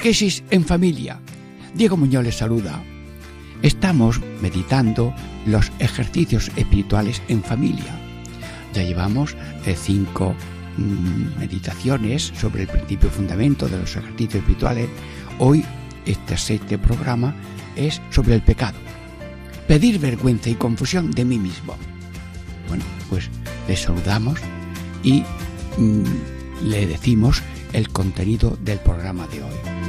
Catequesis 0.00 0.42
en 0.50 0.64
familia. 0.64 1.20
Diego 1.74 1.98
Muñoz 1.98 2.24
les 2.24 2.38
saluda. 2.38 2.82
Estamos 3.60 4.18
meditando 4.40 5.14
los 5.44 5.70
ejercicios 5.78 6.50
espirituales 6.56 7.20
en 7.28 7.42
familia. 7.42 8.00
Ya 8.72 8.82
llevamos 8.82 9.36
eh, 9.66 9.76
cinco 9.78 10.34
mm, 10.78 11.38
meditaciones 11.38 12.32
sobre 12.34 12.62
el 12.62 12.68
principio 12.68 13.10
fundamento 13.10 13.68
de 13.68 13.76
los 13.76 13.94
ejercicios 13.94 14.36
espirituales. 14.36 14.88
Hoy 15.38 15.66
este 16.06 16.38
sexto 16.38 16.78
programa 16.78 17.34
es 17.76 18.00
sobre 18.08 18.36
el 18.36 18.40
pecado. 18.40 18.78
Pedir 19.68 19.98
vergüenza 19.98 20.48
y 20.48 20.54
confusión 20.54 21.10
de 21.10 21.26
mí 21.26 21.38
mismo. 21.38 21.76
Bueno, 22.68 22.84
pues 23.10 23.28
les 23.68 23.82
saludamos 23.82 24.40
y 25.02 25.24
mm, 25.76 26.68
le 26.70 26.86
decimos 26.86 27.42
el 27.74 27.90
contenido 27.90 28.56
del 28.62 28.78
programa 28.78 29.26
de 29.26 29.42
hoy. 29.42 29.79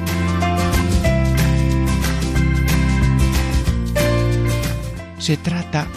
Se 5.19 5.37
trata 5.37 5.87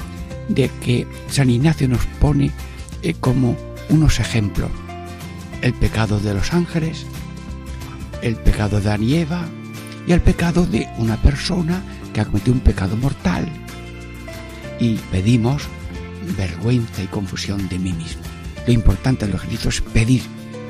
de 0.49 0.69
que 0.83 1.07
San 1.29 1.51
Ignacio 1.51 1.89
nos 1.89 2.05
pone 2.21 2.51
eh, 3.03 3.15
como 3.15 3.57
unos 3.89 4.21
ejemplos 4.21 4.71
el 5.63 5.73
pecado 5.73 6.21
de 6.21 6.35
los 6.35 6.53
ángeles, 6.53 7.07
el 8.21 8.37
pecado 8.37 8.81
de 8.81 8.91
Adán 8.91 9.03
y 9.03 10.13
el 10.13 10.21
pecado 10.21 10.67
de 10.67 10.87
una 10.99 11.17
persona 11.23 11.83
que 12.13 12.21
ha 12.21 12.27
cometido 12.27 12.53
un 12.53 12.61
pecado 12.61 12.97
mortal. 12.97 13.49
Y 14.79 14.97
pedimos 15.11 15.63
vergüenza 16.37 17.03
y 17.03 17.07
confusión 17.07 17.69
de 17.69 17.79
mí 17.79 17.93
mismo. 17.93 18.23
Lo 18.67 18.73
importante 18.73 19.27
de 19.27 19.33
los 19.33 19.43
ejercicios 19.43 19.77
es 19.77 19.81
pedir 19.81 20.23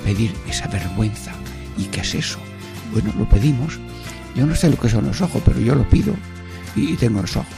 pedir 0.04 0.32
esa 0.48 0.68
vergüenza. 0.68 1.32
¿Y 1.76 1.84
qué 1.84 2.02
es 2.02 2.14
eso? 2.14 2.38
Bueno, 2.94 3.12
lo 3.18 3.28
pedimos. 3.28 3.80
Yo 4.36 4.46
no 4.46 4.54
sé 4.54 4.70
lo 4.70 4.78
que 4.78 4.88
son 4.88 5.06
los 5.06 5.20
ojos, 5.20 5.42
pero 5.44 5.58
yo 5.60 5.74
lo 5.74 5.88
pido 5.88 6.14
y 6.76 6.94
tengo 6.94 7.20
los 7.20 7.36
ojos. 7.36 7.52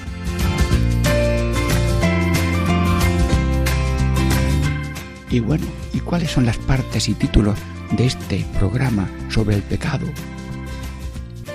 Y 5.31 5.41
bueno, 5.41 5.67
¿y 5.93 6.01
cuáles 6.01 6.31
son 6.31 6.47
las 6.47 6.57
partes 6.57 7.09
y 7.09 7.15
títulos 7.15 7.59
de 7.97 8.07
este 8.07 8.47
programa 8.59 9.09
sobre 9.29 9.57
el 9.57 9.63
pecado? 9.63 10.07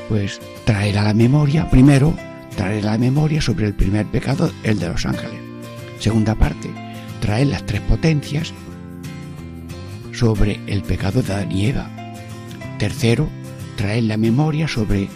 Pues 0.08 0.40
traer 0.66 1.00
a 1.00 1.04
la 1.04 1.14
memoria, 1.16 1.70
primero, 1.70 2.14
traer 2.56 2.88
a 2.88 2.92
la 2.92 2.98
memoria 3.00 3.42
sobre 3.42 3.66
el 3.66 3.74
primer 3.74 4.06
pecado, 4.06 4.52
el 4.62 4.78
de 4.78 4.90
los 4.90 5.06
ángeles. 5.08 5.40
Segunda 6.00 6.36
parte, 6.36 6.70
traer 7.20 7.48
las 7.48 7.66
tres 7.66 7.82
potencias 7.82 8.54
sobre 10.12 10.60
el 10.68 10.84
pecado 10.84 11.24
de 11.24 11.34
Adán 11.34 11.52
y 11.52 11.68
Eva. 11.68 11.90
Tercero, 12.78 13.30
traer 13.82 14.04
la 14.04 14.18
memoria 14.18 14.68
sobre 14.68 15.10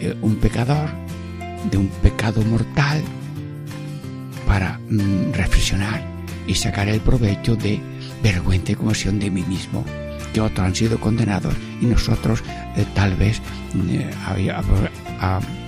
eh, 0.00 0.16
un 0.22 0.34
pecador, 0.36 0.90
de 1.70 1.78
un 1.78 1.86
pecado 1.86 2.42
mortal, 2.42 3.00
para 4.44 4.80
mm, 4.90 5.32
reflexionar 5.32 6.02
y 6.48 6.56
sacar 6.56 6.88
el 6.88 7.00
provecho 7.00 7.54
de 7.54 7.80
vergüenza 8.20 8.72
y 8.72 8.74
conversión 8.74 9.20
de 9.20 9.30
mí 9.30 9.44
mismo, 9.44 9.84
que 10.34 10.40
otros 10.40 10.66
han 10.66 10.74
sido 10.74 10.98
condenados 10.98 11.54
y 11.80 11.86
nosotros 11.86 12.42
eh, 12.76 12.84
tal 12.92 13.14
vez 13.14 13.40
eh, 13.88 14.10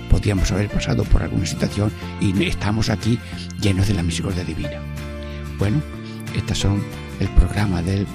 podíamos 0.09 0.51
haber 0.51 0.69
pasado 0.69 1.05
por 1.05 1.23
alguna 1.23 1.45
situación 1.45 1.89
y 2.19 2.43
estamos 2.43 2.89
aquí 2.89 3.17
llenos 3.61 3.87
de 3.87 3.93
la 3.93 4.03
misericordia 4.03 4.43
divina. 4.43 4.81
Bueno, 5.57 5.81
estas 6.35 6.57
son 6.57 6.83
el 7.21 7.29
programa 7.29 7.81
del 7.81 8.05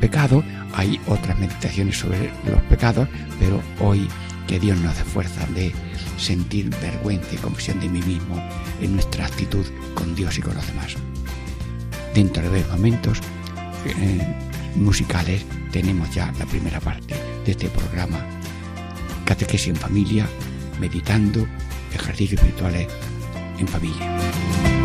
pecado, 0.00 0.44
hay 0.76 1.00
otras 1.06 1.38
meditaciones 1.38 1.98
sobre 1.98 2.30
los 2.44 2.62
pecados, 2.68 3.08
pero 3.40 3.62
hoy 3.80 4.08
que 4.46 4.60
Dios 4.60 4.78
nos 4.78 4.96
dé 4.96 5.04
fuerza 5.04 5.44
de 5.54 5.72
sentir 6.18 6.70
vergüenza 6.80 7.34
y 7.34 7.38
confusión 7.38 7.80
de 7.80 7.88
mí 7.88 8.00
mismo 8.02 8.40
en 8.80 8.94
nuestra 8.94 9.26
actitud 9.26 9.64
con 9.94 10.14
Dios 10.14 10.38
y 10.38 10.42
con 10.42 10.54
los 10.54 10.66
demás. 10.66 10.94
Dentro 12.14 12.42
de 12.42 12.50
breves 12.50 12.68
momentos 12.68 13.20
eh, 13.86 14.20
musicales 14.76 15.44
tenemos 15.72 16.14
ya 16.14 16.32
la 16.38 16.44
primera 16.44 16.78
parte 16.78 17.14
de 17.44 17.50
este 17.50 17.68
programa. 17.68 18.18
Catequesis 19.24 19.68
en 19.68 19.76
familia, 19.76 20.28
meditando, 20.78 21.46
ejercicios 21.94 22.40
espirituales 22.40 22.86
en 23.58 23.66
familia. 23.66 24.75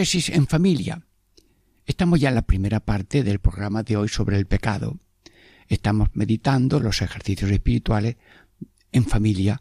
En 0.00 0.46
familia. 0.46 1.06
Estamos 1.84 2.18
ya 2.18 2.30
en 2.30 2.34
la 2.34 2.46
primera 2.46 2.80
parte 2.80 3.22
del 3.22 3.38
programa 3.38 3.82
de 3.82 3.98
hoy 3.98 4.08
sobre 4.08 4.38
el 4.38 4.46
pecado. 4.46 4.98
Estamos 5.68 6.08
meditando 6.14 6.80
los 6.80 7.02
ejercicios 7.02 7.50
espirituales 7.50 8.16
en 8.92 9.04
familia 9.04 9.60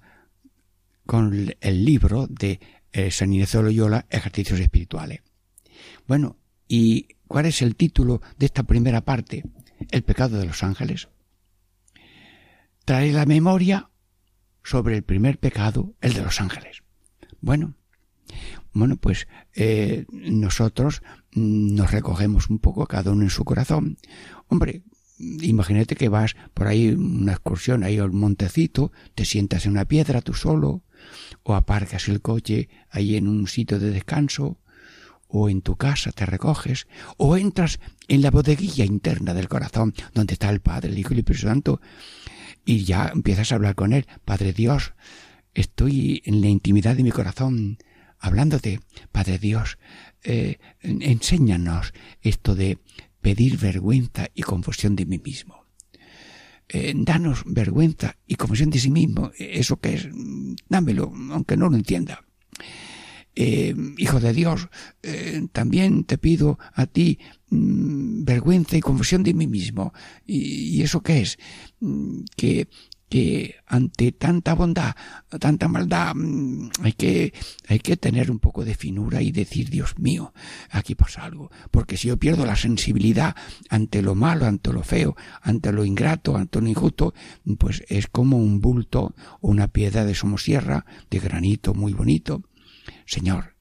con 1.06 1.54
el 1.60 1.84
libro 1.84 2.26
de 2.28 2.62
eh, 2.94 3.12
San 3.12 3.34
Ignacio 3.34 3.60
de 3.60 3.66
Loyola, 3.66 4.06
Ejercicios 4.10 4.62
Espirituales. 4.62 5.24
Bueno, 6.08 6.38
¿y 6.70 7.18
cuál 7.28 7.46
es 7.46 7.62
el 7.62 7.76
título 7.76 8.22
de 8.38 8.46
esta 8.46 8.64
primera 8.64 9.02
parte? 9.02 9.44
El 9.92 10.04
pecado 10.04 10.40
de 10.40 10.46
los 10.46 10.64
ángeles. 10.64 11.10
Trae 12.86 13.12
la 13.12 13.26
memoria 13.26 13.90
sobre 14.64 14.96
el 14.96 15.04
primer 15.04 15.38
pecado, 15.38 15.96
el 16.00 16.14
de 16.14 16.24
los 16.24 16.40
ángeles. 16.40 16.82
Bueno, 17.42 17.76
bueno, 18.80 18.98
pues 18.98 19.28
eh, 19.54 20.06
nosotros 20.12 21.02
nos 21.34 21.92
recogemos 21.92 22.50
un 22.50 22.60
poco 22.60 22.88
cada 22.88 23.12
uno 23.12 23.24
en 23.24 23.30
su 23.30 23.44
corazón. 23.46 23.98
Hombre, 24.48 24.84
imagínate 25.20 25.96
que 25.96 26.10
vas 26.10 26.36
por 26.54 26.68
ahí 26.68 26.90
una 26.90 27.34
excursión 27.34 27.84
ahí 27.84 27.98
al 27.98 28.12
montecito, 28.12 28.92
te 29.16 29.26
sientas 29.26 29.66
en 29.66 29.74
una 29.74 29.86
piedra 29.86 30.22
tú 30.22 30.34
solo, 30.34 30.84
o 31.44 31.56
aparcas 31.56 32.08
el 32.08 32.22
coche 32.22 32.70
ahí 32.90 33.16
en 33.16 33.28
un 33.28 33.48
sitio 33.48 33.80
de 33.80 33.92
descanso, 33.92 34.60
o 35.28 35.50
en 35.50 35.62
tu 35.62 35.76
casa 35.76 36.12
te 36.12 36.26
recoges, 36.26 36.88
o 37.18 37.38
entras 37.38 37.80
en 38.08 38.22
la 38.22 38.32
bodeguilla 38.32 38.86
interna 38.86 39.34
del 39.34 39.48
corazón, 39.48 39.94
donde 40.14 40.34
está 40.34 40.50
el 40.50 40.60
Padre, 40.60 40.90
el 40.90 40.98
Hijo 40.98 41.12
y 41.12 41.14
el 41.14 41.20
Espíritu 41.20 41.48
Santo, 41.48 41.82
y 42.66 42.84
ya 42.84 43.12
empiezas 43.14 43.52
a 43.52 43.56
hablar 43.56 43.76
con 43.76 43.94
Él. 43.94 44.08
Padre 44.26 44.54
Dios, 44.54 44.94
estoy 45.54 46.22
en 46.26 46.42
la 46.42 46.48
intimidad 46.48 46.96
de 46.96 47.04
mi 47.04 47.12
corazón 47.12 47.78
hablándote. 48.20 48.82
Padre 49.12 49.40
Dios, 49.40 49.78
eh, 50.24 50.60
enséñanos 50.82 51.94
esto 52.22 52.56
de 52.56 52.80
pedir 53.22 53.58
vergüenza 53.58 54.28
y 54.34 54.44
confusión 54.44 54.96
de 54.96 55.06
mí 55.06 55.20
mismo. 55.20 55.66
Eh, 56.68 56.94
danos 56.96 57.44
vergüenza 57.46 58.18
y 58.28 58.36
confusión 58.36 58.70
de 58.70 58.80
sí 58.80 58.92
mismo. 58.92 59.32
Eso 59.38 59.80
que 59.80 59.96
es, 59.96 60.08
dámelo, 60.68 61.12
aunque 61.32 61.58
no 61.58 61.70
lo 61.70 61.76
entienda. 61.76 62.24
Eh, 63.36 63.74
hijo 63.98 64.20
de 64.20 64.34
Dios, 64.34 64.68
también 65.54 66.04
te 66.04 66.18
pido 66.18 66.60
a 66.74 66.88
ti 66.88 67.20
mm, 67.50 68.26
vergüenza 68.26 68.76
y 68.76 68.82
confusión 68.82 69.24
de 69.24 69.34
mí 69.34 69.48
mismo. 69.48 69.94
¿Y, 70.26 70.82
eso 70.82 71.02
qué 71.02 71.22
es? 71.22 71.38
Mm, 71.80 72.22
que 72.36 72.68
que 73.10 73.56
ante 73.66 74.12
tanta 74.12 74.54
bondad, 74.54 74.96
tanta 75.40 75.68
maldad, 75.68 76.14
mm, 76.16 76.70
hay 76.84 76.94
que, 76.94 77.34
hay 77.68 77.80
que 77.80 77.98
tener 77.98 78.30
un 78.30 78.40
poco 78.40 78.64
de 78.64 78.76
finura 78.76 79.22
y 79.22 79.32
decir, 79.32 79.70
Dios 79.70 79.98
mío, 79.98 80.34
aquí 80.70 80.96
pasa 80.96 81.24
algo. 81.24 81.52
Porque 81.72 81.98
si 81.98 82.08
yo 82.08 82.18
pierdo 82.18 82.46
la 82.46 82.56
sensibilidad 82.56 83.36
ante 83.70 84.02
lo 84.02 84.16
malo, 84.16 84.46
ante 84.46 84.72
lo 84.72 84.84
feo, 84.84 85.16
ante 85.42 85.72
lo 85.72 85.84
ingrato, 85.84 86.38
ante 86.38 86.62
lo 86.62 86.68
injusto, 86.68 87.14
pues 87.58 87.84
es 87.90 88.08
como 88.08 88.38
un 88.38 88.62
bulto 88.62 89.16
o 89.42 89.50
una 89.50 89.68
piedra 89.68 90.06
de 90.06 90.16
somosierra, 90.16 90.86
de 91.10 91.20
granito 91.20 91.74
muy 91.74 91.94
bonito. 91.94 92.44
Señor, 93.06 93.56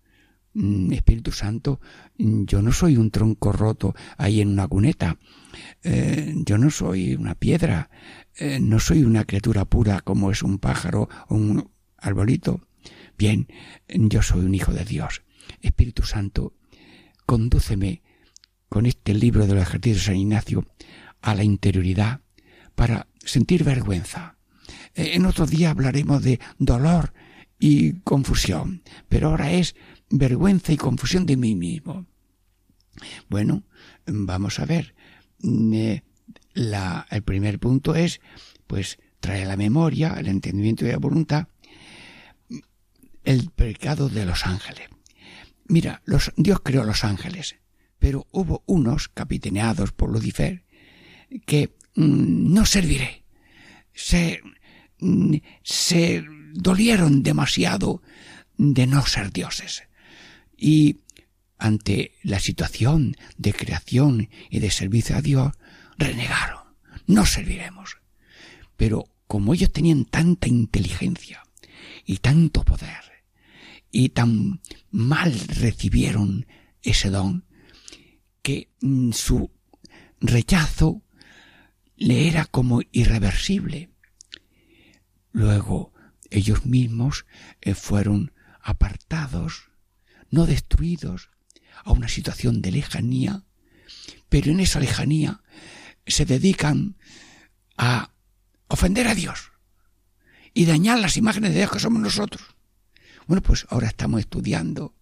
Espíritu 0.55 1.33
Santo, 1.33 1.81
mm, 2.19 2.45
yo 2.45 2.63
no 2.63 2.73
soy 2.73 2.97
un 2.97 3.11
tronco 3.11 3.53
roto 3.53 3.95
ahí 4.17 4.41
en 4.41 4.49
una 4.49 4.67
cuneta. 4.67 5.19
Eh, 5.83 6.35
yo 6.45 6.59
no 6.59 6.71
soy 6.71 7.15
una 7.15 7.35
piedra. 7.35 7.91
Eh, 8.37 8.59
no 8.61 8.81
soy 8.81 9.03
una 9.03 9.25
criatura 9.25 9.65
pura 9.65 10.01
como 10.01 10.31
es 10.31 10.43
un 10.43 10.59
pájaro 10.59 11.09
o 11.29 11.35
un 11.35 11.71
arbolito. 11.99 12.61
Bien, 13.17 13.49
yo 13.89 14.23
soy 14.23 14.45
un 14.45 14.55
hijo 14.55 14.73
de 14.73 14.85
Dios. 14.85 15.23
Espíritu 15.61 16.03
Santo, 16.03 16.55
condúceme 17.27 18.03
con 18.69 18.87
este 18.87 19.15
libro 19.15 19.47
de 19.47 19.55
los 19.55 19.63
ejercicios 19.63 19.99
de 19.99 20.05
San 20.05 20.17
Ignacio 20.17 20.67
a 21.21 21.35
la 21.35 21.45
interioridad 21.45 22.21
para 22.75 23.09
sentir 23.25 23.65
vergüenza. 23.65 24.37
Eh, 24.95 25.13
en 25.15 25.27
otro 25.27 25.47
día 25.47 25.71
hablaremos 25.71 26.23
de 26.23 26.39
dolor 26.59 27.13
y 27.59 28.01
confusión, 28.01 28.83
pero 29.09 29.29
ahora 29.29 29.53
es 29.53 29.75
vergüenza 30.11 30.73
y 30.73 30.77
confusión 30.77 31.27
de 31.27 31.37
mí 31.37 31.55
mismo. 31.55 32.07
Bueno, 33.29 33.65
vamos 34.07 34.59
a 34.59 34.67
ver. 34.67 34.95
Mm, 35.41 35.75
eh, 35.75 36.05
la, 36.55 37.07
el 37.11 37.23
primer 37.23 37.59
punto 37.59 37.95
es, 37.95 38.21
pues, 38.67 38.99
trae 39.21 39.45
la 39.45 39.57
memoria, 39.57 40.15
el 40.19 40.29
entendimiento 40.29 40.85
y 40.85 40.91
la 40.91 40.99
voluntad, 40.99 41.49
el 43.25 43.51
pecado 43.51 44.09
de 44.09 44.25
los 44.25 44.47
ángeles. 44.47 44.89
Mira, 45.67 46.03
los, 46.05 46.33
Dios 46.37 46.61
creó 46.63 46.85
los 46.85 47.05
ángeles, 47.05 47.57
pero 47.99 48.27
hubo 48.33 48.63
unos, 48.67 49.09
capitaneados 49.09 49.93
por 49.93 50.11
Lucifer, 50.11 50.65
que 51.47 51.75
mm, 51.95 52.53
no 52.53 52.65
serviré. 52.65 53.25
Se, 53.93 54.41
mm, 55.01 55.37
se 55.63 56.25
dolieron 56.55 57.23
demasiado 57.23 58.03
de 58.57 58.87
no 58.87 59.05
ser 59.07 59.33
dioses. 59.33 59.88
Y 60.59 61.01
ante 61.57 62.13
la 62.23 62.41
situación 62.41 63.17
de 63.37 63.55
creación 63.55 64.29
y 64.51 64.59
de 64.59 64.71
servicio 64.71 65.17
a 65.17 65.23
Dios, 65.23 65.53
renegaron. 65.97 66.59
No 67.07 67.25
serviremos. 67.25 67.99
Pero 68.77 69.07
como 69.27 69.55
ellos 69.55 69.73
tenían 69.73 70.05
tanta 70.05 70.49
inteligencia 70.49 71.43
y 72.05 72.19
tanto 72.19 72.65
poder, 72.65 73.09
y 73.91 74.11
tan 74.11 74.61
mal 74.91 75.33
recibieron 75.49 76.47
ese 76.83 77.11
don, 77.11 77.45
que 78.43 78.71
mm, 78.81 79.13
su 79.13 79.51
rechazo 80.21 81.03
le 81.97 82.29
era 82.29 82.45
como 82.45 82.81
irreversible. 82.93 83.91
Luego 85.33 85.93
ellos 86.31 86.67
mismos 86.67 87.27
eh, 87.61 87.75
fueron 87.75 88.33
apartados, 88.61 89.68
no 90.31 90.47
destruidos, 90.47 91.31
a 91.85 91.93
una 91.93 92.09
situación 92.09 92.61
de 92.61 92.73
lejanía, 92.73 93.45
pero 94.29 94.51
en 94.51 94.61
esa 94.61 94.81
lejanía 94.81 95.43
se 96.07 96.25
dedican 96.25 96.97
a 97.77 98.13
ofender 98.69 99.07
a 99.09 99.15
Dios 99.15 99.53
y 100.55 100.67
dañar 100.67 100.99
las 100.99 101.17
imágenes 101.17 101.53
de 101.53 101.59
Dios 101.59 101.71
que 101.71 101.81
somos 101.81 102.03
nosotros. 102.03 102.43
Bueno, 103.27 103.43
pues 103.43 103.67
ahora 103.71 103.89
estamos 103.89 104.21
estudiando 104.21 104.95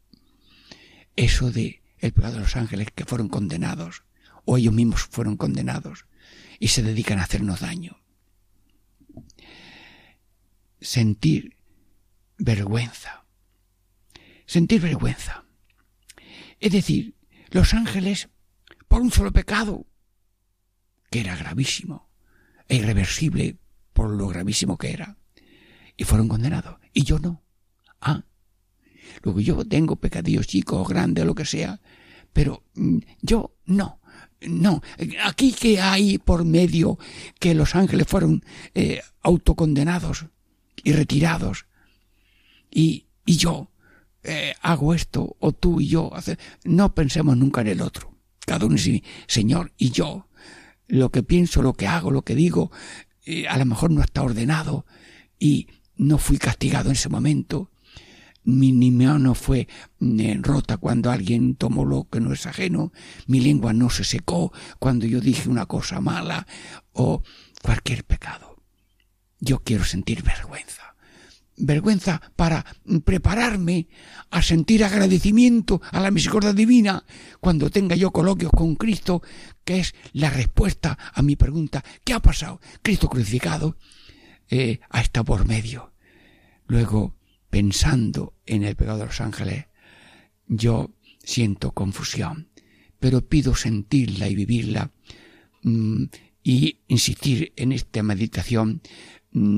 eso 1.17 1.51
de 1.51 1.83
el 1.99 2.13
pecado 2.13 2.35
de 2.35 2.41
los 2.41 2.57
ángeles 2.57 2.89
que 2.95 3.05
fueron 3.05 3.29
condenados 3.29 4.03
o 4.45 4.59
ellos 4.59 4.75
mismos 4.75 5.03
fueron 5.03 5.37
condenados 5.37 6.05
y 6.59 6.69
se 6.69 6.83
dedican 6.83 7.19
a 7.19 7.25
hacernos 7.25 7.61
daño. 7.61 7.99
Sentir 10.81 11.57
vergüenza. 12.39 13.26
Sentir 14.47 14.81
vergüenza. 14.81 15.45
Es 16.61 16.73
decir, 16.73 17.15
los 17.51 17.75
ángeles, 17.75 18.29
por 18.89 19.03
un 19.03 19.11
solo 19.11 19.33
pecado, 19.33 19.87
que 21.11 21.21
era 21.21 21.37
gravísimo 21.37 22.09
e 22.69 22.77
irreversible 22.77 23.59
por 23.93 24.11
lo 24.11 24.29
gravísimo 24.29 24.77
que 24.77 24.93
era. 24.93 25.17
Y 25.97 26.05
fueron 26.05 26.29
condenados. 26.29 26.79
Y 26.93 27.05
yo 27.05 27.19
no. 27.19 27.43
Ah. 28.01 28.25
Luego 29.23 29.41
yo 29.41 29.65
tengo 29.65 29.97
pecadillos 29.97 30.47
chicos, 30.47 30.89
grandes, 30.89 31.25
lo 31.25 31.35
que 31.35 31.45
sea, 31.45 31.81
pero 32.33 32.65
mm, 32.75 32.99
yo 33.23 33.57
no. 33.65 34.01
No, 34.43 34.83
aquí 35.25 35.53
que 35.53 35.81
hay 35.81 36.19
por 36.19 36.45
medio 36.45 36.99
que 37.41 37.55
los 37.55 37.75
ángeles 37.75 38.07
fueron 38.07 38.45
eh, 38.75 39.01
autocondenados 39.23 40.27
y 40.85 40.93
retirados. 40.93 41.67
Y, 42.71 43.07
y 43.25 43.39
yo 43.39 43.71
eh, 44.27 44.55
hago 44.61 44.93
esto, 44.93 45.37
o 45.39 45.53
tú 45.53 45.81
y 45.81 45.87
yo, 45.87 46.11
no 46.65 46.95
pensemos 46.95 47.37
nunca 47.37 47.61
en 47.61 47.69
el 47.69 47.81
otro. 47.81 48.13
Cada 48.45 48.67
uno 48.67 48.77
sí, 48.77 49.03
Señor 49.27 49.73
y 49.77 49.91
yo 49.91 50.27
lo 50.89 51.11
que 51.11 51.23
pienso, 51.23 51.63
lo 51.63 51.75
que 51.75 51.87
hago, 51.87 52.11
lo 52.11 52.23
que 52.23 52.35
digo, 52.35 52.71
eh, 53.25 53.47
a 53.49 53.57
lo 53.59 53.67
mejor 53.67 53.91
no 53.91 54.03
está 54.03 54.23
ordenado 54.23 54.87
y 55.39 55.69
no 55.97 56.19
fui 56.19 56.39
castigado 56.39 56.91
en 56.91 56.97
ese 56.97 57.09
momento. 57.09 57.71
Mi, 58.45 58.73
mano 58.93 59.35
fue 59.35 59.67
mm, 59.99 60.43
rota 60.43 60.77
cuando 60.77 61.11
alguien 61.11 61.57
tomó 61.57 61.85
lo 61.85 62.09
que 62.09 62.21
no 62.21 62.33
es 62.33 62.47
ajeno, 62.47 62.93
mi 63.27 63.41
lengua 63.41 63.73
no 63.73 63.91
se 63.91 64.05
secó 64.05 64.53
cuando 64.79 65.07
yo 65.07 65.21
dije 65.21 65.49
una 65.49 65.67
cosa 65.67 66.01
mala 66.01 66.47
o 66.93 67.23
cualquier 67.63 68.05
pecado. 68.05 68.57
Yo 69.41 69.61
quiero 69.61 69.85
sentir 69.85 70.23
vergüenza 70.23 70.96
vergüenza 71.57 72.21
para 72.37 72.65
prepararme 73.05 73.89
a 74.31 74.43
sentir 74.43 74.85
agradecimiento 74.85 75.81
a 75.91 76.01
la 76.01 76.11
misericordia 76.11 76.53
divina 76.53 77.05
cuando 77.41 77.71
tenga 77.71 77.97
yo 77.97 78.11
coloquios 78.11 78.53
con 78.53 78.77
Cristo, 78.77 79.23
que 79.65 79.81
es 79.81 79.95
la 80.13 80.31
respuesta 80.31 80.99
a 81.13 81.23
mi 81.23 81.37
pregunta, 81.37 81.85
¿qué 82.05 82.13
ha 82.13 82.21
pasado? 82.21 82.61
Cristo 82.83 83.09
crucificado 83.09 83.77
eh, 84.49 84.81
ha 84.91 85.01
estado 85.01 85.25
por 85.25 85.47
medio. 85.47 85.93
Luego, 86.67 87.17
pensando 87.51 88.35
en 88.45 88.65
el 88.65 88.77
pecado 88.77 88.99
de 88.99 89.07
los 89.07 89.21
ángeles, 89.21 89.67
yo 90.47 90.91
siento 91.23 91.73
confusión, 91.73 92.49
pero 92.99 93.27
pido 93.27 93.55
sentirla 93.55 94.29
y 94.29 94.35
vivirla 94.35 94.93
mm, 95.63 96.05
y 96.43 96.79
insistir 96.87 97.53
en 97.57 97.73
esta 97.73 98.03
meditación 98.03 98.83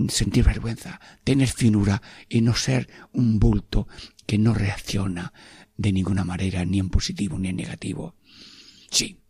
sentir 0.08 0.44
vergüenza, 0.44 1.00
tener 1.24 1.48
finura 1.48 2.02
y 2.28 2.40
no 2.40 2.54
ser 2.54 2.88
un 3.12 3.38
bulto 3.38 3.86
que 4.26 4.38
no 4.38 4.54
reacciona 4.54 5.32
de 5.76 5.92
ninguna 5.92 6.24
manera, 6.24 6.64
ni 6.64 6.78
en 6.78 6.90
positivo 6.90 7.38
ni 7.38 7.48
en 7.48 7.56
negativo. 7.56 8.16
Sí, 8.90 9.20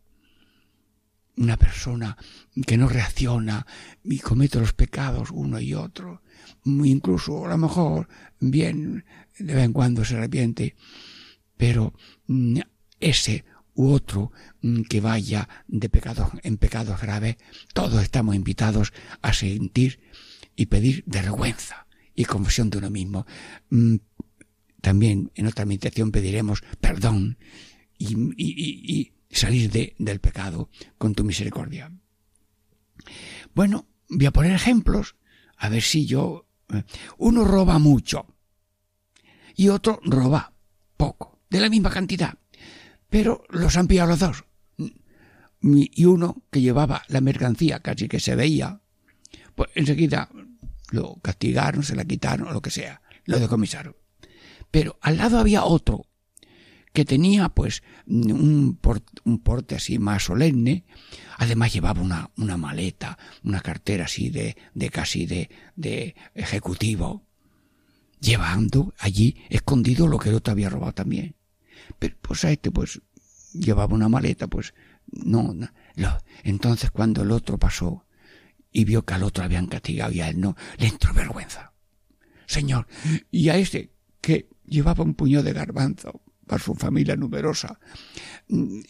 una 1.37 1.57
persona 1.57 2.17
que 2.65 2.77
no 2.77 2.89
reacciona 2.89 3.65
y 4.03 4.19
comete 4.19 4.59
los 4.59 4.73
pecados 4.73 5.29
uno 5.31 5.59
y 5.59 5.73
otro, 5.73 6.21
incluso 6.65 7.45
a 7.45 7.49
lo 7.49 7.57
mejor 7.57 8.09
bien 8.39 9.05
de 9.37 9.53
vez 9.53 9.65
en 9.65 9.73
cuando 9.73 10.03
se 10.03 10.17
arrepiente, 10.17 10.75
pero 11.55 11.93
mm, 12.27 12.59
ese 12.99 13.45
u 13.73 13.91
otro 13.91 14.31
mm, 14.61 14.81
que 14.81 14.99
vaya 14.99 15.47
de 15.67 15.87
pecados 15.89 16.31
en 16.43 16.57
pecados 16.57 16.99
graves, 16.99 17.37
todos 17.73 18.03
estamos 18.03 18.35
invitados 18.35 18.91
a 19.21 19.31
sentir 19.31 20.01
y 20.59 20.65
pedir 20.65 21.05
vergüenza 21.07 21.87
y 22.13 22.25
confesión 22.25 22.69
de 22.69 22.79
uno 22.79 22.89
mismo. 22.89 23.25
Mm, 23.69 23.95
también 24.81 25.31
en 25.35 25.47
otra 25.47 25.63
meditación 25.63 26.11
pediremos 26.11 26.63
perdón 26.81 27.37
y, 27.97 28.13
y 28.37 29.13
salir 29.31 29.71
de, 29.71 29.95
del 29.99 30.19
pecado 30.19 30.69
con 30.97 31.15
tu 31.15 31.23
misericordia. 31.23 31.93
Bueno, 33.55 33.87
voy 34.09 34.25
a 34.25 34.31
poner 34.31 34.51
ejemplos, 34.51 35.15
a 35.55 35.69
ver 35.69 35.81
si 35.81 36.05
yo... 36.05 36.49
Eh, 36.73 36.83
uno 37.19 37.45
roba 37.45 37.79
mucho 37.79 38.27
y 39.55 39.69
otro 39.69 40.01
roba 40.03 40.53
poco, 40.97 41.39
de 41.49 41.61
la 41.61 41.69
misma 41.69 41.89
cantidad, 41.89 42.37
pero 43.09 43.45
los 43.47 43.77
han 43.77 43.87
pillado 43.87 44.09
los 44.09 44.19
dos. 44.19 44.43
Y 45.61 46.03
uno 46.03 46.43
que 46.51 46.59
llevaba 46.59 47.03
la 47.07 47.21
mercancía 47.21 47.79
casi 47.79 48.09
que 48.09 48.19
se 48.19 48.35
veía, 48.35 48.81
pues 49.55 49.69
enseguida 49.75 50.29
lo 50.91 51.15
castigaron, 51.21 51.83
se 51.83 51.95
la 51.95 52.05
quitaron 52.05 52.47
o 52.47 52.51
lo 52.51 52.61
que 52.61 52.71
sea, 52.71 53.01
lo 53.25 53.39
decomisaron. 53.39 53.95
Pero 54.71 54.97
al 55.01 55.17
lado 55.17 55.39
había 55.39 55.63
otro 55.63 56.05
que 56.93 57.05
tenía 57.05 57.49
pues 57.49 57.83
un, 58.07 58.77
porte, 59.41 59.75
así 59.75 59.99
más 59.99 60.23
solemne, 60.23 60.85
además 61.37 61.73
llevaba 61.73 62.01
una, 62.01 62.31
una 62.37 62.57
maleta, 62.57 63.17
una 63.43 63.61
cartera 63.61 64.05
así 64.05 64.29
de, 64.29 64.57
de 64.73 64.89
casi 64.89 65.25
de, 65.25 65.49
de 65.75 66.15
ejecutivo, 66.33 67.25
llevando 68.19 68.93
allí 68.97 69.37
escondido 69.49 70.07
lo 70.07 70.17
que 70.17 70.29
el 70.29 70.35
otro 70.35 70.51
había 70.51 70.69
robado 70.69 70.93
también. 70.93 71.35
Pero 71.99 72.15
pues 72.21 72.43
a 72.43 72.51
este 72.51 72.71
pues 72.71 73.01
llevaba 73.53 73.93
una 73.93 74.09
maleta, 74.09 74.47
pues 74.47 74.73
no, 75.11 75.53
no 75.53 75.69
entonces 76.43 76.91
cuando 76.91 77.23
el 77.23 77.31
otro 77.31 77.57
pasó 77.57 78.05
y 78.71 78.85
vio 78.85 79.05
que 79.05 79.13
al 79.13 79.23
otro 79.23 79.43
habían 79.43 79.67
castigado 79.67 80.11
y 80.11 80.21
a 80.21 80.29
él 80.29 80.39
no, 80.39 80.55
le 80.77 80.87
entró 80.87 81.13
vergüenza. 81.13 81.73
Señor, 82.45 82.87
y 83.31 83.49
a 83.49 83.57
este 83.57 83.91
que 84.21 84.49
llevaba 84.65 85.03
un 85.03 85.13
puño 85.13 85.43
de 85.43 85.53
garbanzo, 85.53 86.21
para 86.49 86.61
su 86.61 86.73
familia 86.73 87.15
numerosa. 87.15 87.79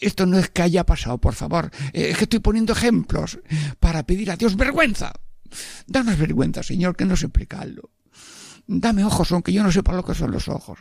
Esto 0.00 0.24
no 0.24 0.38
es 0.38 0.48
que 0.48 0.62
haya 0.62 0.84
pasado, 0.84 1.18
por 1.18 1.34
favor. 1.34 1.70
Es 1.92 2.16
que 2.16 2.24
estoy 2.24 2.40
poniendo 2.40 2.72
ejemplos 2.72 3.38
para 3.78 4.02
pedir 4.04 4.30
a 4.30 4.36
Dios 4.36 4.56
vergüenza. 4.56 5.12
Danos 5.86 6.18
vergüenza, 6.18 6.62
Señor, 6.62 6.96
que 6.96 7.04
no 7.04 7.16
sé 7.16 7.26
explicarlo. 7.26 7.90
Dame 8.66 9.04
ojos, 9.04 9.30
aunque 9.32 9.52
yo 9.52 9.62
no 9.62 9.70
sepa 9.70 9.92
lo 9.92 10.04
que 10.04 10.14
son 10.14 10.30
los 10.30 10.48
ojos. 10.48 10.78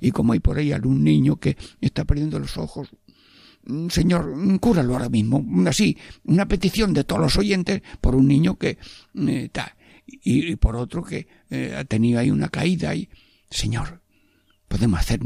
Y 0.00 0.12
como 0.12 0.32
hay 0.32 0.40
por 0.40 0.56
ahí 0.56 0.72
algún 0.72 1.02
niño 1.02 1.36
que 1.36 1.56
está 1.80 2.04
perdiendo 2.04 2.38
los 2.38 2.56
ojos, 2.56 2.90
Señor, 3.90 4.34
cúralo 4.58 4.94
ahora 4.94 5.08
mismo. 5.08 5.44
Así, 5.68 5.96
una 6.24 6.46
petición 6.46 6.94
de 6.94 7.04
todos 7.04 7.20
los 7.20 7.36
oyentes 7.36 7.82
por 8.00 8.14
un 8.14 8.26
niño 8.26 8.56
que 8.56 8.78
está 9.14 9.76
eh, 10.06 10.18
y, 10.22 10.56
por 10.56 10.76
otro 10.76 11.02
que 11.02 11.28
eh, 11.50 11.74
ha 11.76 11.84
tenido 11.84 12.18
ahí 12.18 12.30
una 12.30 12.48
caída 12.48 12.94
y, 12.94 13.08
Señor, 13.50 14.02
podemos 14.68 15.00
hacer 15.00 15.20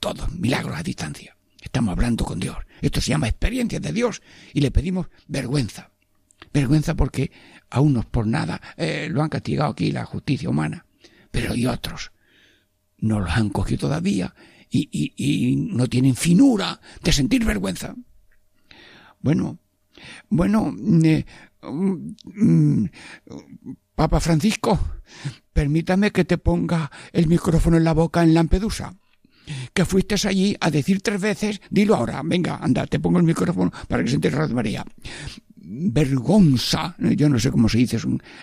todos 0.00 0.32
milagros 0.32 0.76
a 0.76 0.82
distancia. 0.82 1.36
Estamos 1.60 1.92
hablando 1.92 2.24
con 2.24 2.40
Dios. 2.40 2.56
Esto 2.80 3.00
se 3.00 3.10
llama 3.10 3.28
experiencia 3.28 3.80
de 3.80 3.92
Dios 3.92 4.22
y 4.54 4.60
le 4.60 4.70
pedimos 4.70 5.08
vergüenza. 5.26 5.90
Vergüenza 6.52 6.94
porque 6.94 7.30
a 7.68 7.80
unos 7.80 8.06
por 8.06 8.26
nada 8.26 8.60
eh, 8.76 9.08
lo 9.10 9.22
han 9.22 9.28
castigado 9.28 9.70
aquí 9.70 9.92
la 9.92 10.04
justicia 10.04 10.48
humana, 10.48 10.86
pero 11.30 11.52
hay 11.52 11.66
otros 11.66 12.12
no 12.98 13.20
los 13.20 13.30
han 13.30 13.48
cogido 13.50 13.80
todavía 13.80 14.34
y, 14.70 15.56
no 15.56 15.86
tienen 15.86 16.14
finura 16.14 16.80
de 17.02 17.12
sentir 17.12 17.44
vergüenza. 17.44 17.94
Bueno, 19.20 19.58
bueno, 20.28 20.74
eh, 21.04 21.24
mm, 21.62 22.84
Papa 23.94 24.20
Francisco, 24.20 24.78
permítame 25.52 26.12
que 26.12 26.24
te 26.24 26.38
ponga 26.38 26.90
el 27.12 27.26
micrófono 27.26 27.76
en 27.76 27.84
la 27.84 27.94
boca 27.94 28.22
en 28.22 28.34
Lampedusa 28.34 28.94
que 29.72 29.84
fuiste 29.84 30.16
allí 30.28 30.56
a 30.60 30.70
decir 30.70 31.00
tres 31.00 31.20
veces, 31.20 31.60
dilo 31.70 31.96
ahora, 31.96 32.22
venga, 32.24 32.56
anda, 32.56 32.86
te 32.86 33.00
pongo 33.00 33.18
el 33.18 33.24
micrófono 33.24 33.72
para 33.86 34.02
que 34.02 34.10
se 34.10 34.16
entere 34.16 34.48
María. 34.48 34.84
Vergonza, 35.56 36.94
yo 36.98 37.28
no 37.28 37.38
sé 37.38 37.50
cómo 37.50 37.68
se 37.68 37.78
dice 37.78 37.98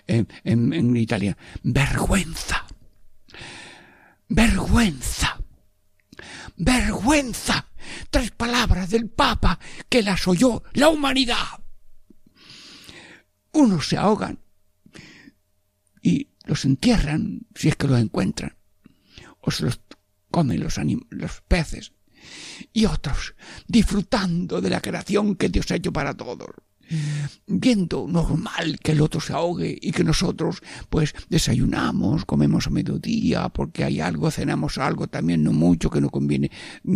en, 0.07 0.27
en, 0.43 0.73
en 0.73 0.95
Italia, 0.95 1.35
vergüenza, 1.63 2.65
vergüenza, 4.29 5.39
vergüenza. 6.57 7.67
Tres 8.09 8.31
palabras 8.31 8.89
del 8.89 9.09
Papa 9.09 9.59
que 9.89 10.01
las 10.01 10.27
oyó 10.27 10.63
la 10.73 10.89
humanidad. 10.89 11.63
Unos 13.51 13.87
se 13.87 13.97
ahogan 13.97 14.39
y 16.01 16.29
los 16.45 16.65
entierran 16.65 17.47
si 17.55 17.69
es 17.69 17.75
que 17.75 17.87
los 17.87 17.99
encuentran, 17.99 18.55
o 19.41 19.51
se 19.51 19.63
los 19.63 19.79
comen 20.29 20.59
los, 20.59 20.79
los 21.09 21.41
peces, 21.47 21.93
y 22.73 22.85
otros 22.85 23.35
disfrutando 23.67 24.61
de 24.61 24.69
la 24.69 24.81
creación 24.81 25.35
que 25.35 25.49
Dios 25.49 25.71
ha 25.71 25.75
hecho 25.75 25.93
para 25.93 26.13
todos 26.13 26.49
viendo 27.47 28.07
normal 28.07 28.79
que 28.81 28.91
el 28.91 29.01
otro 29.01 29.19
se 29.19 29.33
ahogue 29.33 29.77
y 29.81 29.91
que 29.91 30.03
nosotros 30.03 30.61
pues 30.89 31.13
desayunamos, 31.29 32.25
comemos 32.25 32.67
a 32.67 32.69
mediodía 32.69 33.49
porque 33.49 33.83
hay 33.83 33.99
algo, 33.99 34.31
cenamos 34.31 34.77
algo 34.77 35.07
también, 35.07 35.43
no 35.43 35.53
mucho, 35.53 35.89
que 35.89 36.01
no 36.01 36.09
conviene 36.09 36.51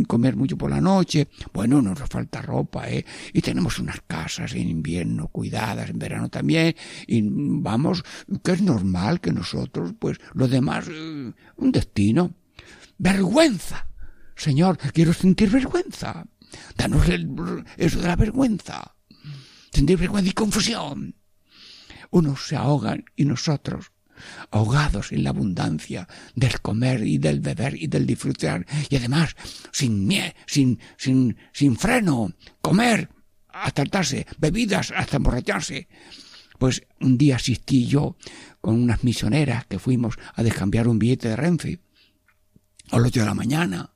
comer 0.07 0.35
mucho 0.35 0.57
por 0.57 0.69
la 0.69 0.81
noche. 0.81 1.27
Bueno, 1.53 1.81
nos 1.81 1.99
falta 2.09 2.41
ropa, 2.41 2.89
¿eh? 2.89 3.05
Y 3.33 3.41
tenemos 3.41 3.79
unas 3.79 4.01
casas 4.05 4.53
en 4.53 4.69
invierno 4.69 5.27
cuidadas, 5.27 5.89
en 5.89 5.99
verano 5.99 6.29
también, 6.29 6.75
y 7.07 7.21
vamos, 7.23 8.03
que 8.43 8.51
es 8.51 8.61
normal 8.61 9.21
que 9.21 9.31
nosotros 9.31 9.93
pues 9.97 10.17
lo 10.33 10.47
demás, 10.47 10.87
eh, 10.89 11.31
un 11.57 11.71
destino 11.71 12.33
vergüenza. 12.97 13.87
Señor, 14.35 14.77
quiero 14.93 15.13
sentir 15.13 15.49
vergüenza. 15.49 16.25
Danos 16.77 17.07
eso 17.77 17.99
de 17.99 18.07
la 18.07 18.15
vergüenza. 18.15 18.95
Sentir 19.79 19.97
vergüenza 19.97 20.29
y 20.29 20.33
confusión. 20.33 21.15
Unos 22.09 22.47
se 22.47 22.57
ahogan 22.57 23.05
y 23.15 23.23
nosotros, 23.23 23.93
ahogados 24.51 25.13
en 25.13 25.23
la 25.23 25.29
abundancia 25.29 26.05
del 26.35 26.59
comer 26.59 27.07
y 27.07 27.17
del 27.17 27.39
beber 27.39 27.81
y 27.81 27.87
del 27.87 28.05
disfrutar, 28.05 28.65
y 28.89 28.97
además 28.97 29.37
sin 29.71 30.05
mie, 30.05 30.35
sin, 30.47 30.81
sin, 30.97 31.37
sin 31.53 31.77
freno, 31.77 32.33
comer 32.61 33.07
hasta 33.47 33.83
hartarse, 33.83 34.27
bebidas 34.37 34.91
hasta 34.93 35.15
emborracharse. 35.15 35.87
Pues 36.57 36.83
un 36.99 37.17
día 37.17 37.37
asistí 37.37 37.87
yo 37.87 38.17
con 38.59 38.75
unas 38.75 39.05
misioneras 39.05 39.65
que 39.65 39.79
fuimos 39.79 40.15
a 40.35 40.43
descambiar 40.43 40.89
un 40.89 40.99
billete 40.99 41.29
de 41.29 41.37
Renfe 41.37 41.79
a 42.91 42.97
las 42.97 43.07
ocho 43.07 43.21
de 43.21 43.27
la 43.27 43.33
mañana 43.33 43.93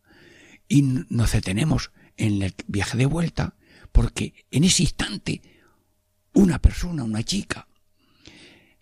y 0.69 0.81
nos 1.09 1.33
detenemos 1.33 1.91
en 2.15 2.41
el 2.41 2.55
viaje 2.67 2.97
de 2.97 3.05
vuelta 3.05 3.57
porque 3.91 4.33
en 4.49 4.63
ese 4.63 4.83
instante 4.83 5.41
una 6.33 6.59
persona, 6.59 7.03
una 7.03 7.23
chica, 7.23 7.67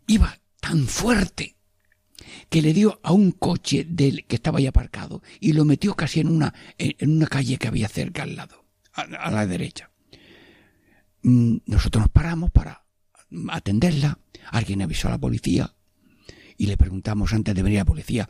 iba 0.08 0.38
tan 0.60 0.88
fuerte 0.88 1.56
que 2.50 2.62
le 2.62 2.74
dio 2.74 3.00
a 3.04 3.12
un 3.12 3.32
coche 3.32 3.86
del 3.88 4.26
que 4.26 4.36
estaba 4.36 4.60
ahí 4.60 4.68
aparcado 4.68 5.22
y 5.40 5.54
lo 5.54 5.66
metió 5.66 5.96
casi 5.96 6.20
en 6.20 6.28
una, 6.28 6.54
en 6.78 7.12
una 7.12 7.28
calle 7.28 7.58
que 7.58 7.68
había 7.68 7.88
cerca 7.88 8.24
al 8.24 8.36
lado, 8.36 8.66
a, 8.94 9.02
a 9.02 9.32
la 9.32 9.48
derecha. 9.48 9.92
Mm, 11.24 11.58
nosotros 11.66 12.04
nos 12.04 12.12
paramos 12.12 12.52
para 12.52 12.86
atenderla. 13.50 14.20
Alguien 14.52 14.82
avisó 14.82 15.08
a 15.08 15.12
la 15.12 15.18
policía 15.20 15.74
y 16.58 16.68
le 16.68 16.78
preguntamos 16.78 17.34
antes 17.34 17.56
de 17.56 17.64
venir 17.64 17.80
a 17.80 17.82
la 17.82 17.86
policía, 17.86 18.30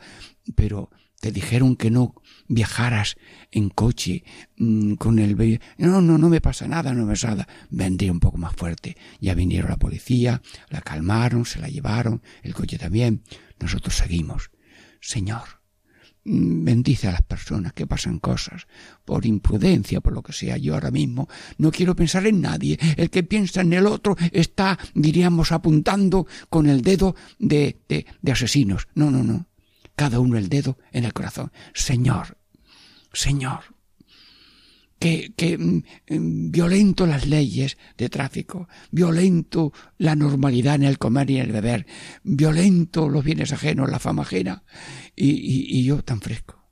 pero 0.54 0.90
te 1.22 1.30
dijeron 1.30 1.76
que 1.76 1.88
no 1.88 2.16
viajaras 2.48 3.14
en 3.52 3.68
coche 3.68 4.24
mm, 4.56 4.94
con 4.94 5.20
el 5.20 5.60
no 5.78 6.00
no 6.00 6.18
no 6.18 6.28
me 6.28 6.40
pasa 6.40 6.66
nada 6.66 6.92
no 6.92 7.06
me 7.06 7.12
pasa 7.12 7.28
nada. 7.28 7.48
Vendría 7.70 8.10
un 8.10 8.18
poco 8.18 8.38
más 8.38 8.56
fuerte. 8.56 8.96
Ya 9.20 9.32
vinieron 9.34 9.70
la 9.70 9.76
policía 9.76 10.42
la 10.68 10.80
calmaron 10.80 11.44
se 11.44 11.60
la 11.60 11.68
llevaron 11.68 12.22
el 12.42 12.54
coche 12.54 12.76
también. 12.76 13.22
Nosotros 13.60 13.94
seguimos. 13.94 14.50
Señor 15.00 15.62
mm, 16.24 16.64
bendice 16.64 17.06
a 17.06 17.12
las 17.12 17.22
personas 17.22 17.72
que 17.72 17.86
pasan 17.86 18.18
cosas 18.18 18.66
por 19.04 19.24
imprudencia 19.24 20.00
por 20.00 20.14
lo 20.14 20.24
que 20.24 20.32
sea. 20.32 20.56
Yo 20.56 20.74
ahora 20.74 20.90
mismo 20.90 21.28
no 21.56 21.70
quiero 21.70 21.94
pensar 21.94 22.26
en 22.26 22.40
nadie. 22.40 22.80
El 22.96 23.10
que 23.10 23.22
piensa 23.22 23.60
en 23.60 23.72
el 23.74 23.86
otro 23.86 24.16
está 24.32 24.76
diríamos 24.92 25.52
apuntando 25.52 26.26
con 26.50 26.66
el 26.66 26.82
dedo 26.82 27.14
de, 27.38 27.80
de, 27.88 28.06
de 28.20 28.32
asesinos. 28.32 28.88
No 28.96 29.08
no 29.12 29.22
no 29.22 29.51
cada 29.94 30.20
uno 30.20 30.38
el 30.38 30.48
dedo 30.48 30.78
en 30.92 31.04
el 31.04 31.12
corazón. 31.12 31.52
Señor, 31.74 32.38
Señor, 33.12 33.60
que, 34.98 35.32
que 35.36 35.58
mm, 35.58 35.82
mm, 36.08 36.50
violento 36.50 37.06
las 37.06 37.26
leyes 37.26 37.76
de 37.98 38.08
tráfico, 38.08 38.68
violento 38.90 39.72
la 39.98 40.14
normalidad 40.14 40.76
en 40.76 40.84
el 40.84 40.98
comer 40.98 41.30
y 41.30 41.38
el 41.38 41.52
beber, 41.52 41.86
violento 42.22 43.08
los 43.08 43.24
bienes 43.24 43.52
ajenos, 43.52 43.90
la 43.90 43.98
fama 43.98 44.22
ajena, 44.22 44.64
y, 45.16 45.30
y, 45.78 45.84
yo 45.84 46.02
tan 46.02 46.20
fresco. 46.20 46.68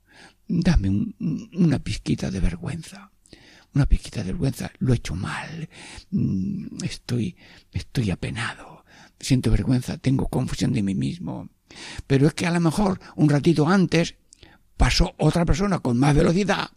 Dame 0.47 1.13
una 1.53 1.79
pizquita 1.79 2.31
de 2.31 2.39
vergüenza 2.39 3.11
una 3.73 3.85
pizquita 3.85 4.23
de 4.23 4.31
vergüenza, 4.31 4.71
lo 4.79 4.93
he 4.93 4.97
hecho 4.97 5.15
mal, 5.15 5.69
mm, 6.11 6.83
estoy, 6.83 7.37
estoy 7.71 8.11
apenado, 8.11 8.83
siento 9.19 9.51
vergüenza, 9.51 9.97
tengo 9.97 10.27
confusión 10.27 10.73
de 10.73 10.83
mí 10.83 10.95
mismo. 10.95 11.49
Pero 12.07 12.27
es 12.27 12.33
que 12.33 12.47
a 12.47 12.51
lo 12.51 12.59
mejor 12.59 12.99
un 13.15 13.29
ratito 13.29 13.67
antes 13.67 14.15
pasó 14.77 15.13
otra 15.17 15.45
persona 15.45 15.79
con 15.79 15.97
más 15.97 16.15
velocidad, 16.15 16.69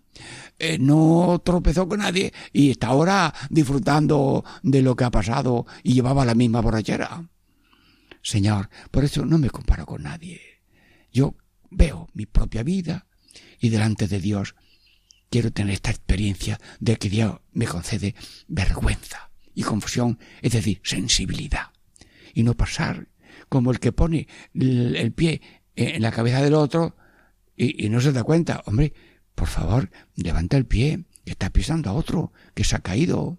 eh, 0.59 0.79
no 0.79 1.41
tropezó 1.45 1.89
con 1.89 2.01
nadie 2.01 2.33
y 2.53 2.71
está 2.71 2.89
ahora 2.89 3.35
disfrutando 3.51 4.45
de 4.63 4.83
lo 4.83 4.95
que 4.95 5.05
ha 5.05 5.11
pasado 5.11 5.67
y 5.83 5.95
llevaba 5.95 6.25
la 6.25 6.35
misma 6.35 6.61
borrachera. 6.61 7.29
Señor, 8.23 8.71
por 8.91 9.05
eso 9.05 9.27
no 9.27 9.39
me 9.39 9.51
comparo 9.51 9.85
con 9.85 10.03
nadie. 10.03 10.41
Yo 11.13 11.35
veo 11.71 12.09
mi 12.15 12.27
propia 12.27 12.63
vida 12.63 13.07
y 13.61 13.69
delante 13.69 14.07
de 14.07 14.21
Dios 14.21 14.55
quiero 15.31 15.51
tener 15.51 15.75
esta 15.75 15.91
experiencia 15.91 16.61
de 16.79 16.97
que 16.97 17.11
Dios 17.11 17.41
me 17.53 17.67
concede 17.67 18.15
vergüenza 18.47 19.31
y 19.55 19.63
confusión, 19.63 20.19
es 20.43 20.53
decir, 20.53 20.81
sensibilidad. 20.85 21.73
Y 22.35 22.43
no 22.43 22.55
pasar 22.55 23.09
como 23.55 23.71
el 23.71 23.79
que 23.79 23.93
pone 23.93 24.27
el, 24.53 25.13
pie 25.13 25.41
en 25.77 26.03
la 26.03 26.11
cabeza 26.11 26.43
del 26.43 26.55
otro 26.55 26.97
y, 27.57 27.89
no 27.89 28.01
se 28.01 28.11
da 28.11 28.25
cuenta. 28.25 28.65
Hombre, 28.67 28.93
por 29.37 29.47
favor, 29.47 29.93
levanta 30.17 30.57
el 30.57 30.67
pie, 30.67 31.05
que 31.25 31.31
está 31.31 31.51
pisando 31.51 31.89
a 31.89 31.93
otro, 31.93 32.33
que 32.53 32.65
se 32.65 32.75
ha 32.75 32.81
caído. 32.81 33.39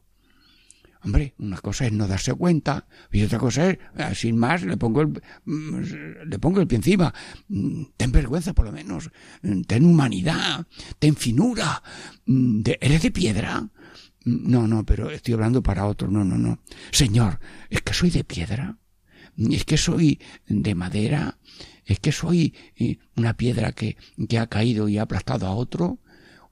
Hombre, 1.03 1.35
una 1.37 1.57
cosa 1.57 1.85
es 1.85 1.91
no 1.91 2.07
darse 2.07 2.33
cuenta 2.33 2.87
y 3.11 3.23
otra 3.23 3.39
cosa 3.39 3.69
es, 3.69 3.77
eh, 3.97 4.15
sin 4.15 4.37
más, 4.37 4.63
le 4.63 4.77
pongo 4.77 5.01
el, 5.01 5.21
mm, 5.43 5.81
le 6.27 6.39
pongo 6.39 6.61
el 6.61 6.67
pie 6.67 6.77
encima. 6.77 7.13
Mm, 7.49 7.83
ten 7.97 8.13
vergüenza, 8.13 8.53
por 8.53 8.67
lo 8.67 8.71
menos. 8.71 9.11
Mm, 9.41 9.63
ten 9.63 9.83
humanidad. 9.83 10.65
Ten 10.97 11.17
finura. 11.17 11.83
¿Eres 12.79 13.01
de 13.01 13.11
piedra? 13.11 13.69
No, 14.23 14.65
no, 14.65 14.85
pero 14.85 15.11
estoy 15.11 15.33
hablando 15.33 15.61
para 15.61 15.85
otro. 15.85 16.09
No, 16.09 16.23
no, 16.23 16.37
no. 16.37 16.59
Señor, 16.91 17.41
es 17.69 17.81
que 17.81 17.93
soy 17.93 18.11
de 18.11 18.23
piedra. 18.23 18.77
Es 19.37 19.65
que 19.65 19.77
soy 19.77 20.19
de 20.47 20.75
madera. 20.75 21.37
Es 21.85 21.99
que 21.99 22.11
soy 22.11 22.55
eh, 22.77 22.97
una 23.15 23.35
piedra 23.35 23.71
que, 23.71 23.97
que 24.27 24.39
ha 24.39 24.47
caído 24.47 24.87
y 24.87 24.97
ha 24.97 25.03
aplastado 25.03 25.47
a 25.47 25.55
otro 25.55 25.99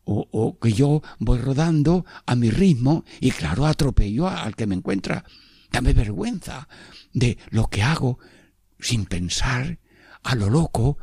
o, 0.05 0.27
o, 0.31 0.59
que 0.59 0.73
yo 0.73 1.01
voy 1.19 1.39
rodando 1.39 2.05
a 2.25 2.35
mi 2.35 2.49
ritmo 2.49 3.05
y 3.19 3.31
claro 3.31 3.65
atropello 3.65 4.27
al 4.27 4.55
que 4.55 4.67
me 4.67 4.75
encuentra. 4.75 5.23
Dame 5.71 5.93
vergüenza 5.93 6.67
de 7.13 7.37
lo 7.49 7.67
que 7.67 7.81
hago 7.81 8.19
sin 8.79 9.05
pensar 9.05 9.79
a 10.23 10.35
lo 10.35 10.49
loco, 10.49 10.97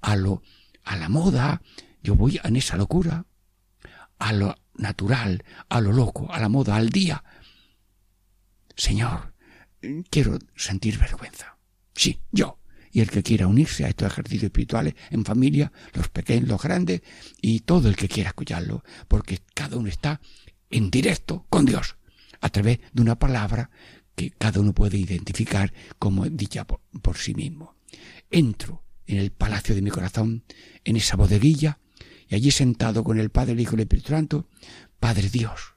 a 0.00 0.16
lo 0.16 0.42
a 0.84 0.96
la 0.96 1.08
moda. 1.08 1.62
Yo 2.02 2.14
voy 2.14 2.40
en 2.42 2.56
esa 2.56 2.76
locura, 2.76 3.26
a 4.18 4.32
lo 4.32 4.56
natural, 4.74 5.44
a 5.68 5.80
lo 5.80 5.92
loco, 5.92 6.32
a 6.32 6.40
la 6.40 6.48
moda, 6.48 6.76
al 6.76 6.88
día. 6.90 7.22
Señor, 8.76 9.34
quiero 10.10 10.38
sentir 10.56 10.98
vergüenza. 10.98 11.56
Sí, 11.94 12.20
yo 12.30 12.58
y 12.90 13.00
el 13.00 13.10
que 13.10 13.22
quiera 13.22 13.46
unirse 13.46 13.84
a 13.84 13.88
estos 13.88 14.10
ejercicios 14.10 14.44
espirituales 14.44 14.94
en 15.10 15.24
familia, 15.24 15.72
los 15.94 16.08
pequeños, 16.08 16.48
los 16.48 16.62
grandes, 16.62 17.02
y 17.40 17.60
todo 17.60 17.88
el 17.88 17.96
que 17.96 18.08
quiera 18.08 18.30
escucharlo, 18.30 18.82
porque 19.08 19.40
cada 19.54 19.76
uno 19.76 19.88
está 19.88 20.20
en 20.70 20.90
directo 20.90 21.46
con 21.48 21.64
Dios, 21.64 21.96
a 22.40 22.48
través 22.48 22.80
de 22.92 23.02
una 23.02 23.18
palabra 23.18 23.70
que 24.14 24.30
cada 24.30 24.60
uno 24.60 24.72
puede 24.72 24.98
identificar 24.98 25.72
como 25.98 26.26
dicha 26.26 26.66
por, 26.66 27.16
sí 27.16 27.34
mismo. 27.34 27.76
Entro 28.30 28.82
en 29.06 29.18
el 29.18 29.30
palacio 29.30 29.74
de 29.74 29.82
mi 29.82 29.90
corazón, 29.90 30.44
en 30.84 30.96
esa 30.96 31.16
bodeguilla, 31.16 31.78
y 32.28 32.34
allí 32.34 32.50
sentado 32.50 33.04
con 33.04 33.18
el 33.18 33.30
Padre, 33.30 33.52
el 33.52 33.60
Hijo 33.60 33.72
y 33.72 33.76
el 33.76 33.80
Espíritu 33.82 34.10
Santo, 34.10 34.48
Padre 34.98 35.30
Dios, 35.30 35.74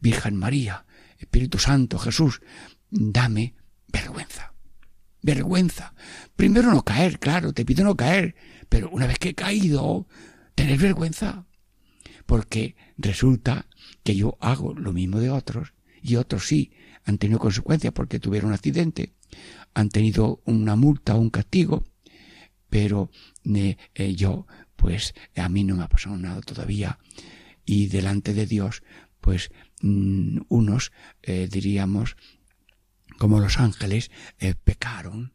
Virgen 0.00 0.36
María, 0.36 0.86
Espíritu 1.18 1.58
Santo, 1.58 1.98
Jesús, 1.98 2.40
dame 2.90 3.54
vergüenza 3.88 4.56
vergüenza. 5.26 5.92
Primero 6.36 6.70
no 6.70 6.82
caer, 6.82 7.18
claro, 7.18 7.52
te 7.52 7.64
pido 7.64 7.84
no 7.84 7.96
caer, 7.96 8.36
pero 8.68 8.88
una 8.90 9.08
vez 9.08 9.18
que 9.18 9.30
he 9.30 9.34
caído, 9.34 10.06
tener 10.54 10.78
vergüenza. 10.78 11.46
Porque 12.26 12.76
resulta 12.96 13.66
que 14.04 14.14
yo 14.14 14.38
hago 14.40 14.72
lo 14.74 14.92
mismo 14.92 15.18
de 15.18 15.30
otros 15.30 15.74
y 16.00 16.14
otros 16.16 16.46
sí 16.46 16.72
han 17.04 17.18
tenido 17.18 17.40
consecuencias 17.40 17.92
porque 17.92 18.20
tuvieron 18.20 18.48
un 18.48 18.54
accidente, 18.54 19.14
han 19.74 19.90
tenido 19.90 20.42
una 20.44 20.76
multa 20.76 21.16
o 21.16 21.20
un 21.20 21.30
castigo, 21.30 21.84
pero 22.70 23.10
eh, 23.44 24.14
yo, 24.14 24.46
pues 24.76 25.14
a 25.36 25.48
mí 25.48 25.64
no 25.64 25.76
me 25.76 25.84
ha 25.84 25.88
pasado 25.88 26.16
nada 26.16 26.40
todavía 26.40 26.98
y 27.64 27.88
delante 27.88 28.32
de 28.32 28.46
Dios, 28.46 28.82
pues 29.20 29.50
mm, 29.82 30.38
unos 30.48 30.92
eh, 31.22 31.48
diríamos 31.50 32.16
como 33.18 33.40
los 33.40 33.58
ángeles 33.58 34.10
eh, 34.38 34.54
pecaron 34.62 35.32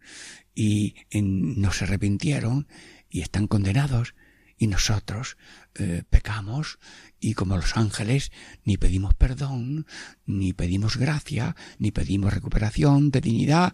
y 0.54 0.96
no 1.14 1.72
se 1.72 1.86
arrepintieron 1.86 2.68
y 3.10 3.22
están 3.22 3.48
condenados 3.48 4.16
y 4.58 4.68
nosotros 4.68 5.38
eh, 5.74 6.04
pecamos 6.10 6.78
y 7.20 7.34
como 7.34 7.58
los 7.58 7.78
ángeles 7.78 8.32
ni 8.64 8.78
pedimos 8.78 9.16
perdón, 9.16 9.88
ni 10.28 10.54
pedimos 10.54 10.98
gracia, 10.98 11.56
ni 11.80 11.92
pedimos 11.92 12.34
recuperación 12.34 13.10
de 13.10 13.22
dignidad 13.22 13.74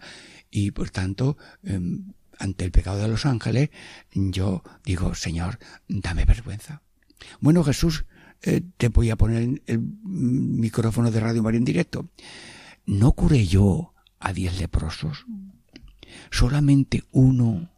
y 0.49 0.71
por 0.71 0.89
tanto 0.89 1.37
em, 1.63 2.13
ante 2.39 2.63
el 2.63 2.71
pecado 2.71 2.99
de 2.99 3.09
los 3.09 3.25
ángeles 3.25 3.69
yo 4.13 4.63
digo 4.85 5.13
Señor 5.13 5.59
dame 5.89 6.23
vergüenza. 6.23 6.81
Bueno 7.41 7.65
Jesús 7.65 8.05
eh, 8.43 8.61
te 8.77 8.87
voy 8.87 9.09
a 9.09 9.17
poner 9.17 9.61
el 9.65 9.79
micrófono 9.79 11.11
de 11.11 11.19
Radio 11.19 11.43
María 11.43 11.57
en 11.57 11.65
directo. 11.65 12.09
No 12.85 13.11
curé 13.11 13.45
yo 13.45 13.93
a 14.19 14.33
diez 14.33 14.59
leprosos. 14.59 15.25
Solamente 16.31 17.03
uno 17.11 17.71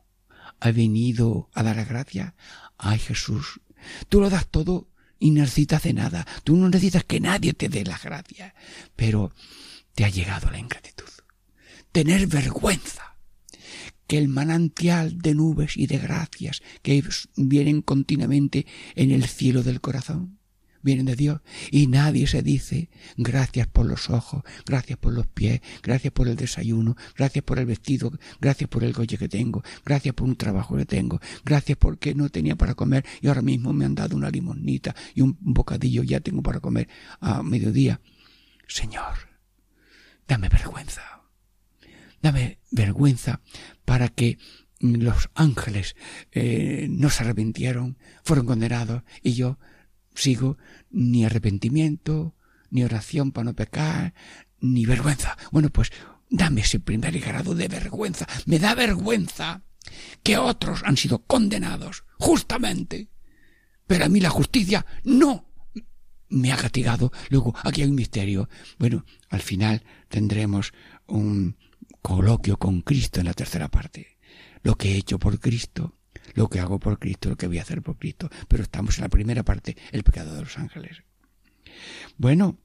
ha 0.60 0.71
venido 0.71 1.49
a 1.54 1.63
dar 1.63 1.84
gracia. 1.86 2.36
Ay 2.78 2.99
Jesús, 2.99 3.62
tú 4.08 4.21
lo 4.21 4.30
das 4.30 4.47
todo 4.47 4.89
y 5.19 5.32
no 5.32 5.41
necesitas 5.41 5.84
de 5.84 5.93
nada. 5.93 6.25
Tú 6.43 6.56
no 6.56 6.69
necesitas 6.69 7.04
que 7.04 7.19
nadie 7.19 7.54
te 7.54 7.69
dé 7.69 7.84
las 7.84 8.04
gracias. 8.04 8.54
Pero 8.95 9.34
te 9.93 10.06
ha 10.06 10.10
llegado 10.10 10.49
la 10.49 10.60
ingratitud. 10.60 11.10
Tener 11.91 12.28
vergüenza 12.28 13.15
que 14.08 14.17
el 14.17 14.28
manantial 14.28 15.19
de 15.19 15.36
nubes 15.36 15.78
y 15.78 15.88
de 15.88 15.99
gracias 15.99 16.62
que 16.82 17.04
vienen 17.36 17.82
continuamente 17.82 18.65
en 18.95 19.12
el 19.12 19.25
cielo 19.28 19.62
del 19.62 19.82
corazón 19.82 20.38
vienen 20.82 21.06
de 21.06 21.15
Dios 21.15 21.42
y 21.72 21.88
nadie 21.88 22.28
se 22.28 22.42
dice 22.42 22.89
gracias 23.18 23.68
por 23.68 23.86
los 23.86 24.10
ojos, 24.10 24.44
gracias 24.65 24.98
por 24.98 25.13
los 25.13 25.28
pies, 25.28 25.62
gracias 25.84 26.13
por 26.13 26.28
el 26.28 26.36
desayuno, 26.36 26.96
gracias 27.15 27.44
por 27.44 27.60
el 27.60 27.65
vestido, 27.65 28.12
gracias 28.39 28.70
por 28.70 28.84
el 28.84 28.94
coche 28.94 29.18
que 29.18 29.30
tengo, 29.30 29.63
gracias 29.86 30.15
por 30.15 30.28
un 30.28 30.36
trabajo 30.36 30.78
que 30.78 30.86
tengo, 30.86 31.20
gracias 31.44 31.78
porque 31.78 32.15
no 32.15 32.30
tenía 32.30 32.56
para 32.56 32.76
comer 32.76 33.06
y 33.22 33.28
ahora 33.28 33.42
mismo 33.42 33.74
me 33.74 33.86
han 33.86 33.96
dado 33.96 34.15
una 34.15 34.30
limonita 34.30 34.96
y 35.13 35.22
un 35.22 35.38
bocadillo 35.39 36.04
ya 36.04 36.20
tengo 36.20 36.42
para 36.42 36.60
comer 36.60 36.88
a 37.20 37.44
mediodía. 37.44 38.02
Señor, 38.68 39.30
dame 40.28 40.50
vergüenza. 40.50 41.02
Dame 42.22 42.60
vergüenza 42.70 43.42
para 43.86 44.10
que 44.10 44.38
los 44.80 45.30
ángeles 45.36 45.96
eh, 46.32 46.88
no 46.89 47.10
se 47.10 47.24
arrepintieron, 47.24 47.98
fueron 48.24 48.46
condenados 48.46 49.04
y 49.22 49.34
yo 49.34 49.60
sigo 50.20 50.58
ni 50.90 51.26
arrepentimiento, 51.26 52.36
ni 52.70 52.84
oración 52.84 53.32
para 53.32 53.46
no 53.46 53.54
pecar, 53.54 54.14
ni 54.60 54.86
vergüenza. 54.86 55.38
Bueno, 55.52 55.70
pues 55.70 55.92
dame 56.30 56.62
ese 56.62 56.80
primer 56.80 57.20
grado 57.20 57.56
de 57.56 57.68
vergüenza. 57.68 58.28
Me 58.46 58.60
da 58.60 58.76
vergüenza 58.76 59.64
que 60.24 60.38
otros 60.38 60.84
han 60.84 60.98
sido 60.98 61.20
condenados 61.24 62.04
justamente. 62.18 63.10
Pero 63.88 64.06
a 64.06 64.10
mí 64.10 64.20
la 64.20 64.30
justicia 64.30 64.86
no 65.04 65.50
me 66.30 66.52
ha 66.52 66.58
castigado. 66.58 67.12
Luego, 67.30 67.56
aquí 67.64 67.82
hay 67.82 67.90
un 67.90 67.96
misterio. 67.96 68.50
Bueno, 68.78 69.06
al 69.30 69.42
final 69.42 69.84
tendremos 70.10 70.74
un 71.08 71.58
coloquio 72.02 72.58
con 72.58 72.82
Cristo 72.82 73.20
en 73.20 73.26
la 73.26 73.34
tercera 73.34 73.68
parte. 73.68 74.20
Lo 74.62 74.78
que 74.78 74.92
he 74.92 74.98
hecho 74.98 75.18
por 75.18 75.40
Cristo 75.40 75.99
lo 76.34 76.48
que 76.50 76.60
hago 76.60 76.80
por 76.80 77.00
Cristo, 77.00 77.30
lo 77.30 77.38
que 77.38 77.48
voy 77.48 77.60
a 77.60 77.63
hacer 77.63 77.82
por 77.82 77.98
Cristo. 77.98 78.30
Pero 78.48 78.63
estamos 78.63 78.98
en 78.98 79.04
la 79.04 79.10
primera 79.10 79.44
parte, 79.44 79.78
el 79.92 80.04
pecado 80.04 80.36
de 80.36 80.42
los 80.42 80.58
ángeles. 80.58 81.04
Bueno, 82.18 82.58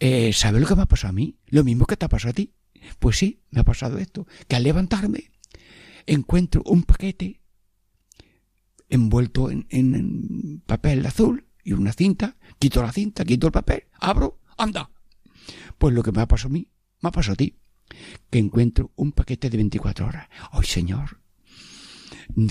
eh, 0.00 0.32
¿sabe 0.32 0.60
lo 0.60 0.66
que 0.66 0.76
me 0.76 0.82
ha 0.82 0.86
pasado 0.86 1.10
a 1.10 1.14
mí? 1.14 1.36
Lo 1.46 1.64
mismo 1.64 1.86
que 1.86 1.96
te 1.96 2.06
ha 2.06 2.08
pasado 2.08 2.30
a 2.30 2.34
ti. 2.34 2.54
Pues 2.98 3.18
sí, 3.18 3.42
me 3.50 3.60
ha 3.60 3.64
pasado 3.64 3.98
esto, 3.98 4.26
que 4.48 4.56
al 4.56 4.64
levantarme 4.64 5.30
encuentro 6.06 6.62
un 6.66 6.82
paquete 6.82 7.40
envuelto 8.88 9.50
en, 9.50 9.66
en 9.70 10.62
papel 10.66 11.06
azul 11.06 11.46
y 11.62 11.72
una 11.72 11.92
cinta, 11.92 12.36
quito 12.58 12.82
la 12.82 12.92
cinta, 12.92 13.24
quito 13.24 13.46
el 13.46 13.52
papel, 13.52 13.84
abro, 14.00 14.40
anda. 14.58 14.90
Pues 15.78 15.94
lo 15.94 16.02
que 16.02 16.12
me 16.12 16.22
ha 16.22 16.28
pasado 16.28 16.48
a 16.48 16.52
mí, 16.52 16.68
me 17.00 17.08
ha 17.08 17.12
pasado 17.12 17.34
a 17.34 17.36
ti, 17.36 17.56
que 18.30 18.38
encuentro 18.38 18.92
un 18.96 19.12
paquete 19.12 19.48
de 19.48 19.56
24 19.56 20.06
horas. 20.06 20.28
¡Ay, 20.50 20.64
Señor! 20.64 21.21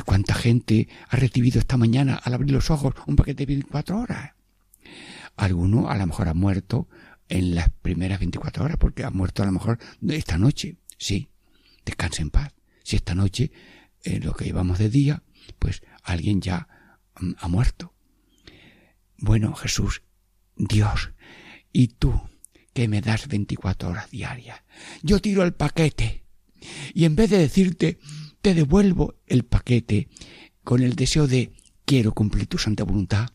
¿Cuánta 0.06 0.34
gente 0.34 0.89
ha 1.10 1.15
recibido 1.15 1.60
esta 1.60 1.78
mañana 1.78 2.15
al 2.15 2.34
abrir 2.34 2.52
los 2.52 2.69
ojos 2.69 2.93
un 3.08 3.15
paquete 3.15 3.45
de 3.45 3.54
24 3.54 4.00
horas? 4.00 4.34
Alguno 5.36 5.89
a 5.89 5.97
lo 5.97 6.08
mejor 6.08 6.28
ha 6.28 6.34
muerto 6.34 6.88
en 7.30 7.56
las 7.56 7.69
primeras 7.69 8.19
24 8.19 8.65
horas 8.65 8.78
porque 8.78 9.04
ha 9.04 9.10
muerto 9.10 9.43
a 9.43 9.45
lo 9.45 9.52
mejor 9.52 9.80
esta 10.10 10.38
noche. 10.38 10.78
Sí, 10.97 11.30
descanse 11.86 12.21
en 12.21 12.30
paz. 12.30 12.54
Si 12.84 12.95
esta 12.95 13.15
noche, 13.15 13.52
en 14.04 14.26
lo 14.26 14.34
que 14.34 14.45
llevamos 14.45 14.80
de 14.80 14.89
día, 14.89 15.24
pues 15.60 15.82
alguien 16.04 16.41
ya 16.41 16.67
ha 17.38 17.47
muerto. 17.47 17.93
Bueno, 19.17 19.54
Jesús, 19.56 20.02
Dios, 20.56 21.12
y 21.71 21.89
tú 21.89 22.19
que 22.74 22.88
me 22.88 23.02
das 23.02 23.28
24 23.28 23.89
horas 23.89 24.10
diarias. 24.10 24.62
Yo 25.04 25.19
tiro 25.19 25.43
el 25.43 25.54
paquete 25.54 26.24
y 26.93 27.06
en 27.06 27.15
vez 27.15 27.30
de 27.30 27.38
decirte 27.38 28.00
te 28.41 28.54
devuelvo 28.56 29.15
el 29.27 29.45
paquete 29.45 30.10
con 30.63 30.82
el 30.82 30.95
deseo 30.95 31.27
de 31.27 31.51
quiero 31.86 32.13
cumplir 32.13 32.47
tu 32.47 32.58
santa 32.58 32.84
voluntad 32.84 33.30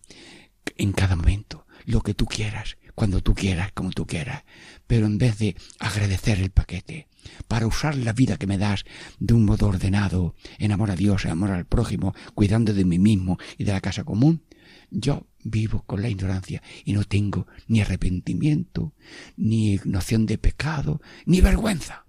en 0.77 0.93
cada 0.93 1.17
momento, 1.17 1.67
lo 1.85 2.01
que 2.01 2.15
tú 2.15 2.27
quieras, 2.27 2.77
cuando 2.95 3.23
tú 3.23 3.35
quieras, 3.35 3.71
como 3.73 3.91
tú 3.93 4.07
quieras, 4.07 4.45
pero 4.87 5.07
en 5.07 5.19
vez 5.19 5.39
de 5.39 5.57
agradecer 5.79 6.41
el 6.41 6.51
paquete, 6.51 7.09
para 7.47 7.67
usar 7.67 7.97
la 7.97 8.13
vida 8.13 8.37
que 8.37 8.47
me 8.47 8.59
das 8.59 8.85
de 9.19 9.35
un 9.35 9.45
modo 9.45 9.69
ordenado, 9.69 10.35
en 10.59 10.73
amor 10.73 10.91
a 10.91 10.97
Dios, 10.97 11.25
en 11.25 11.33
amor 11.33 11.51
al 11.51 11.67
prójimo, 11.67 12.15
cuidando 12.35 12.73
de 12.73 12.85
mí 12.85 12.99
mismo 12.99 13.39
y 13.59 13.65
de 13.65 13.73
la 13.73 13.81
casa 13.81 14.05
común, 14.05 14.43
yo 14.91 15.27
vivo 15.45 15.83
con 15.87 16.03
la 16.03 16.09
ignorancia 16.09 16.63
y 16.85 16.93
no 16.93 17.05
tengo 17.05 17.47
ni 17.69 17.81
arrepentimiento, 17.81 18.93
ni 19.37 19.79
noción 19.85 20.27
de 20.27 20.39
pecado, 20.39 21.01
ni 21.27 21.41
vergüenza. 21.41 22.07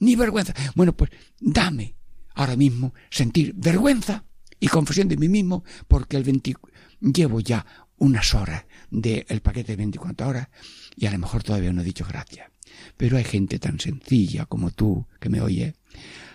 Ni 0.00 0.14
vergüenza. 0.14 0.54
Bueno, 0.74 0.96
pues 0.96 1.10
dame 1.40 1.97
ahora 2.38 2.56
mismo 2.56 2.94
sentir 3.10 3.52
vergüenza 3.56 4.24
y 4.60 4.68
confesión 4.68 5.08
de 5.08 5.16
mí 5.16 5.28
mismo 5.28 5.64
porque 5.88 6.16
el 6.16 6.22
20, 6.22 6.54
llevo 7.00 7.40
ya 7.40 7.66
unas 7.96 8.32
horas 8.32 8.64
del 8.90 9.40
paquete 9.42 9.72
de 9.72 9.76
24 9.76 10.28
horas 10.28 10.48
y 10.94 11.06
a 11.06 11.10
lo 11.10 11.18
mejor 11.18 11.42
todavía 11.42 11.72
no 11.72 11.82
he 11.82 11.84
dicho 11.84 12.06
gracias. 12.08 12.48
Pero 12.96 13.16
hay 13.16 13.24
gente 13.24 13.58
tan 13.58 13.80
sencilla 13.80 14.46
como 14.46 14.70
tú 14.70 15.08
que 15.18 15.28
me 15.28 15.40
oye. 15.40 15.74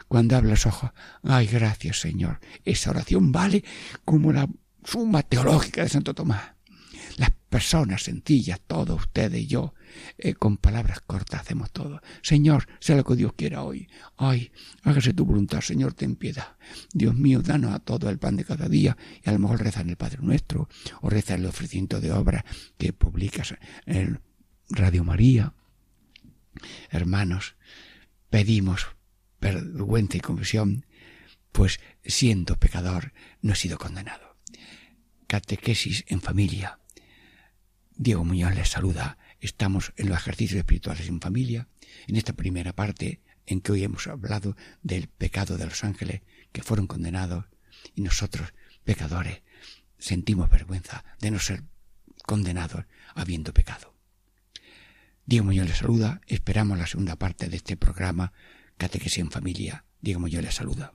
Cuando 0.10 0.36
hablas, 0.36 0.66
ojos, 0.66 0.92
ay, 1.24 1.48
gracias 1.48 2.02
Señor. 2.02 2.42
Esa 2.66 2.90
oración 2.90 3.32
vale 3.32 3.64
como 4.04 4.34
la 4.34 4.50
suma 4.84 5.24
teológica 5.24 5.84
de 5.84 5.90
Santo 5.90 6.14
Tomás. 6.14 6.52
Personas 7.54 8.02
sencillas, 8.02 8.60
todos 8.66 9.00
ustedes 9.00 9.42
y 9.42 9.46
yo, 9.46 9.76
eh, 10.18 10.34
con 10.34 10.58
palabras 10.58 11.02
cortas 11.02 11.42
hacemos 11.42 11.70
todo. 11.72 12.02
Señor, 12.24 12.66
sea 12.80 12.96
lo 12.96 13.04
que 13.04 13.16
Dios 13.16 13.34
quiera 13.34 13.62
hoy. 13.62 13.88
Ay, 14.18 14.52
hágase 14.82 15.14
tu 15.14 15.24
voluntad, 15.24 15.62
Señor, 15.62 15.94
ten 15.94 16.16
piedad. 16.16 16.58
Dios 16.96 17.14
mío, 17.14 17.44
danos 17.44 17.72
a 17.72 17.78
todos 17.78 18.10
el 18.10 18.18
pan 18.18 18.38
de 18.38 18.44
cada 18.44 18.68
día. 18.68 18.98
Y 19.24 19.30
a 19.30 19.34
lo 19.34 19.38
mejor 19.38 19.62
reza 19.62 19.82
en 19.82 19.92
el 19.92 19.98
Padre 19.98 20.18
Nuestro, 20.24 20.68
o 21.02 21.12
reza 21.12 21.36
el 21.36 21.46
ofrecimiento 21.46 22.02
de 22.02 22.12
obras 22.12 22.44
que 22.80 22.92
publicas 22.92 23.54
en 23.86 24.20
Radio 24.70 25.04
María. 25.04 25.54
Hermanos, 26.90 27.56
pedimos 28.32 28.88
vergüenza 29.40 30.18
y 30.18 30.22
confesión, 30.22 30.88
pues 31.52 31.80
siendo 32.04 32.58
pecador 32.58 33.14
no 33.44 33.54
he 33.54 33.56
sido 33.56 33.78
condenado 33.78 34.34
catequesis 35.28 36.06
en 36.10 36.22
familia. 36.22 36.78
Diego 37.96 38.26
Muñoz 38.26 38.56
les 38.56 38.70
saluda. 38.70 39.18
Estamos 39.40 39.94
en 39.98 40.10
los 40.10 40.18
ejercicios 40.18 40.60
espirituales 40.60 41.08
en 41.08 41.22
familia, 41.22 41.68
en 42.08 42.16
esta 42.16 42.34
primera 42.34 42.74
parte 42.74 43.22
en 43.46 43.62
que 43.62 43.74
hoy 43.74 43.84
hemos 43.84 44.08
hablado 44.08 44.56
del 44.82 45.08
pecado 45.08 45.58
de 45.58 45.66
los 45.66 45.84
ángeles 45.84 46.22
que 46.52 46.64
fueron 46.64 46.88
condenados 46.88 47.46
y 47.96 48.02
nosotros, 48.02 48.54
pecadores, 48.84 49.42
sentimos 49.98 50.50
vergüenza 50.50 51.04
de 51.20 51.32
no 51.32 51.40
ser 51.40 51.64
condenados 52.26 52.86
habiendo 53.16 53.54
pecado. 53.54 53.94
Diego 55.26 55.46
Muñoz 55.46 55.68
les 55.68 55.78
saluda. 55.78 56.22
Esperamos 56.28 56.78
la 56.78 56.88
segunda 56.88 57.16
parte 57.16 57.48
de 57.50 57.58
este 57.58 57.78
programa 57.78 58.34
Catequesis 58.78 59.20
en 59.20 59.32
Familia. 59.32 59.86
Diego 60.02 60.20
Muñoz 60.20 60.44
les 60.44 60.56
saluda. 60.56 60.94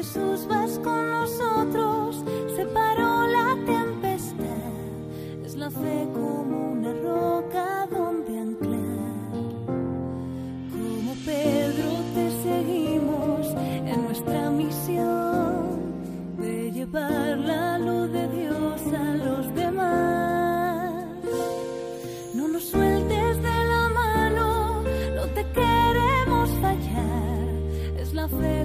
Jesús 0.00 0.46
vas 0.48 0.78
con 0.78 1.10
nosotros, 1.10 2.24
separó 2.56 3.26
la 3.26 3.54
tempestad, 3.66 5.44
es 5.44 5.56
la 5.56 5.70
fe 5.70 6.08
como 6.14 6.72
una 6.72 6.92
roca 6.94 7.86
donde 7.90 8.38
anclar. 8.38 9.36
Como 10.72 11.14
Pedro 11.26 11.90
te 12.14 12.30
seguimos 12.42 13.46
en 13.84 14.04
nuestra 14.04 14.50
misión 14.50 15.92
de 16.38 16.72
llevar 16.72 17.38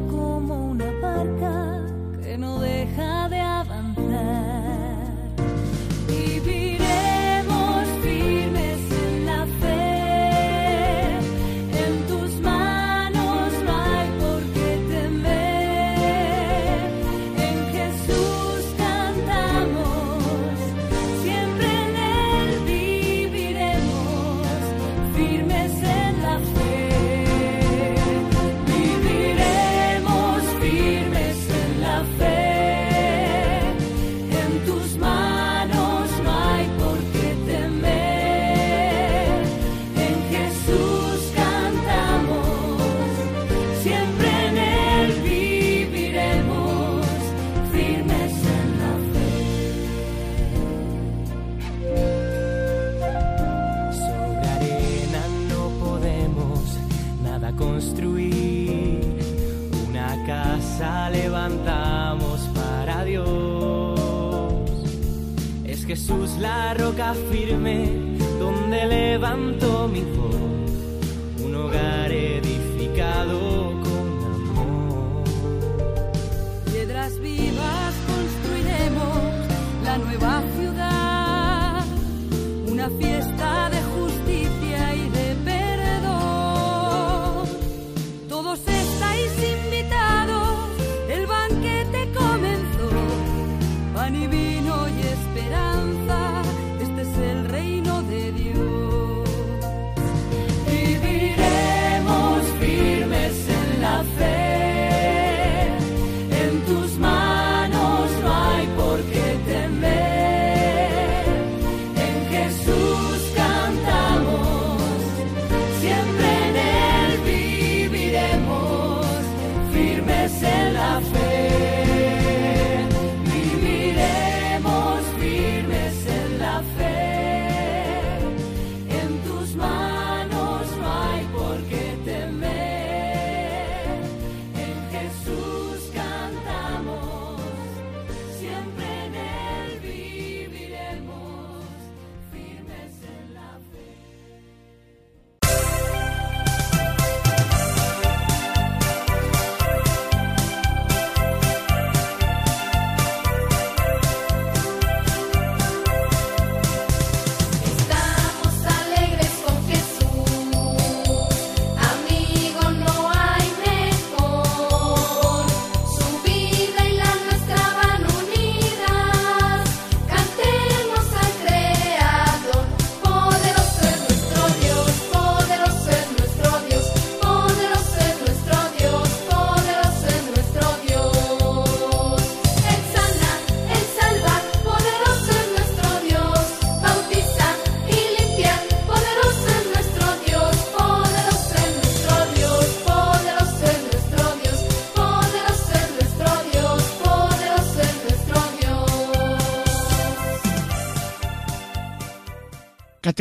como 0.09 0.71
una 0.71 0.91
que 2.23 2.37
no 2.37 2.59
deja 2.59 3.24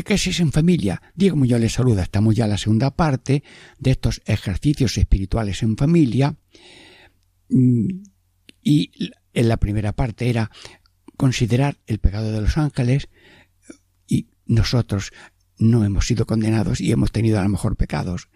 Catequesis 0.04 0.40
en 0.40 0.52
familia. 0.52 1.00
Diego 1.14 1.34
Muñoz 1.34 1.60
les 1.60 1.72
saluda. 1.72 2.02
Estamos 2.02 2.36
ya 2.36 2.44
en 2.44 2.50
la 2.50 2.58
segunda 2.58 2.90
parte 2.90 3.42
de 3.78 3.90
estos 3.90 4.20
ejercicios 4.26 4.98
espirituales 4.98 5.62
en 5.62 5.78
familia. 5.78 6.36
Mm, 7.48 8.02
y 8.62 8.90
en 9.32 9.48
la 9.48 9.56
primera 9.56 9.94
parte 9.94 10.28
era 10.28 10.50
considerar 11.16 11.78
el 11.86 12.00
pecado 12.00 12.32
de 12.32 12.42
los 12.42 12.58
ángeles 12.58 13.08
y 14.06 14.28
nosotros 14.44 15.10
no 15.56 15.86
hemos 15.86 16.06
sido 16.06 16.26
condenados 16.26 16.82
y 16.82 16.92
hemos 16.92 17.10
tenido 17.10 17.40
a 17.40 17.42
lo 17.42 17.48
mejor 17.48 17.76
pecados. 17.76 18.28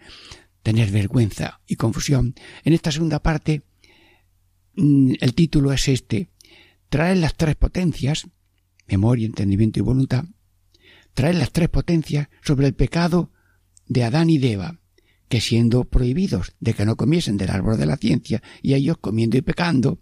Tener 0.63 0.89
vergüenza 0.89 1.61
y 1.67 1.75
confusión. 1.75 2.33
En 2.63 2.73
esta 2.73 2.91
segunda 2.91 3.19
parte 3.19 3.61
mm, 4.75 5.13
el 5.21 5.35
título 5.35 5.71
es 5.71 5.87
este. 5.87 6.31
Traer 6.89 7.17
las 7.17 7.35
tres 7.35 7.55
potencias, 7.55 8.27
memoria, 8.87 9.27
entendimiento 9.27 9.77
y 9.77 9.83
voluntad, 9.83 10.25
traer 11.19 11.35
las 11.35 11.51
tres 11.51 11.67
potencias 11.67 12.29
sobre 12.41 12.65
el 12.65 12.73
pecado 12.73 13.33
de 13.87 14.05
Adán 14.05 14.29
y 14.29 14.37
de 14.37 14.53
Eva, 14.53 14.79
que 15.27 15.41
siendo 15.41 15.83
prohibidos 15.83 16.55
de 16.61 16.73
que 16.73 16.85
no 16.85 16.95
comiesen 16.95 17.35
del 17.35 17.49
árbol 17.49 17.77
de 17.77 17.85
la 17.85 17.97
ciencia 17.97 18.41
y 18.61 18.73
ellos 18.73 18.99
comiendo 19.01 19.35
y 19.35 19.41
pecando, 19.41 19.99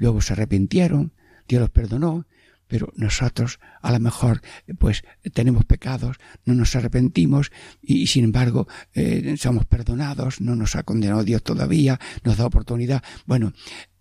luego 0.00 0.20
se 0.20 0.32
arrepintieron, 0.32 1.12
Dios 1.46 1.60
los 1.60 1.70
perdonó, 1.70 2.26
pero 2.66 2.92
nosotros 2.96 3.60
a 3.80 3.92
lo 3.92 4.00
mejor 4.00 4.40
pues 4.80 5.04
tenemos 5.32 5.66
pecados, 5.66 6.16
no 6.44 6.54
nos 6.54 6.74
arrepentimos 6.74 7.52
y, 7.80 8.08
sin 8.08 8.24
embargo 8.24 8.66
eh, 8.92 9.36
somos 9.38 9.66
perdonados, 9.66 10.40
no 10.40 10.56
nos 10.56 10.74
ha 10.74 10.82
condenado 10.82 11.22
Dios 11.22 11.44
todavía, 11.44 12.00
nos 12.24 12.38
da 12.38 12.46
oportunidad. 12.46 13.04
Bueno, 13.24 13.52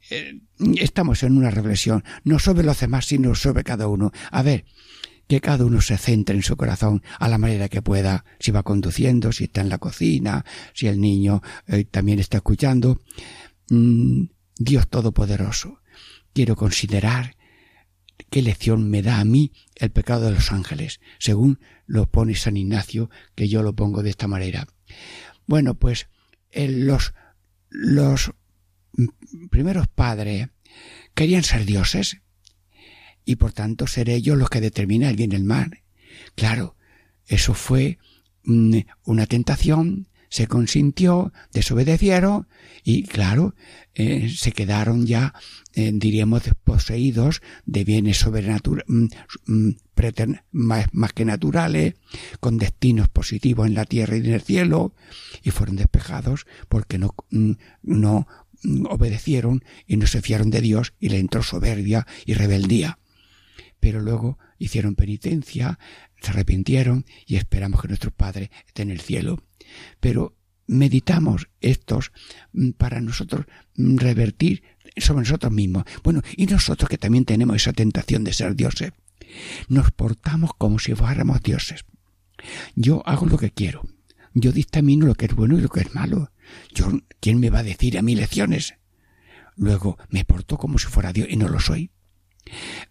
eh, 0.10 0.42
estamos 0.78 1.22
en 1.22 1.38
una 1.38 1.52
reflexión, 1.52 2.04
no 2.24 2.40
sobre 2.40 2.64
los 2.64 2.80
demás, 2.80 3.06
sino 3.06 3.36
sobre 3.36 3.64
cada 3.64 3.88
uno. 3.88 4.12
A 4.32 4.42
ver, 4.42 4.66
que 5.30 5.42
cada 5.42 5.64
uno 5.64 5.80
se 5.80 5.96
centre 5.96 6.36
en 6.36 6.42
su 6.42 6.58
corazón 6.58 7.04
a 7.20 7.30
la 7.30 7.38
manera 7.38 7.70
que 7.70 7.84
pueda, 7.84 8.26
si 8.40 8.50
va 8.50 8.64
conduciendo, 8.64 9.32
si 9.32 9.44
está 9.44 9.62
en 9.62 9.70
la 9.70 9.78
cocina, 9.78 10.44
si 10.74 10.88
el 10.88 11.00
niño 11.00 11.44
eh, 11.68 11.84
también 11.86 12.18
está 12.18 12.38
escuchando. 12.38 13.00
Mm, 13.70 14.24
Dios 14.58 14.90
Todopoderoso, 14.90 15.82
quiero 16.34 16.56
considerar 16.56 17.36
qué 18.32 18.42
lección 18.42 18.90
me 18.90 19.04
da 19.04 19.20
a 19.20 19.24
mí 19.24 19.54
el 19.76 19.92
pecado 19.92 20.26
de 20.26 20.32
los 20.32 20.52
ángeles, 20.52 21.00
según 21.20 21.60
lo 21.86 22.08
pone 22.08 22.34
San 22.34 22.58
Ignacio, 22.58 23.12
que 23.36 23.48
yo 23.48 23.62
lo 23.62 23.76
pongo 23.76 24.02
de 24.02 24.10
esta 24.10 24.28
manera. 24.28 24.68
Bueno, 25.46 25.76
pues 25.76 26.08
los, 26.52 27.14
los 27.70 28.32
primeros 29.52 29.88
padres 29.88 30.50
querían 31.14 31.44
ser 31.44 31.66
dioses, 31.66 32.18
y 33.30 33.36
por 33.36 33.54
tanto 33.54 33.86
ser 33.86 34.10
ellos 34.10 34.40
los 34.40 34.50
que 34.50 34.60
determinan 34.60 35.12
el 35.12 35.16
bien 35.16 35.34
y 35.34 35.36
el 35.36 35.44
mal. 35.44 35.84
Claro, 36.34 36.76
eso 37.28 37.54
fue 37.54 38.00
mm, 38.44 38.78
una 39.04 39.28
tentación, 39.28 40.08
se 40.30 40.48
consintió, 40.48 41.32
desobedecieron 41.54 42.48
y 42.84 43.04
claro, 43.04 43.54
eh, 43.94 44.34
se 44.36 44.52
quedaron 44.52 45.06
ya, 45.06 45.36
eh, 45.76 45.92
diríamos, 45.94 46.42
poseídos 46.64 47.44
de 47.68 47.84
bienes 47.84 48.18
sobrenaturales, 48.18 48.86
mm, 48.88 49.08
mm, 49.46 49.76
más, 50.50 51.14
que 51.14 51.24
naturales, 51.24 51.94
con 52.40 52.58
destinos 52.58 53.10
positivos 53.10 53.68
en 53.68 53.76
la 53.76 53.86
tierra 53.86 54.18
y 54.18 54.22
en 54.22 54.34
el 54.34 54.42
cielo, 54.42 54.96
y 55.44 55.52
fueron 55.52 55.76
despejados 55.76 56.48
porque 56.68 56.98
no, 56.98 57.14
no 57.84 58.28
obedecieron 58.90 59.64
y 59.86 59.98
no 59.98 60.08
se 60.08 60.24
fiaron 60.24 60.50
de 60.50 60.62
Dios 60.62 60.96
y 61.00 61.10
le 61.10 61.20
entró 61.20 61.44
soberbia 61.44 62.08
y 62.26 62.34
rebeldía 62.34 62.98
pero 63.80 64.02
luego 64.02 64.38
hicieron 64.58 64.96
penitencia, 64.96 65.80
se 66.22 66.32
arrepintieron 66.32 67.06
y 67.26 67.38
esperamos 67.38 67.82
que 67.82 67.88
nuestro 67.88 68.12
Padre 68.12 68.52
esté 68.68 68.82
en 68.82 68.92
el 68.92 69.00
cielo. 69.00 69.44
Pero 70.00 70.36
meditamos 70.68 71.50
estos 71.62 72.12
mm, 72.54 72.72
para 72.72 73.02
nosotros 73.02 73.46
mm, 73.76 73.98
revertir 73.98 74.64
sobre 74.98 75.22
nosotros 75.22 75.52
mismos. 75.52 75.84
Bueno, 76.04 76.22
y 76.36 76.46
nosotros 76.46 76.90
que 76.90 76.98
también 76.98 77.26
tenemos 77.26 77.56
esa 77.56 77.74
tentación 77.74 78.24
de 78.24 78.34
ser 78.34 78.56
dioses, 78.56 78.92
nos 79.68 79.92
portamos 79.92 80.52
como 80.58 80.80
si 80.80 80.94
fuéramos 80.94 81.42
dioses. 81.42 81.86
Yo 82.76 83.04
hago 83.08 83.26
lo 83.26 83.38
que 83.38 83.52
quiero. 83.52 83.84
Yo 84.34 84.52
dictamino 84.52 85.06
lo 85.08 85.16
que 85.16 85.26
es 85.26 85.36
bueno 85.36 85.58
y 85.58 85.62
lo 85.62 85.70
que 85.70 85.82
es 85.82 85.96
malo. 85.96 86.32
Yo, 86.74 86.92
¿quién 87.20 87.40
me 87.40 87.50
va 87.50 87.60
a 87.60 87.64
decir 87.64 87.98
a 87.98 88.02
mí 88.02 88.16
lecciones? 88.16 88.76
Luego 89.56 89.98
me 90.10 90.24
porto 90.24 90.58
como 90.58 90.78
si 90.78 90.88
fuera 90.88 91.12
Dios 91.12 91.28
y 91.30 91.36
no 91.36 91.50
lo 91.50 91.60
soy 91.60 91.92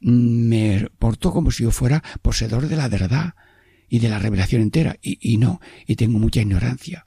me 0.01 0.89
porto 0.99 1.33
como 1.33 1.51
si 1.51 1.65
yo 1.65 1.71
fuera 1.71 2.03
poseedor 2.23 2.69
de 2.69 2.77
la 2.77 2.89
verdad 2.89 3.35
y 3.89 3.99
de 4.01 4.09
la 4.09 4.19
revelación 4.19 4.63
entera, 4.63 4.97
y, 5.01 5.39
no, 5.39 5.61
y 5.87 5.97
tengo 5.97 6.19
mucha 6.19 6.41
ignorancia. 6.41 7.07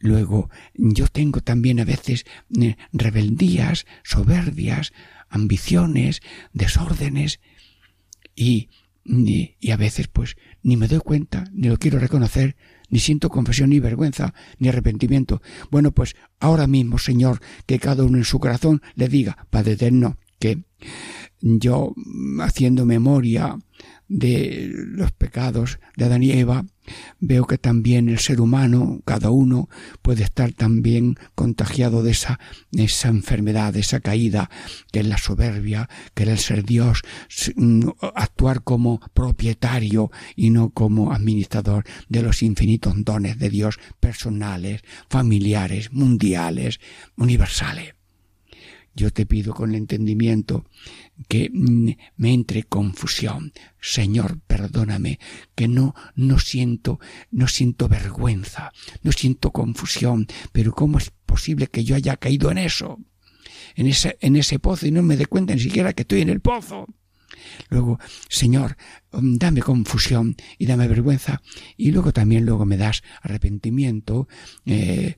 Luego, 0.00 0.50
yo 0.74 1.06
tengo 1.06 1.40
también 1.42 1.78
a 1.78 1.84
veces 1.84 2.24
eh, 2.60 2.76
rebeldías, 2.92 3.86
soberbias, 4.02 4.92
ambiciones, 5.28 6.20
desórdenes, 6.52 7.38
y, 8.34 8.70
y, 9.04 9.70
a 9.70 9.76
veces 9.76 10.08
pues 10.08 10.36
ni 10.62 10.76
me 10.76 10.88
doy 10.88 10.98
cuenta, 11.00 11.44
ni 11.52 11.68
lo 11.68 11.78
quiero 11.78 12.00
reconocer, 12.00 12.56
ni 12.88 12.98
siento 12.98 13.30
confesión, 13.30 13.70
ni 13.70 13.80
vergüenza, 13.80 14.34
ni 14.58 14.68
arrepentimiento. 14.68 15.40
Bueno, 15.70 15.92
pues 15.92 16.16
ahora 16.40 16.66
mismo, 16.66 16.98
Señor, 16.98 17.40
que 17.66 17.78
cada 17.78 18.04
uno 18.04 18.18
en 18.18 18.24
su 18.24 18.40
corazón 18.40 18.82
le 18.96 19.08
diga, 19.08 19.46
Padre 19.50 19.72
eterno, 19.72 20.18
que 20.38 20.64
yo 21.42 21.94
haciendo 22.40 22.86
memoria 22.86 23.58
de 24.08 24.70
los 24.72 25.10
pecados 25.12 25.78
de 25.96 26.04
Adán 26.04 26.22
y 26.22 26.32
Eva, 26.32 26.64
veo 27.18 27.46
que 27.46 27.58
también 27.58 28.08
el 28.08 28.18
ser 28.18 28.40
humano, 28.40 29.00
cada 29.04 29.30
uno, 29.30 29.68
puede 30.02 30.22
estar 30.22 30.52
también 30.52 31.16
contagiado 31.34 32.02
de 32.02 32.10
esa, 32.10 32.38
esa 32.72 33.08
enfermedad, 33.08 33.72
de 33.72 33.80
esa 33.80 34.00
caída, 34.00 34.50
que 34.92 35.00
es 35.00 35.06
la 35.06 35.18
soberbia, 35.18 35.88
que 36.14 36.24
el 36.24 36.38
ser 36.38 36.64
Dios, 36.64 37.02
mm, 37.56 37.88
actuar 38.14 38.62
como 38.62 39.00
propietario 39.14 40.10
y 40.36 40.50
no 40.50 40.70
como 40.70 41.12
administrador 41.12 41.84
de 42.08 42.22
los 42.22 42.42
infinitos 42.42 42.94
dones 43.04 43.38
de 43.38 43.50
Dios 43.50 43.78
personales, 43.98 44.82
familiares, 45.08 45.92
mundiales, 45.92 46.80
universales. 47.16 47.94
Yo 48.94 49.10
te 49.10 49.26
pido 49.26 49.54
con 49.54 49.70
el 49.70 49.76
entendimiento 49.76 50.66
que 51.28 51.50
mm, 51.52 51.90
me 52.16 52.34
entre 52.34 52.64
confusión. 52.64 53.52
Señor, 53.80 54.40
perdóname, 54.46 55.18
que 55.54 55.68
no, 55.68 55.94
no 56.14 56.38
siento, 56.38 57.00
no 57.30 57.48
siento 57.48 57.88
vergüenza, 57.88 58.72
no 59.02 59.12
siento 59.12 59.50
confusión, 59.50 60.26
pero 60.52 60.72
¿cómo 60.72 60.98
es 60.98 61.10
posible 61.24 61.68
que 61.68 61.84
yo 61.84 61.96
haya 61.96 62.16
caído 62.16 62.50
en 62.50 62.58
eso? 62.58 62.98
En 63.74 63.86
ese, 63.86 64.18
en 64.20 64.36
ese 64.36 64.58
pozo 64.58 64.86
y 64.86 64.90
no 64.90 65.02
me 65.02 65.16
dé 65.16 65.26
cuenta 65.26 65.54
ni 65.54 65.60
siquiera 65.60 65.94
que 65.94 66.02
estoy 66.02 66.20
en 66.20 66.28
el 66.28 66.40
pozo. 66.40 66.86
Luego, 67.70 67.98
Señor, 68.28 68.76
dame 69.12 69.60
confusión 69.60 70.36
y 70.58 70.66
dame 70.66 70.88
vergüenza. 70.88 71.42
Y 71.76 71.90
luego 71.90 72.12
también 72.12 72.46
luego 72.46 72.64
me 72.64 72.76
das 72.76 73.02
arrepentimiento, 73.22 74.28
eh, 74.64 75.16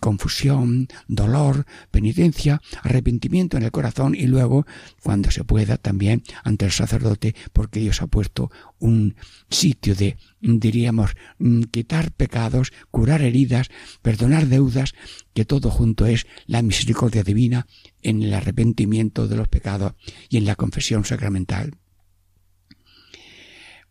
confusión, 0.00 0.88
dolor, 1.06 1.66
penitencia, 1.90 2.60
arrepentimiento 2.82 3.56
en 3.56 3.64
el 3.64 3.70
corazón 3.70 4.14
y 4.14 4.26
luego, 4.26 4.66
cuando 5.02 5.30
se 5.30 5.44
pueda, 5.44 5.76
también 5.76 6.22
ante 6.44 6.64
el 6.64 6.72
sacerdote, 6.72 7.34
porque 7.52 7.80
Dios 7.80 8.02
ha 8.02 8.06
puesto 8.06 8.50
un 8.78 9.14
sitio 9.50 9.94
de, 9.94 10.16
diríamos, 10.40 11.12
mm, 11.38 11.62
quitar 11.64 12.12
pecados, 12.12 12.72
curar 12.90 13.22
heridas, 13.22 13.68
perdonar 14.02 14.46
deudas, 14.46 14.94
que 15.34 15.44
todo 15.44 15.70
junto 15.70 16.06
es 16.06 16.26
la 16.46 16.62
misericordia 16.62 17.22
divina 17.22 17.66
en 18.02 18.22
el 18.22 18.34
arrepentimiento 18.34 19.28
de 19.28 19.36
los 19.36 19.48
pecados 19.48 19.92
y 20.28 20.38
en 20.38 20.46
la 20.46 20.56
confesión 20.56 21.04
sacramental. 21.04 21.79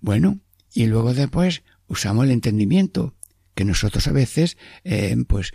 Bueno, 0.01 0.39
y 0.73 0.85
luego 0.87 1.13
después 1.13 1.63
usamos 1.87 2.25
el 2.25 2.31
entendimiento, 2.31 3.15
que 3.59 3.65
nosotros 3.65 4.07
a 4.07 4.13
veces, 4.13 4.57
eh, 4.85 5.17
pues, 5.27 5.51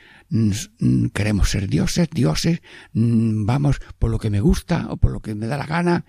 queremos 1.14 1.48
ser 1.48 1.68
dioses, 1.68 2.10
dioses, 2.10 2.60
vamos 2.92 3.80
por 3.98 4.10
lo 4.10 4.18
que 4.18 4.28
me 4.28 4.42
gusta 4.42 4.88
o 4.90 4.98
por 4.98 5.10
lo 5.10 5.20
que 5.20 5.34
me 5.34 5.46
da 5.46 5.56
la 5.56 5.64
gana, 5.64 6.04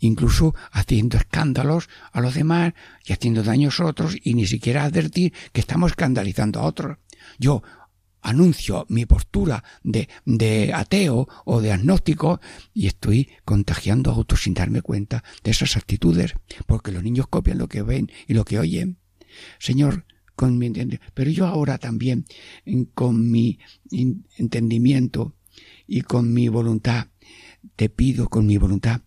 incluso 0.00 0.54
haciendo 0.72 1.16
escándalos 1.16 1.88
a 2.12 2.20
los 2.20 2.34
demás 2.34 2.74
y 3.06 3.14
haciendo 3.14 3.42
daños 3.42 3.80
a 3.80 3.86
otros 3.86 4.14
y 4.22 4.34
ni 4.34 4.46
siquiera 4.46 4.84
advertir 4.84 5.32
que 5.52 5.62
estamos 5.62 5.92
escandalizando 5.92 6.60
a 6.60 6.64
otros. 6.64 6.98
Yo 7.38 7.62
anuncio 8.22 8.86
mi 8.88 9.06
postura 9.06 9.64
de, 9.82 10.08
de 10.24 10.72
ateo 10.74 11.28
o 11.44 11.60
de 11.60 11.72
agnóstico 11.72 12.40
y 12.74 12.86
estoy 12.86 13.28
contagiando 13.44 14.10
a 14.10 14.16
otros 14.16 14.42
sin 14.42 14.54
darme 14.54 14.82
cuenta 14.82 15.24
de 15.42 15.50
esas 15.50 15.76
actitudes, 15.76 16.34
porque 16.66 16.92
los 16.92 17.02
niños 17.02 17.26
copian 17.28 17.58
lo 17.58 17.68
que 17.68 17.82
ven 17.82 18.10
y 18.26 18.34
lo 18.34 18.44
que 18.44 18.58
oyen. 18.58 18.98
Señor, 19.58 20.04
con 20.34 20.56
mi 20.56 20.66
entendimiento, 20.66 21.12
pero 21.14 21.30
yo 21.30 21.46
ahora 21.46 21.78
también 21.78 22.24
con 22.94 23.30
mi 23.30 23.58
entendimiento 24.36 25.34
y 25.86 26.02
con 26.02 26.32
mi 26.32 26.48
voluntad, 26.48 27.08
te 27.74 27.88
pido 27.88 28.28
con 28.28 28.46
mi 28.46 28.56
voluntad 28.56 29.02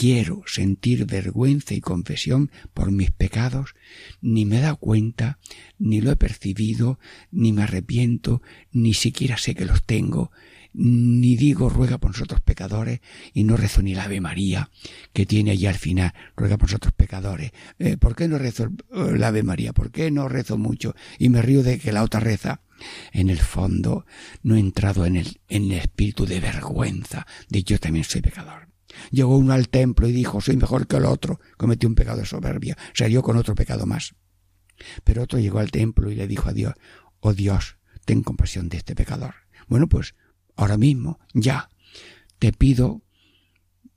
quiero 0.00 0.42
sentir 0.46 1.04
vergüenza 1.04 1.74
y 1.74 1.82
confesión 1.82 2.50
por 2.72 2.90
mis 2.90 3.10
pecados, 3.10 3.74
ni 4.22 4.46
me 4.46 4.58
da 4.58 4.74
cuenta, 4.74 5.38
ni 5.78 6.00
lo 6.00 6.10
he 6.10 6.16
percibido, 6.16 6.98
ni 7.30 7.52
me 7.52 7.64
arrepiento, 7.64 8.40
ni 8.72 8.94
siquiera 8.94 9.36
sé 9.36 9.54
que 9.54 9.66
los 9.66 9.84
tengo, 9.84 10.32
ni 10.72 11.36
digo 11.36 11.68
ruega 11.68 11.98
por 11.98 12.12
nosotros 12.12 12.40
pecadores 12.40 13.00
y 13.34 13.44
no 13.44 13.58
rezo 13.58 13.82
ni 13.82 13.94
la 13.94 14.04
Ave 14.04 14.22
María 14.22 14.70
que 15.12 15.26
tiene 15.26 15.50
allí 15.50 15.66
al 15.66 15.74
final, 15.74 16.14
ruega 16.34 16.56
por 16.56 16.70
nosotros 16.70 16.94
pecadores. 16.94 17.50
Eh, 17.78 17.98
¿Por 17.98 18.16
qué 18.16 18.26
no 18.26 18.38
rezo 18.38 18.70
la 18.90 19.28
Ave 19.28 19.42
María? 19.42 19.74
¿Por 19.74 19.90
qué 19.90 20.10
no 20.10 20.30
rezo 20.30 20.56
mucho 20.56 20.94
y 21.18 21.28
me 21.28 21.42
río 21.42 21.62
de 21.62 21.78
que 21.78 21.92
la 21.92 22.04
otra 22.04 22.20
reza? 22.20 22.62
En 23.12 23.28
el 23.28 23.40
fondo 23.40 24.06
no 24.42 24.56
he 24.56 24.60
entrado 24.60 25.04
en 25.04 25.16
el, 25.16 25.42
en 25.50 25.64
el 25.64 25.72
espíritu 25.72 26.24
de 26.24 26.40
vergüenza 26.40 27.26
de 27.50 27.62
yo 27.64 27.78
también 27.78 28.06
soy 28.06 28.22
pecador. 28.22 28.69
Llegó 29.10 29.36
uno 29.36 29.52
al 29.52 29.68
templo 29.68 30.08
y 30.08 30.12
dijo 30.12 30.40
soy 30.40 30.56
mejor 30.56 30.86
que 30.86 30.96
el 30.96 31.04
otro, 31.04 31.40
cometió 31.56 31.88
un 31.88 31.94
pecado 31.94 32.18
de 32.18 32.26
soberbia, 32.26 32.76
salió 32.94 33.22
con 33.22 33.36
otro 33.36 33.54
pecado 33.54 33.86
más. 33.86 34.14
Pero 35.04 35.22
otro 35.22 35.38
llegó 35.38 35.58
al 35.58 35.70
templo 35.70 36.10
y 36.10 36.14
le 36.14 36.26
dijo 36.26 36.48
a 36.48 36.52
Dios, 36.52 36.74
oh 37.20 37.34
Dios, 37.34 37.76
ten 38.04 38.22
compasión 38.22 38.68
de 38.68 38.78
este 38.78 38.94
pecador. 38.94 39.34
Bueno, 39.68 39.88
pues 39.88 40.14
ahora 40.56 40.76
mismo, 40.76 41.20
ya, 41.32 41.68
te 42.38 42.52
pido 42.52 43.02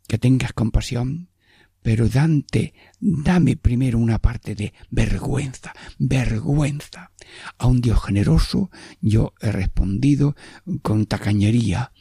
que 0.08 0.18
tengas 0.18 0.54
compasión, 0.54 1.30
pero 1.82 2.08
Dante, 2.08 2.74
dame 3.00 3.58
primero 3.58 4.00
una 4.00 4.20
parte 4.20 4.56
de 4.56 4.74
vergüenza, 4.90 5.74
vergüenza. 6.00 7.12
A 7.58 7.68
un 7.68 7.82
Dios 7.82 8.02
generoso 8.04 8.72
yo 9.02 9.34
he 9.42 9.52
respondido 9.52 10.36
con 10.82 11.06
tacañería. 11.06 11.92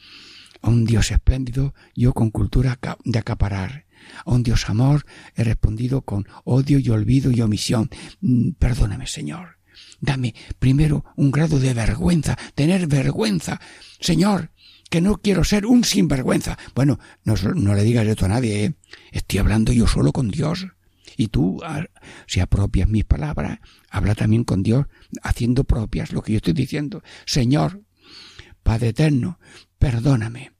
A 0.62 0.70
un 0.70 0.84
Dios 0.84 1.10
espléndido 1.10 1.74
yo 1.94 2.12
con 2.12 2.30
cultura 2.30 2.78
de 3.04 3.18
acaparar. 3.18 3.86
A 4.24 4.32
un 4.32 4.42
Dios 4.42 4.68
amor 4.68 5.04
he 5.34 5.44
respondido 5.44 6.02
con 6.02 6.26
odio 6.44 6.78
y 6.78 6.88
olvido 6.90 7.30
y 7.30 7.40
omisión. 7.40 7.90
Mm, 8.20 8.52
perdóname, 8.52 9.06
Señor. 9.06 9.58
Dame 10.00 10.34
primero 10.58 11.04
un 11.16 11.30
grado 11.30 11.58
de 11.58 11.74
vergüenza, 11.74 12.36
tener 12.54 12.86
vergüenza. 12.86 13.60
Señor, 14.00 14.50
que 14.90 15.00
no 15.00 15.18
quiero 15.18 15.44
ser 15.44 15.66
un 15.66 15.84
sinvergüenza. 15.84 16.58
Bueno, 16.74 16.98
no, 17.24 17.34
no 17.54 17.74
le 17.74 17.82
digas 17.82 18.06
esto 18.06 18.26
a 18.26 18.28
nadie, 18.28 18.64
¿eh? 18.64 18.74
estoy 19.10 19.38
hablando 19.38 19.72
yo 19.72 19.86
solo 19.86 20.12
con 20.12 20.30
Dios. 20.30 20.66
Y 21.16 21.28
tú, 21.28 21.60
ah, 21.64 21.84
si 22.26 22.40
apropias 22.40 22.88
mis 22.88 23.04
palabras, 23.04 23.58
habla 23.90 24.14
también 24.14 24.44
con 24.44 24.62
Dios, 24.62 24.86
haciendo 25.22 25.64
propias 25.64 26.12
lo 26.12 26.22
que 26.22 26.32
yo 26.32 26.36
estoy 26.36 26.54
diciendo. 26.54 27.02
Señor, 27.26 27.82
Padre 28.62 28.88
eterno, 28.88 29.38
perdóname, 29.78 30.51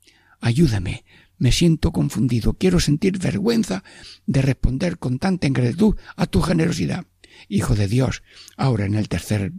ayúdame, 0.42 1.04
me 1.38 1.52
siento 1.52 1.92
confundido, 1.92 2.52
quiero 2.54 2.78
sentir 2.78 3.18
vergüenza 3.18 3.82
de 4.26 4.42
responder 4.42 4.98
con 4.98 5.18
tanta 5.18 5.46
ingratitud 5.46 5.96
a 6.16 6.26
tu 6.26 6.42
generosidad. 6.42 7.06
Hijo 7.48 7.74
de 7.74 7.88
Dios, 7.88 8.22
ahora 8.56 8.84
en 8.84 8.94
el 8.94 9.08
tercer 9.08 9.52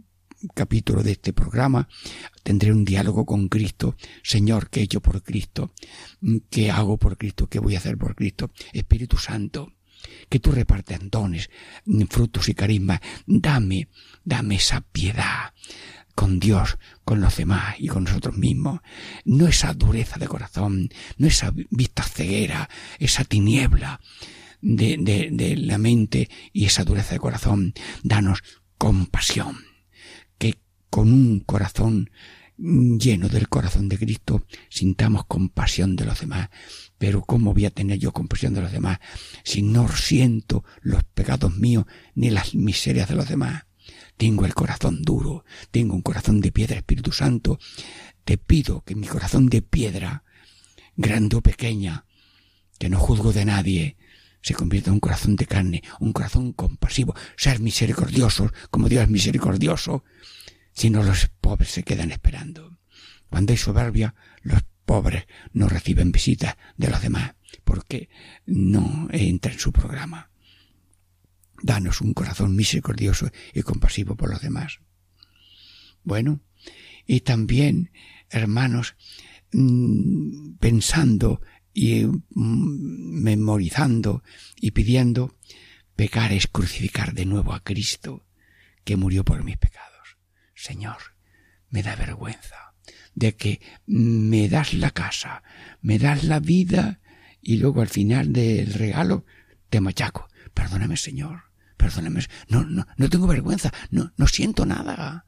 capítulo 0.54 1.02
de 1.02 1.12
este 1.12 1.32
programa 1.32 1.88
tendré 2.42 2.70
un 2.70 2.84
diálogo 2.84 3.26
con 3.26 3.48
Cristo. 3.48 3.96
Señor, 4.22 4.70
¿qué 4.70 4.80
he 4.80 4.84
hecho 4.84 5.00
por 5.00 5.22
Cristo? 5.22 5.72
¿Qué 6.50 6.70
hago 6.70 6.96
por 6.98 7.16
Cristo? 7.16 7.48
¿Qué 7.48 7.58
voy 7.58 7.74
a 7.74 7.78
hacer 7.78 7.98
por 7.98 8.14
Cristo? 8.14 8.50
Espíritu 8.72 9.16
Santo, 9.16 9.72
que 10.28 10.38
tú 10.38 10.52
repartes 10.52 10.98
dones, 11.10 11.50
frutos 12.10 12.48
y 12.48 12.54
carismas. 12.54 13.00
Dame, 13.26 13.88
dame 14.22 14.56
esa 14.56 14.82
piedad 14.82 15.52
con 16.14 16.38
Dios, 16.38 16.78
con 17.04 17.20
los 17.20 17.36
demás 17.36 17.76
y 17.78 17.88
con 17.88 18.04
nosotros 18.04 18.36
mismos. 18.36 18.80
No 19.24 19.46
esa 19.46 19.74
dureza 19.74 20.18
de 20.18 20.28
corazón, 20.28 20.88
no 21.16 21.26
esa 21.26 21.52
vista 21.70 22.02
ceguera, 22.02 22.68
esa 22.98 23.24
tiniebla 23.24 24.00
de, 24.60 25.54
la 25.58 25.78
mente 25.78 26.30
y 26.52 26.66
esa 26.66 26.84
dureza 26.84 27.14
de 27.14 27.20
corazón. 27.20 27.74
Danos 28.02 28.42
compasión, 28.78 29.58
que 30.38 30.58
con 30.90 31.12
un 31.12 31.40
corazón 31.40 32.10
lleno 32.56 33.28
del 33.28 33.48
corazón 33.48 33.88
de 33.88 33.98
Cristo 33.98 34.46
sintamos 34.68 35.26
compasión 35.26 35.96
de 35.96 36.04
los 36.04 36.20
demás. 36.20 36.50
Pero 36.98 37.22
¿cómo 37.22 37.52
voy 37.52 37.66
a 37.66 37.70
tener 37.70 37.98
yo 37.98 38.12
compasión 38.12 38.54
de 38.54 38.62
los 38.62 38.72
demás 38.72 38.98
si 39.42 39.62
no 39.62 39.88
siento 39.88 40.64
los 40.80 41.02
pecados 41.02 41.56
míos 41.56 41.84
ni 42.14 42.30
las 42.30 42.54
miserias 42.54 43.08
de 43.08 43.16
los 43.16 43.28
demás? 43.28 43.64
Tengo 44.16 44.46
el 44.46 44.54
corazón 44.54 45.02
duro, 45.02 45.44
tengo 45.70 45.94
un 45.94 46.02
corazón 46.02 46.40
de 46.40 46.52
piedra, 46.52 46.76
Espíritu 46.76 47.12
Santo. 47.12 47.58
Te 48.24 48.38
pido 48.38 48.82
que 48.82 48.94
mi 48.94 49.06
corazón 49.06 49.48
de 49.48 49.62
piedra, 49.62 50.24
grande 50.96 51.36
o 51.36 51.40
pequeña, 51.42 52.06
que 52.78 52.88
no 52.88 52.98
juzgo 52.98 53.32
de 53.32 53.44
nadie, 53.44 53.96
se 54.40 54.54
convierta 54.54 54.90
en 54.90 54.94
un 54.94 55.00
corazón 55.00 55.36
de 55.36 55.46
carne, 55.46 55.82
un 56.00 56.12
corazón 56.12 56.52
compasivo, 56.52 57.14
ser 57.36 57.60
misericordiosos 57.60 58.52
como 58.70 58.88
Dios 58.88 59.04
es 59.04 59.08
misericordioso, 59.08 60.04
si 60.72 60.90
no 60.90 61.02
los 61.02 61.30
pobres 61.40 61.70
se 61.70 61.82
quedan 61.82 62.12
esperando. 62.12 62.78
Cuando 63.30 63.52
hay 63.52 63.56
soberbia, 63.56 64.14
los 64.42 64.62
pobres 64.84 65.24
no 65.52 65.68
reciben 65.68 66.12
visitas 66.12 66.56
de 66.76 66.88
los 66.88 67.00
demás, 67.00 67.34
porque 67.64 68.10
no 68.46 69.08
entra 69.10 69.52
en 69.52 69.58
su 69.58 69.72
programa. 69.72 70.30
Danos 71.64 72.02
un 72.02 72.12
corazón 72.12 72.54
misericordioso 72.54 73.30
y 73.54 73.62
compasivo 73.62 74.16
por 74.16 74.28
los 74.28 74.42
demás. 74.42 74.80
Bueno, 76.02 76.42
y 77.06 77.20
también, 77.20 77.90
hermanos, 78.28 78.96
mm, 79.50 80.56
pensando 80.56 81.40
y 81.72 82.04
mm, 82.04 83.22
memorizando 83.22 84.22
y 84.60 84.72
pidiendo, 84.72 85.38
pecar 85.96 86.34
es 86.34 86.48
crucificar 86.48 87.14
de 87.14 87.24
nuevo 87.24 87.54
a 87.54 87.64
Cristo, 87.64 88.26
que 88.84 88.96
murió 88.96 89.24
por 89.24 89.42
mis 89.42 89.56
pecados. 89.56 90.18
Señor, 90.54 91.16
me 91.70 91.82
da 91.82 91.96
vergüenza 91.96 92.74
de 93.14 93.36
que 93.36 93.62
me 93.86 94.50
das 94.50 94.74
la 94.74 94.90
casa, 94.90 95.42
me 95.80 95.98
das 95.98 96.24
la 96.24 96.40
vida 96.40 97.00
y 97.40 97.56
luego 97.56 97.80
al 97.80 97.88
final 97.88 98.34
del 98.34 98.74
regalo 98.74 99.24
te 99.70 99.80
machaco. 99.80 100.28
Perdóname, 100.52 100.98
Señor 100.98 101.53
perdóneme, 101.76 102.24
no, 102.48 102.64
no, 102.64 102.86
no 102.96 103.08
tengo 103.08 103.26
vergüenza, 103.26 103.72
no, 103.90 104.12
no 104.16 104.26
siento 104.26 104.66
nada. 104.66 105.24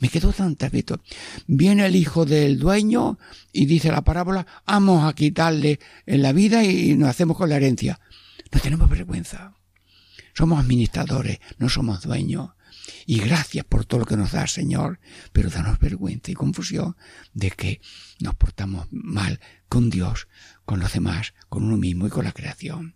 Me 0.00 0.08
quedo 0.08 0.32
tan 0.32 0.54
trapito. 0.54 1.00
Viene 1.46 1.86
el 1.86 1.96
hijo 1.96 2.24
del 2.24 2.58
dueño 2.58 3.18
y 3.52 3.66
dice 3.66 3.90
la 3.90 4.02
parábola, 4.02 4.46
vamos 4.64 5.04
a 5.04 5.14
quitarle 5.14 5.80
en 6.06 6.22
la 6.22 6.32
vida 6.32 6.62
y 6.64 6.94
nos 6.94 7.08
hacemos 7.08 7.36
con 7.36 7.48
la 7.48 7.56
herencia. 7.56 8.00
No 8.52 8.60
tenemos 8.60 8.88
vergüenza. 8.88 9.54
Somos 10.34 10.60
administradores, 10.60 11.40
no 11.58 11.68
somos 11.68 12.02
dueños. 12.02 12.50
Y 13.06 13.18
gracias 13.18 13.64
por 13.64 13.84
todo 13.84 14.00
lo 14.00 14.06
que 14.06 14.16
nos 14.16 14.32
da, 14.32 14.46
Señor, 14.46 15.00
pero 15.32 15.50
danos 15.50 15.78
vergüenza 15.80 16.30
y 16.30 16.34
confusión 16.34 16.96
de 17.34 17.50
que 17.50 17.80
nos 18.20 18.36
portamos 18.36 18.86
mal 18.90 19.40
con 19.68 19.90
Dios, 19.90 20.28
con 20.64 20.78
los 20.78 20.92
demás, 20.92 21.34
con 21.48 21.64
uno 21.64 21.76
mismo 21.76 22.06
y 22.06 22.10
con 22.10 22.24
la 22.24 22.32
creación 22.32 22.94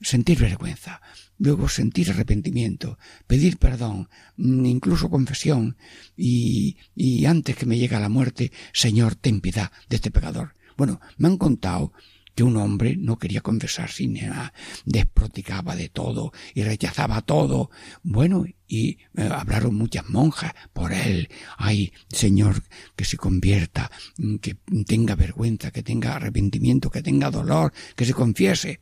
sentir 0.00 0.38
vergüenza, 0.38 1.00
luego 1.38 1.68
sentir 1.68 2.10
arrepentimiento, 2.10 2.98
pedir 3.26 3.58
perdón, 3.58 4.08
mm, 4.36 4.66
incluso 4.66 5.10
confesión, 5.10 5.76
y, 6.16 6.76
y 6.94 7.26
antes 7.26 7.56
que 7.56 7.66
me 7.66 7.78
llegue 7.78 7.98
la 7.98 8.08
muerte, 8.08 8.52
Señor, 8.72 9.14
ten 9.14 9.40
piedad 9.40 9.70
de 9.88 9.96
este 9.96 10.10
pecador. 10.10 10.54
Bueno, 10.76 11.00
me 11.18 11.28
han 11.28 11.38
contado 11.38 11.92
que 12.34 12.42
un 12.42 12.56
hombre 12.56 12.96
no 12.96 13.18
quería 13.18 13.40
confesar 13.40 13.90
sin 13.90 14.14
nada, 14.14 14.52
desproticaba 14.84 15.76
de 15.76 15.88
todo 15.88 16.32
y 16.54 16.62
rechazaba 16.62 17.22
todo. 17.22 17.70
Bueno, 18.02 18.44
y 18.66 18.98
eh, 19.16 19.28
hablaron 19.30 19.74
muchas 19.74 20.08
monjas 20.08 20.52
por 20.72 20.92
él. 20.92 21.28
Ay, 21.56 21.92
Señor, 22.08 22.62
que 22.96 23.04
se 23.04 23.16
convierta, 23.16 23.90
mm, 24.18 24.36
que 24.36 24.56
tenga 24.86 25.14
vergüenza, 25.14 25.70
que 25.70 25.82
tenga 25.82 26.16
arrepentimiento, 26.16 26.90
que 26.90 27.02
tenga 27.02 27.30
dolor, 27.30 27.72
que 27.94 28.04
se 28.04 28.14
confiese. 28.14 28.80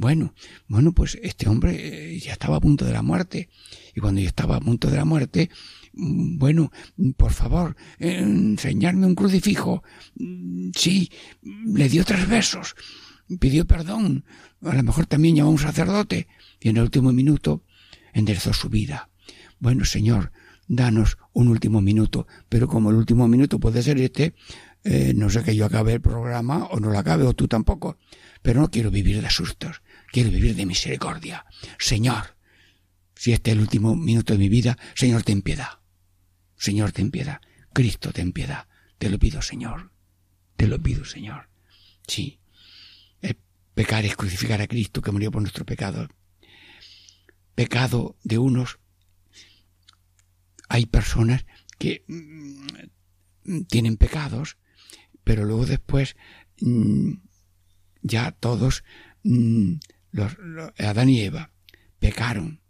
Bueno, 0.00 0.32
bueno, 0.68 0.92
pues 0.92 1.18
este 1.24 1.48
hombre 1.48 1.74
eh, 2.14 2.20
ya 2.20 2.30
estaba 2.30 2.58
a 2.58 2.60
punto 2.60 2.84
de 2.84 2.92
la 2.92 3.02
muerte. 3.02 3.48
Y 3.96 4.00
cuando 4.00 4.20
yo 4.20 4.28
estaba 4.28 4.54
a 4.54 4.60
punto 4.60 4.88
de 4.88 4.96
la 4.96 5.04
muerte, 5.04 5.50
mm, 5.92 6.38
bueno, 6.38 6.70
por 7.16 7.32
favor, 7.32 7.74
enseñarme 7.98 9.06
un 9.06 9.16
crucifijo. 9.16 9.82
Mm, 10.14 10.70
sí, 10.72 11.10
le 11.42 11.88
dio 11.88 12.04
tres 12.04 12.28
besos, 12.28 12.76
pidió 13.40 13.66
perdón, 13.66 14.24
a 14.62 14.72
lo 14.72 14.84
mejor 14.84 15.06
también 15.06 15.34
llamó 15.34 15.48
a 15.48 15.52
un 15.54 15.58
sacerdote, 15.58 16.28
y 16.60 16.68
en 16.68 16.76
el 16.76 16.84
último 16.84 17.12
minuto 17.12 17.64
enderezó 18.12 18.52
su 18.52 18.68
vida. 18.68 19.10
Bueno, 19.58 19.84
Señor, 19.84 20.30
danos 20.68 21.18
un 21.32 21.48
último 21.48 21.80
minuto, 21.80 22.28
pero 22.48 22.68
como 22.68 22.90
el 22.90 22.96
último 22.96 23.26
minuto 23.26 23.58
puede 23.58 23.82
ser 23.82 24.00
este, 24.00 24.36
eh, 24.84 25.12
no 25.16 25.28
sé 25.28 25.42
que 25.42 25.56
yo 25.56 25.66
acabe 25.66 25.94
el 25.94 26.00
programa 26.00 26.66
o 26.66 26.78
no 26.78 26.88
lo 26.88 26.98
acabe, 27.00 27.24
o 27.24 27.34
tú 27.34 27.48
tampoco, 27.48 27.98
pero 28.42 28.60
no 28.60 28.70
quiero 28.70 28.92
vivir 28.92 29.20
de 29.20 29.28
sustos 29.28 29.82
quiero 30.10 30.30
vivir 30.30 30.54
de 30.54 30.66
misericordia. 30.66 31.44
Señor, 31.78 32.36
si 33.14 33.32
este 33.32 33.50
es 33.50 33.56
el 33.56 33.60
último 33.60 33.96
minuto 33.96 34.32
de 34.32 34.38
mi 34.38 34.48
vida, 34.48 34.78
Señor, 34.94 35.22
ten 35.22 35.42
piedad. 35.42 35.80
Señor, 36.56 36.92
ten 36.92 37.10
piedad. 37.10 37.40
Cristo, 37.72 38.12
ten 38.12 38.32
piedad. 38.32 38.66
Te 38.98 39.10
lo 39.10 39.18
pido, 39.18 39.42
Señor. 39.42 39.92
Te 40.56 40.66
lo 40.66 40.82
pido, 40.82 41.04
Señor. 41.04 41.48
Sí. 42.06 42.40
Pecar 43.78 44.04
es 44.04 44.16
crucificar 44.16 44.60
a 44.60 44.66
Cristo 44.66 45.00
que 45.02 45.12
murió 45.12 45.30
por 45.30 45.40
nuestro 45.40 45.64
pecado. 45.64 46.08
Pecado 47.54 48.16
de 48.24 48.36
unos. 48.36 48.80
Hay 50.68 50.86
personas 50.86 51.46
que 51.78 52.02
mm, 52.08 53.60
tienen 53.68 53.96
pecados, 53.96 54.56
pero 55.22 55.44
luego 55.44 55.64
después 55.64 56.16
mm, 56.60 57.18
ya 58.02 58.32
todos, 58.32 58.82
mm, 60.12 60.18
los, 60.18 60.72
Adán 60.78 61.08
y 61.08 61.20
Eva, 61.20 61.52
pecaron. 61.98 62.60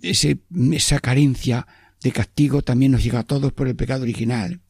Ese, 0.00 0.40
esa 0.72 0.98
carencia 1.00 1.66
de 2.02 2.12
castigo 2.12 2.62
también 2.62 2.92
nos 2.92 3.04
llega 3.04 3.20
a 3.20 3.24
todos 3.24 3.52
por 3.52 3.68
el 3.68 3.76
pecado 3.76 4.02
original. 4.02 4.60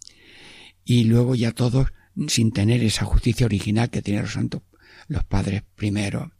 Y 0.84 1.04
luego 1.04 1.34
ya 1.34 1.52
todos 1.52 1.92
sin 2.28 2.52
tener 2.52 2.82
esa 2.82 3.04
justicia 3.04 3.46
original 3.46 3.90
que 3.90 4.02
tienen 4.02 4.22
los 4.22 4.32
santos, 4.32 4.62
los 5.08 5.24
padres 5.24 5.62
primero. 5.76 6.32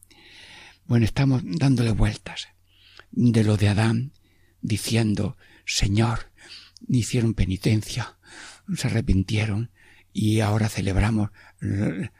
Bueno, 0.87 1.05
estamos 1.05 1.43
dándole 1.45 1.93
vueltas 1.93 2.49
de 3.11 3.45
lo 3.45 3.57
de 3.57 3.69
Adán, 3.69 4.13
diciendo, 4.61 5.37
Señor, 5.65 6.33
hicieron 6.89 7.35
penitencia, 7.35 8.19
se 8.75 8.89
arrepintieron 8.89 9.71
y 10.13 10.41
ahora 10.41 10.69
celebramos 10.69 11.31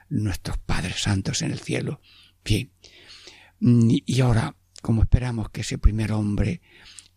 nuestros 0.09 0.59
padres 0.59 1.03
santos 1.03 1.43
en 1.43 1.51
el 1.51 1.59
cielo. 1.59 2.01
Bien. 2.45 2.71
Y 3.61 4.21
ahora, 4.21 4.57
como 4.83 5.03
esperamos 5.03 5.51
que 5.51 5.61
ese 5.61 5.79
primer 5.79 6.13
hombre 6.13 6.61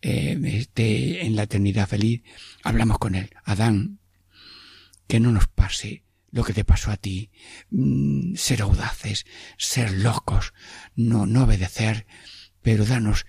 eh, 0.02 0.38
esté 0.44 1.26
en 1.26 1.34
la 1.34 1.44
eternidad 1.44 1.88
feliz, 1.88 2.22
hablamos 2.62 2.98
con 2.98 3.14
él. 3.14 3.30
Adán, 3.44 3.98
que 5.08 5.20
no 5.20 5.32
nos 5.32 5.48
pase 5.48 6.04
lo 6.30 6.44
que 6.44 6.52
te 6.52 6.64
pasó 6.64 6.90
a 6.90 6.96
ti, 6.96 7.30
mm, 7.70 8.34
ser 8.36 8.62
audaces, 8.62 9.26
ser 9.58 9.90
locos, 9.92 10.52
no, 10.94 11.26
no 11.26 11.44
obedecer, 11.44 12.06
pero 12.62 12.84
danos 12.84 13.26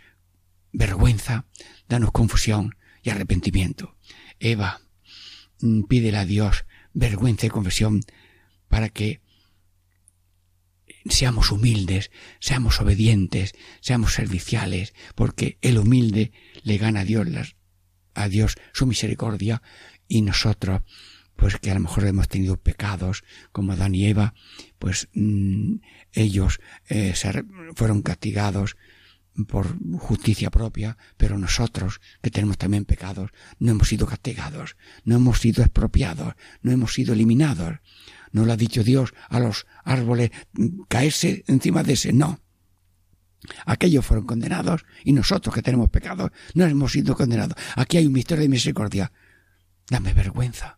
vergüenza, 0.71 1.45
danos 1.87 2.11
confusión 2.11 2.75
y 3.01 3.09
arrepentimiento. 3.09 3.95
Eva, 4.39 4.81
mm, 5.61 5.83
pídele 5.83 6.17
a 6.17 6.25
Dios 6.25 6.65
vergüenza 6.93 7.45
y 7.45 7.49
confesión 7.49 8.01
para 8.67 8.89
que 8.89 9.21
seamos 11.09 11.51
humildes, 11.51 12.11
seamos 12.39 12.79
obedientes, 12.81 13.53
seamos 13.81 14.13
serviciales, 14.13 14.93
porque 15.15 15.57
el 15.61 15.77
humilde 15.77 16.31
le 16.63 16.77
gana 16.77 17.01
a 17.01 17.05
Dios, 17.05 17.55
a 18.13 18.29
Dios 18.29 18.55
su 18.73 18.85
misericordia 18.85 19.61
y 20.07 20.21
nosotros 20.21 20.81
pues 21.37 21.57
que 21.59 21.69
a 21.69 21.75
lo 21.75 21.81
mejor 21.81 22.05
hemos 22.05 22.27
tenido 22.27 22.57
pecados 22.57 23.23
como 23.51 23.71
Adán 23.71 23.93
y 23.93 24.07
Eva, 24.07 24.33
pues 24.79 25.07
mm, 25.13 25.75
ellos 26.11 26.59
eh, 26.89 27.13
fueron 27.75 28.01
castigados 28.01 28.75
por 29.45 29.77
justicia 29.99 30.49
propia, 30.49 30.97
pero 31.15 31.37
nosotros, 31.37 32.01
que 32.21 32.31
tenemos 32.31 32.57
también 32.57 32.85
pecados, 32.85 33.31
no 33.59 33.71
hemos 33.71 33.87
sido 33.87 34.07
castigados, 34.07 34.77
no 35.03 35.15
hemos 35.15 35.39
sido 35.39 35.63
expropiados, 35.63 36.33
no 36.61 36.71
hemos 36.71 36.93
sido 36.93 37.13
eliminados. 37.13 37.77
No 38.37 38.45
lo 38.45 38.53
ha 38.53 38.57
dicho 38.57 38.83
Dios 38.83 39.15
a 39.29 39.39
los 39.39 39.65
árboles 39.83 40.29
mm, 40.53 40.83
caerse 40.87 41.43
encima 41.47 41.81
de 41.81 41.93
ese, 41.93 42.13
no. 42.13 42.39
Aquellos 43.65 44.05
fueron 44.05 44.27
condenados 44.27 44.85
y 45.03 45.11
nosotros 45.11 45.55
que 45.55 45.63
tenemos 45.63 45.89
pecados 45.89 46.29
no 46.53 46.65
hemos 46.65 46.91
sido 46.91 47.15
condenados. 47.15 47.57
Aquí 47.75 47.97
hay 47.97 48.05
un 48.05 48.13
misterio 48.13 48.43
de 48.43 48.49
misericordia. 48.49 49.11
Dame 49.89 50.13
vergüenza 50.13 50.77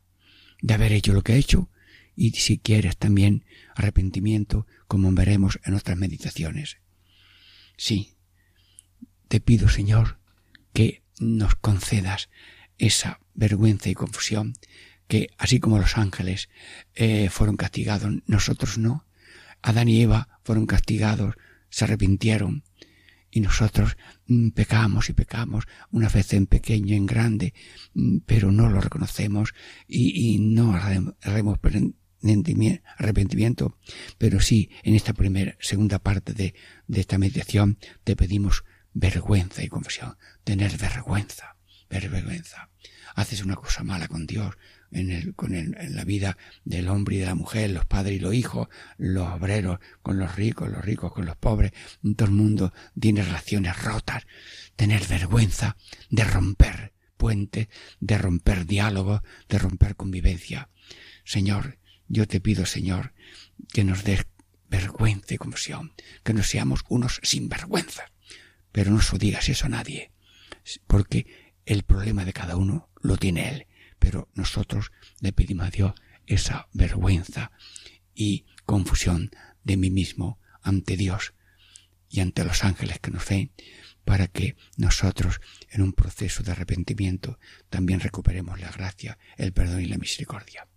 de 0.61 0.73
haber 0.73 0.93
hecho 0.93 1.11
lo 1.11 1.21
que 1.21 1.33
he 1.33 1.37
hecho 1.37 1.69
y 2.15 2.31
si 2.31 2.59
quieres 2.59 2.95
también 2.95 3.43
arrepentimiento 3.75 4.65
como 4.87 5.11
veremos 5.11 5.59
en 5.65 5.73
otras 5.73 5.97
meditaciones. 5.97 6.77
Sí, 7.75 8.15
te 9.27 9.41
pido 9.41 9.67
Señor 9.67 10.17
que 10.71 11.03
nos 11.19 11.55
concedas 11.55 12.29
esa 12.77 13.19
vergüenza 13.33 13.89
y 13.89 13.95
confusión 13.95 14.53
que 15.09 15.31
así 15.39 15.59
como 15.59 15.79
los 15.79 15.97
ángeles 15.97 16.49
eh, 16.93 17.29
fueron 17.29 17.57
castigados, 17.57 18.13
nosotros 18.27 18.77
no. 18.77 19.07
Adán 19.61 19.89
y 19.89 20.01
Eva 20.01 20.39
fueron 20.43 20.67
castigados, 20.67 21.35
se 21.69 21.83
arrepintieron, 21.83 22.63
y 23.31 23.41
nosotros 23.41 23.97
mm, 24.27 24.49
pecamos 24.49 25.09
y 25.09 25.13
pecamos, 25.13 25.65
una 25.91 26.09
vez 26.09 26.31
en 26.33 26.45
pequeño, 26.45 26.95
en 26.95 27.07
grande, 27.07 27.55
mm, 27.95 28.19
pero 28.27 28.51
no 28.51 28.69
lo 28.69 28.81
reconocemos 28.81 29.53
y, 29.87 30.37
no 30.39 30.75
haremos 30.75 31.59
arrepentimiento, 32.97 33.77
pero 34.19 34.39
sí, 34.39 34.69
en 34.83 34.93
esta 34.93 35.13
primera, 35.13 35.55
segunda 35.59 35.97
parte 35.97 36.33
de, 36.33 36.53
de 36.87 36.99
esta 36.99 37.17
meditación, 37.17 37.79
te 38.03 38.15
pedimos 38.15 38.63
vergüenza 38.93 39.63
y 39.63 39.69
confesión, 39.69 40.17
tener 40.43 40.77
vergüenza, 40.77 41.55
vergüenza. 41.89 42.69
Haces 43.15 43.43
una 43.43 43.55
cosa 43.55 43.83
mala 43.83 44.07
con 44.07 44.27
Dios, 44.27 44.55
en, 44.91 45.11
el, 45.11 45.35
con 45.35 45.53
el, 45.53 45.75
en 45.79 45.95
la 45.95 46.03
vida 46.03 46.37
del 46.65 46.87
hombre 46.87 47.15
y 47.15 47.19
de 47.19 47.25
la 47.25 47.35
mujer, 47.35 47.69
los 47.71 47.85
padres 47.85 48.17
y 48.17 48.19
los 48.19 48.33
hijos, 48.33 48.67
los 48.97 49.27
obreros 49.27 49.79
con 50.01 50.17
los 50.17 50.35
ricos, 50.35 50.69
los 50.69 50.83
ricos 50.83 51.13
con 51.13 51.25
los 51.25 51.35
pobres, 51.35 51.71
todo 52.15 52.27
el 52.27 52.33
mundo 52.33 52.73
tiene 52.99 53.23
relaciones 53.23 53.81
rotas, 53.83 54.25
tener 54.75 55.05
vergüenza 55.07 55.77
de 56.09 56.23
romper 56.23 56.93
puentes, 57.17 57.67
de 57.99 58.17
romper 58.17 58.65
diálogos, 58.65 59.21
de 59.49 59.59
romper 59.59 59.95
convivencia. 59.95 60.69
Señor, 61.25 61.77
yo 62.07 62.27
te 62.27 62.39
pido, 62.39 62.65
Señor, 62.65 63.13
que 63.73 63.83
nos 63.83 64.03
des 64.03 64.25
vergüenza 64.69 65.33
y 65.33 65.37
confusión, 65.37 65.93
que 66.23 66.33
no 66.33 66.43
seamos 66.43 66.81
unos 66.87 67.19
sinvergüenzas. 67.23 68.11
Pero 68.71 68.91
no 68.91 69.01
se 69.01 69.17
digas 69.17 69.49
eso 69.49 69.65
a 69.65 69.69
nadie, 69.69 70.11
porque 70.87 71.27
el 71.65 71.83
problema 71.83 72.23
de 72.23 72.33
cada 72.33 72.55
uno 72.55 72.89
lo 73.01 73.17
tiene 73.17 73.49
él 73.49 73.67
pero 73.99 74.29
nosotros 74.33 74.91
le 75.19 75.33
pedimos 75.33 75.67
a 75.67 75.71
Dios 75.71 75.93
esa 76.25 76.67
vergüenza 76.73 77.51
y 78.15 78.45
confusión 78.65 79.31
de 79.63 79.77
mí 79.77 79.89
mismo 79.89 80.39
ante 80.61 80.97
Dios 80.97 81.33
y 82.09 82.21
ante 82.21 82.43
los 82.43 82.63
ángeles 82.63 82.99
que 82.99 83.11
nos 83.11 83.27
ven, 83.27 83.51
para 84.03 84.27
que 84.27 84.55
nosotros, 84.77 85.39
en 85.69 85.83
un 85.83 85.93
proceso 85.93 86.41
de 86.41 86.51
arrepentimiento, 86.51 87.39
también 87.69 87.99
recuperemos 87.99 88.59
la 88.59 88.71
gracia, 88.71 89.19
el 89.37 89.53
perdón 89.53 89.81
y 89.81 89.85
la 89.85 89.97
misericordia. 89.97 90.67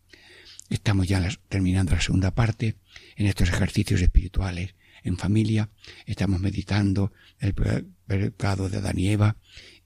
Estamos 0.69 1.07
ya 1.09 1.27
terminando 1.49 1.93
la 1.93 2.01
segunda 2.01 2.35
parte 2.35 2.77
en 3.17 3.27
estos 3.27 3.49
ejercicios 3.49 4.01
espirituales 4.01 4.75
en 5.03 5.17
familia. 5.17 5.71
Estamos 6.07 6.41
meditando 6.41 7.13
el 7.39 7.55
pecado 7.55 8.69
de 8.69 8.79
Adán 8.79 8.99
y 8.99 9.09
Eva 9.09 9.37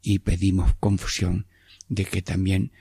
y 0.03 0.21
pedimos 0.21 0.75
confusión 0.77 1.47
de 1.89 2.05
que 2.05 2.23
también 2.23 2.73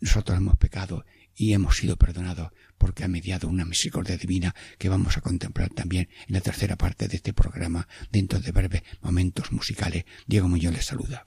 nosotros 0.00 0.38
hemos 0.38 0.56
pecado 0.56 1.04
y 1.36 1.52
hemos 1.52 1.76
sido 1.76 1.96
perdonados 1.96 2.52
porque 2.78 3.04
ha 3.04 3.08
mediado 3.08 3.48
una 3.48 3.64
misericordia 3.64 4.16
divina 4.16 4.54
que 4.78 4.88
vamos 4.88 5.16
a 5.16 5.20
contemplar 5.20 5.70
también 5.70 6.08
en 6.26 6.34
la 6.34 6.40
tercera 6.40 6.76
parte 6.76 7.08
de 7.08 7.16
este 7.16 7.32
programa 7.32 7.86
dentro 8.10 8.40
de 8.40 8.52
breves 8.52 8.82
momentos 9.02 9.52
musicales. 9.52 10.04
Diego 10.26 10.48
Muñoz 10.48 10.72
les 10.74 10.86
saluda. 10.86 11.22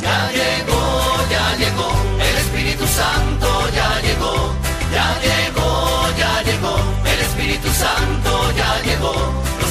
Ya 0.00 0.30
llegó, 0.32 1.30
ya 1.30 1.56
llegó, 1.56 1.90
el 2.20 2.36
Espíritu 2.36 2.86
Santo 2.86 3.74
ya 3.74 4.00
llegó, 4.00 4.56
ya 4.92 5.20
llegó, 5.20 6.18
ya 6.18 6.42
llegó, 6.42 6.76
el 7.06 7.20
Espíritu 7.20 7.68
Santo 7.68 8.56
ya 8.56 8.82
llegó 8.82 9.51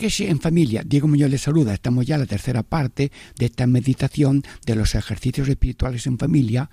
Catequesis 0.00 0.30
en 0.30 0.40
familia. 0.40 0.82
Diego 0.82 1.08
Muñoz 1.08 1.28
les 1.28 1.42
saluda. 1.42 1.74
Estamos 1.74 2.06
ya 2.06 2.14
en 2.14 2.22
la 2.22 2.26
tercera 2.26 2.62
parte 2.62 3.12
de 3.36 3.44
esta 3.44 3.66
meditación 3.66 4.42
de 4.64 4.74
los 4.74 4.94
ejercicios 4.94 5.46
espirituales 5.46 6.06
en 6.06 6.16
familia, 6.16 6.70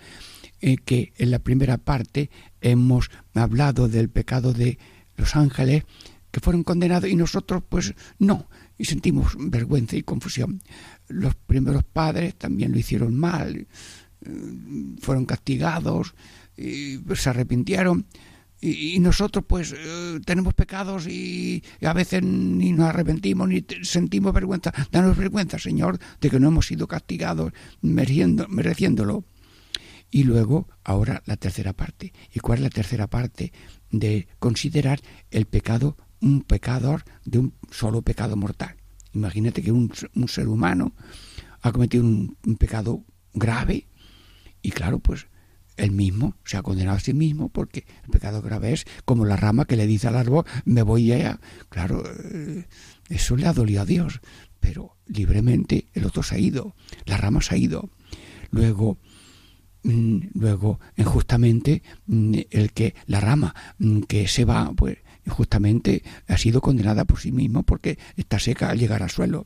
eh, 0.62 0.78
que 0.78 1.12
en 1.18 1.32
la 1.32 1.40
primera 1.40 1.78
parte 1.78 2.30
hemos 2.62 3.12
hablado 3.34 3.90
del 3.90 4.08
pecado 4.10 4.54
de 4.54 4.80
los 5.18 5.36
ángeles 5.36 5.84
que 6.32 6.40
fueron 6.40 6.64
condenados 6.64 7.10
y 7.10 7.18
nosotros 7.18 7.64
pues 7.68 7.96
no, 8.18 8.48
y 8.78 8.86
sentimos 8.86 9.36
vergüenza 9.38 9.98
y 9.98 10.04
confusión. 10.04 10.62
Los 11.10 11.36
primeros 11.36 11.84
padres 11.84 12.34
también 12.36 12.72
lo 12.72 12.80
hicieron 12.80 13.14
mal, 13.20 13.58
eh, 13.58 14.30
fueron 15.02 15.26
castigados, 15.26 16.16
y 16.56 16.98
se 17.14 17.30
arrepintieron 17.30 18.06
y, 18.60 19.00
nosotros 19.00 19.46
pues 19.48 19.74
eh, 19.78 20.20
tenemos 20.26 20.54
pecados 20.54 21.08
y, 21.08 21.64
a 21.82 21.94
veces 21.94 22.24
ni 22.24 22.72
nos 22.72 22.90
arrepentimos 22.90 23.48
ni 23.48 23.66
sentimos 23.84 24.34
vergüenza. 24.34 24.74
Danos 24.92 25.16
vergüenza, 25.16 25.60
Señor, 25.60 26.00
de 26.20 26.30
que 26.30 26.40
no 26.40 26.48
hemos 26.48 26.68
sido 26.68 26.88
castigados 26.88 27.54
mereciendo, 27.82 28.48
mereciéndolo. 28.48 29.26
Y 30.10 30.24
luego, 30.24 30.68
ahora 30.84 31.22
la 31.26 31.36
tercera 31.36 31.74
parte. 31.74 32.14
¿Y 32.34 32.40
cuál 32.40 32.60
es 32.60 32.64
la 32.64 32.70
tercera 32.70 33.08
parte? 33.08 33.52
De 33.92 34.28
considerar 34.40 35.02
el 35.32 35.46
pecado 35.46 35.98
un 36.20 36.42
pecador 36.42 37.04
de 37.26 37.40
un 37.40 37.54
solo 37.70 38.02
pecado 38.02 38.36
mortal. 38.36 38.76
Imagínate 39.14 39.62
que 39.62 39.72
un, 39.72 39.92
ser 40.28 40.48
humano 40.48 40.94
ha 41.62 41.72
cometido 41.72 42.04
un, 42.04 42.38
un 42.46 42.56
pecado 42.56 43.04
grave 43.34 43.88
y 44.62 44.72
claro, 44.72 45.00
pues 45.00 45.28
él 45.78 45.92
mismo 45.92 46.36
se 46.44 46.58
ha 46.58 46.64
condenado 46.64 46.98
a 46.98 47.00
sí 47.00 47.14
mismo 47.14 47.50
porque 47.50 47.86
el 48.04 48.10
pecado 48.10 48.42
grave 48.42 48.74
es 48.74 48.86
como 49.06 49.26
la 49.26 49.38
rama 49.38 49.66
que 49.66 49.78
le 49.78 49.88
dice 49.88 50.08
al 50.08 50.18
árbol, 50.18 50.46
me 50.66 50.82
voy 50.82 51.12
a... 51.14 51.40
Claro, 51.70 52.04
eh, 52.06 52.66
eso 53.10 53.38
le 53.38 53.48
ha 53.48 53.54
dolido 53.54 53.82
a 53.84 53.86
Dios, 53.86 54.20
pero 54.60 54.98
libremente 55.06 55.88
el 55.94 56.06
otro 56.06 56.24
se 56.24 56.36
ha 56.36 56.40
ido, 56.40 56.76
la 57.06 57.18
rama 57.18 57.42
se 57.42 57.56
ha 57.56 57.58
ido. 57.58 57.90
Luego, 58.52 58.98
mm, 59.84 60.20
luego 60.34 60.80
injustamente 60.98 61.84
mm, 62.08 62.40
el 62.50 62.74
que 62.74 62.96
la 63.06 63.20
rama 63.20 63.56
mm, 63.78 64.02
que 64.02 64.28
se 64.28 64.46
va, 64.46 64.74
pues 64.76 64.98
injustamente 65.26 66.04
ha 66.28 66.38
sido 66.38 66.62
condenada 66.62 67.06
por 67.06 67.20
sí 67.20 67.32
mismo 67.32 67.64
porque 67.64 68.00
está 68.16 68.40
seca 68.40 68.70
al 68.70 68.80
llegar 68.80 69.04
al 69.04 69.12
suelo. 69.12 69.46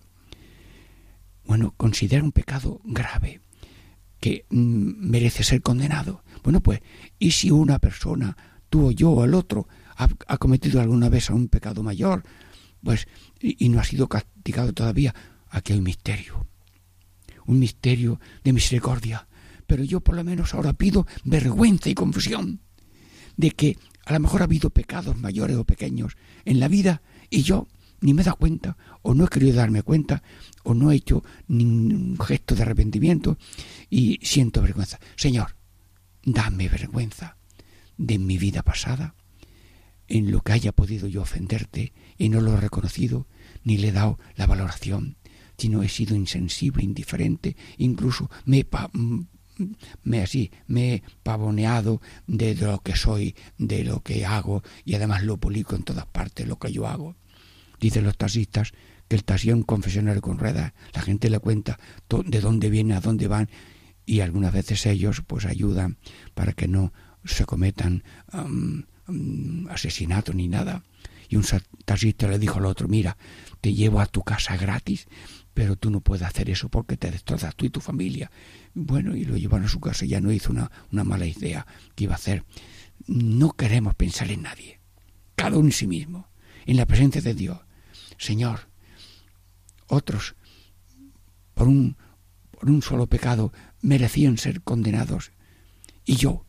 Bueno, 1.44 1.74
considera 1.76 2.24
un 2.24 2.32
pecado 2.32 2.80
grave 2.86 3.42
que 4.22 4.46
mm, 4.50 5.10
merece 5.10 5.44
ser 5.44 5.62
condenado. 5.62 6.24
Bueno, 6.44 6.62
pues, 6.62 6.80
¿y 7.20 7.32
si 7.32 7.52
una 7.52 7.80
persona, 7.80 8.38
tú 8.70 8.88
o 8.88 8.92
yo 8.92 9.10
o 9.10 9.26
el 9.26 9.34
otro, 9.34 9.68
ha, 9.98 10.38
cometido 10.38 10.80
alguna 10.80 11.10
vez 11.10 11.30
un 11.30 11.50
pecado 11.50 11.84
mayor, 11.84 12.24
pues, 12.82 13.08
y, 13.40 13.68
no 13.70 13.82
ha 13.82 13.84
sido 13.84 14.08
castigado 14.08 14.72
todavía? 14.72 15.14
Aquí 15.50 15.74
hay 15.74 15.80
un 15.80 15.86
misterio, 15.86 16.48
un 17.46 17.60
misterio 17.60 18.20
de 18.44 18.54
misericordia. 18.54 19.28
Pero 19.68 19.84
yo 19.84 20.02
por 20.02 20.16
lo 20.16 20.24
menos 20.24 20.54
ahora 20.54 20.74
pido 20.74 21.08
vergüenza 21.24 21.90
y 21.90 21.96
confusión 21.96 22.62
de 23.38 23.52
que 23.52 23.78
a 24.06 24.14
lo 24.14 24.20
mejor 24.20 24.42
ha 24.42 24.46
habido 24.46 24.70
pecados 24.70 25.18
mayores 25.18 25.58
o 25.58 25.64
pequeños 25.64 26.16
en 26.46 26.60
la 26.60 26.68
vida 26.68 27.02
y 27.30 27.44
yo 27.44 27.68
ni 28.02 28.14
me 28.14 28.22
he 28.22 28.26
dado 28.26 28.38
cuenta, 28.38 28.78
o 29.02 29.14
no 29.14 29.26
he 29.26 29.30
querido 29.30 29.56
darme 29.56 29.84
cuenta, 29.84 30.24
o 30.64 30.74
no 30.74 30.92
he 30.92 30.96
hecho 30.96 31.24
ningún 31.48 32.18
gesto 32.20 32.56
de 32.56 32.64
arrepentimiento 32.64 33.38
y 33.90 34.20
siento 34.24 34.62
vergüenza. 34.62 35.00
Señor, 35.16 35.56
dame 36.24 36.68
vergüenza 36.68 37.38
de 37.98 38.20
mi 38.20 38.38
vida 38.38 38.64
pasada, 38.64 39.16
en 40.08 40.32
lo 40.32 40.42
que 40.42 40.52
haya 40.52 40.74
podido 40.74 41.08
yo 41.08 41.22
ofenderte 41.22 41.94
y 42.18 42.30
no 42.30 42.42
lo 42.42 42.54
he 42.54 42.58
reconocido, 42.58 43.28
ni 43.64 43.78
le 43.78 43.90
he 43.90 43.92
dado 43.92 44.20
la 44.36 44.48
valoración, 44.48 45.16
sino 45.58 45.84
he 45.84 45.90
sido 45.90 46.16
insensible, 46.16 46.84
indiferente, 46.84 47.56
incluso 47.78 48.30
me 48.46 48.60
he 48.60 48.68
me 50.04 50.22
así 50.22 50.52
me 50.68 50.94
he 50.96 51.04
pavoneado 51.24 52.02
de 52.26 52.56
lo 52.56 52.80
que 52.80 52.96
soy, 52.96 53.36
de 53.58 53.84
lo 53.84 54.02
que 54.02 54.26
hago 54.26 54.64
y 54.86 54.96
además 54.96 55.24
lo 55.24 55.38
publico 55.38 55.76
en 55.76 55.84
todas 55.84 56.08
partes 56.08 56.48
lo 56.48 56.58
que 56.58 56.72
yo 56.72 56.88
hago. 56.88 57.16
Dicen 57.82 58.06
los 58.06 58.16
taxistas 58.16 58.72
que 59.10 59.18
el 59.18 59.26
taxi 59.26 59.50
es 59.50 59.56
un 59.56 59.64
confesionario 59.64 60.22
con 60.22 60.38
ruedas. 60.38 60.72
La 60.94 61.02
gente 61.02 61.30
le 61.30 61.40
cuenta 61.40 61.78
de 62.26 62.40
dónde 62.40 62.70
viene, 62.70 62.94
a 62.94 63.02
dónde 63.02 63.28
van 63.28 63.50
y 64.06 64.22
algunas 64.22 64.54
veces 64.54 64.86
ellos 64.86 65.22
pues 65.26 65.46
ayudan 65.46 65.98
para 66.34 66.54
que 66.54 66.68
no 66.68 66.94
se 67.26 67.46
cometan 67.46 68.04
asesinatos 69.70 70.36
ni 70.36 70.48
nada. 70.48 70.84
Y 71.28 71.38
un 71.38 71.46
taxista 71.86 72.28
le 72.28 72.40
dijo 72.40 72.60
al 72.60 72.66
otro, 72.66 72.88
mira, 72.88 73.18
te 73.62 73.74
llevo 73.74 74.00
a 74.00 74.06
tu 74.06 74.22
casa 74.22 74.58
gratis, 74.58 75.08
pero 75.54 75.76
tú 75.76 75.90
no 75.90 76.02
puedes 76.02 76.28
hacer 76.28 76.50
eso 76.50 76.70
porque 76.70 76.98
te 76.98 77.10
destrozas 77.10 77.56
tú 77.56 77.66
y 77.66 77.70
tu 77.70 77.80
familia. 77.80 78.30
Bueno, 78.74 79.16
y 79.16 79.26
lo 79.26 79.38
llevaron 79.38 79.66
a 79.66 79.70
su 79.70 79.80
casa 79.80 80.06
ya 80.06 80.22
no 80.22 80.32
hizo 80.32 80.52
una, 80.52 80.72
una 80.92 81.04
mala 81.04 81.26
idea 81.26 81.66
que 81.96 82.04
iba 82.04 82.14
a 82.14 82.18
hacer. 82.18 82.44
No 83.08 83.52
queremos 83.52 83.96
pensar 83.96 84.30
en 84.30 84.44
nadie, 84.44 84.80
cada 85.36 85.58
uno 85.58 85.68
en 85.68 85.74
sí 85.74 85.88
mismo, 85.88 86.30
en 86.66 86.78
la 86.78 86.86
presencia 86.86 87.22
de 87.22 87.34
Dios. 87.34 87.60
Señor, 88.22 88.70
otros, 89.88 90.36
por 91.56 91.68
un, 91.68 91.98
por 92.52 92.70
un 92.70 92.84
solo 92.84 93.08
pecado, 93.08 93.52
merecían 93.82 94.38
ser 94.38 94.62
condenados. 94.62 95.32
Y 96.06 96.18
yo, 96.18 96.46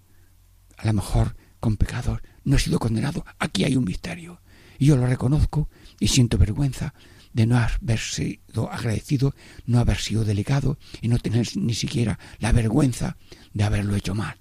a 0.77 0.85
lo 0.85 0.93
mejor 0.93 1.35
con 1.61 1.79
pecados, 1.79 2.21
no 2.45 2.57
he 2.57 2.59
sido 2.59 2.79
condenado. 2.79 3.25
Aquí 3.39 3.65
hay 3.65 3.77
un 3.77 3.85
misterio. 3.85 4.43
Yo 4.79 4.97
lo 4.97 5.07
reconozco 5.07 5.71
y 5.99 6.09
siento 6.09 6.37
vergüenza 6.37 6.93
de 7.33 7.47
no 7.47 7.57
haber 7.57 8.01
sido 8.01 8.71
agradecido, 8.71 9.35
no 9.65 9.79
haber 9.79 9.97
sido 9.97 10.27
delegado 10.27 10.79
y 11.01 11.09
no 11.09 11.19
tener 11.19 11.57
ni 11.57 11.73
siquiera 11.73 12.19
la 12.39 12.53
vergüenza 12.53 13.17
de 13.55 13.65
haberlo 13.65 13.97
hecho 13.97 14.15
mal. 14.15 14.37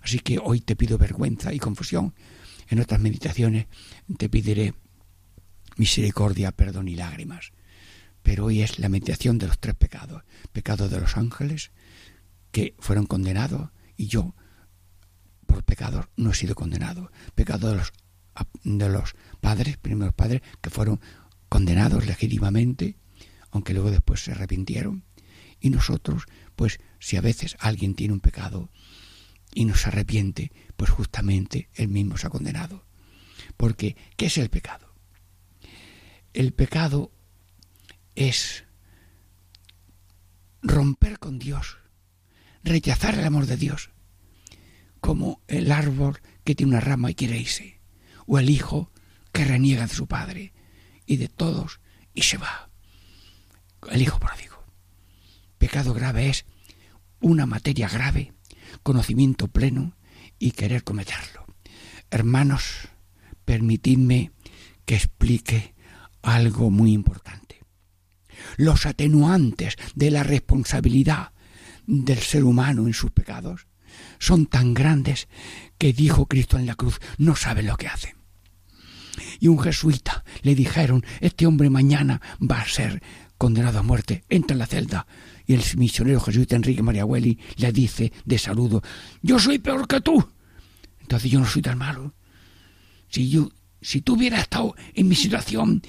Así 0.00 0.20
que 0.20 0.38
hoy 0.38 0.60
te 0.60 0.76
pido 0.76 0.96
vergüenza 0.96 1.52
y 1.52 1.58
confusión. 1.58 2.14
En 2.68 2.78
otras 2.78 3.00
meditaciones 3.00 3.66
te 4.16 4.28
pediré 4.28 4.74
misericordia, 5.78 6.52
perdón 6.52 6.88
y 6.88 6.96
lágrimas. 6.96 7.52
Pero 8.22 8.46
hoy 8.46 8.62
es 8.62 8.78
la 8.78 8.90
meditación 8.90 9.38
de 9.38 9.46
los 9.46 9.58
tres 9.58 9.74
pecados. 9.74 10.24
Pecado 10.52 10.88
de 10.88 11.00
los 11.00 11.16
ángeles, 11.16 11.70
que 12.52 12.74
fueron 12.78 13.06
condenados, 13.06 13.70
y 13.96 14.08
yo, 14.08 14.34
por 15.46 15.64
pecados, 15.64 16.06
no 16.16 16.32
he 16.32 16.34
sido 16.34 16.54
condenado. 16.54 17.10
Pecado 17.34 17.70
de 17.70 17.76
los, 17.76 17.92
de 18.64 18.88
los 18.88 19.14
padres, 19.40 19.78
primeros 19.78 20.14
padres, 20.14 20.42
que 20.60 20.70
fueron 20.70 21.00
condenados 21.48 22.06
legítimamente, 22.06 22.96
aunque 23.50 23.72
luego 23.72 23.90
después 23.90 24.20
se 24.20 24.32
arrepintieron. 24.32 25.04
Y 25.60 25.70
nosotros, 25.70 26.24
pues 26.54 26.80
si 26.98 27.16
a 27.16 27.20
veces 27.20 27.56
alguien 27.60 27.94
tiene 27.94 28.14
un 28.14 28.20
pecado 28.20 28.70
y 29.54 29.64
no 29.64 29.74
se 29.74 29.88
arrepiente, 29.88 30.52
pues 30.76 30.90
justamente 30.90 31.68
él 31.74 31.88
mismo 31.88 32.16
se 32.16 32.26
ha 32.26 32.30
condenado. 32.30 32.84
Porque, 33.56 33.96
¿qué 34.16 34.26
es 34.26 34.38
el 34.38 34.50
pecado? 34.50 34.87
El 36.34 36.52
pecado 36.52 37.10
es 38.14 38.64
romper 40.62 41.18
con 41.18 41.38
Dios, 41.38 41.78
rechazar 42.62 43.18
el 43.18 43.24
amor 43.24 43.46
de 43.46 43.56
Dios, 43.56 43.90
como 45.00 45.40
el 45.48 45.72
árbol 45.72 46.20
que 46.44 46.54
tiene 46.54 46.72
una 46.72 46.80
rama 46.80 47.10
y 47.10 47.14
quiere 47.14 47.38
irse, 47.38 47.80
o 48.26 48.38
el 48.38 48.50
hijo 48.50 48.92
que 49.32 49.44
reniega 49.44 49.86
de 49.86 49.94
su 49.94 50.06
padre 50.06 50.52
y 51.06 51.16
de 51.16 51.28
todos 51.28 51.80
y 52.14 52.22
se 52.22 52.36
va. 52.36 52.70
El 53.90 54.02
hijo 54.02 54.18
pródigo. 54.18 54.64
Pecado 55.58 55.94
grave 55.94 56.28
es 56.28 56.44
una 57.20 57.46
materia 57.46 57.88
grave, 57.88 58.32
conocimiento 58.82 59.48
pleno 59.48 59.96
y 60.38 60.52
querer 60.52 60.84
cometerlo. 60.84 61.46
Hermanos, 62.10 62.88
permitidme 63.44 64.32
que 64.84 64.96
explique 64.96 65.74
algo 66.34 66.70
muy 66.70 66.92
importante. 66.92 67.60
Los 68.56 68.86
atenuantes 68.86 69.76
de 69.94 70.10
la 70.10 70.22
responsabilidad 70.22 71.32
del 71.86 72.18
ser 72.18 72.44
humano 72.44 72.86
en 72.86 72.94
sus 72.94 73.10
pecados 73.10 73.66
son 74.18 74.46
tan 74.46 74.74
grandes 74.74 75.28
que 75.78 75.92
dijo 75.92 76.26
Cristo 76.26 76.58
en 76.58 76.66
la 76.66 76.74
cruz, 76.74 77.00
no 77.16 77.36
saben 77.36 77.66
lo 77.66 77.76
que 77.76 77.88
hacen. 77.88 78.16
Y 79.40 79.48
un 79.48 79.58
jesuita 79.58 80.24
le 80.42 80.54
dijeron, 80.54 81.04
este 81.20 81.46
hombre 81.46 81.70
mañana 81.70 82.20
va 82.40 82.60
a 82.60 82.68
ser 82.68 83.02
condenado 83.36 83.78
a 83.78 83.82
muerte, 83.82 84.24
entra 84.28 84.54
en 84.54 84.58
la 84.58 84.66
celda. 84.66 85.06
Y 85.46 85.54
el 85.54 85.62
misionero 85.76 86.20
jesuita 86.20 86.56
Enrique 86.56 86.82
Mariahueli 86.82 87.38
le 87.56 87.72
dice 87.72 88.12
de 88.24 88.38
saludo, 88.38 88.82
yo 89.22 89.38
soy 89.38 89.58
peor 89.58 89.86
que 89.86 90.00
tú. 90.00 90.28
Entonces 91.00 91.30
yo 91.30 91.40
no 91.40 91.46
soy 91.46 91.62
tan 91.62 91.78
malo. 91.78 92.14
Si 93.08 93.30
yo, 93.30 93.50
si 93.80 94.02
tú 94.02 94.14
hubieras 94.14 94.42
estado 94.42 94.74
en 94.94 95.08
mi 95.08 95.14
situación, 95.14 95.82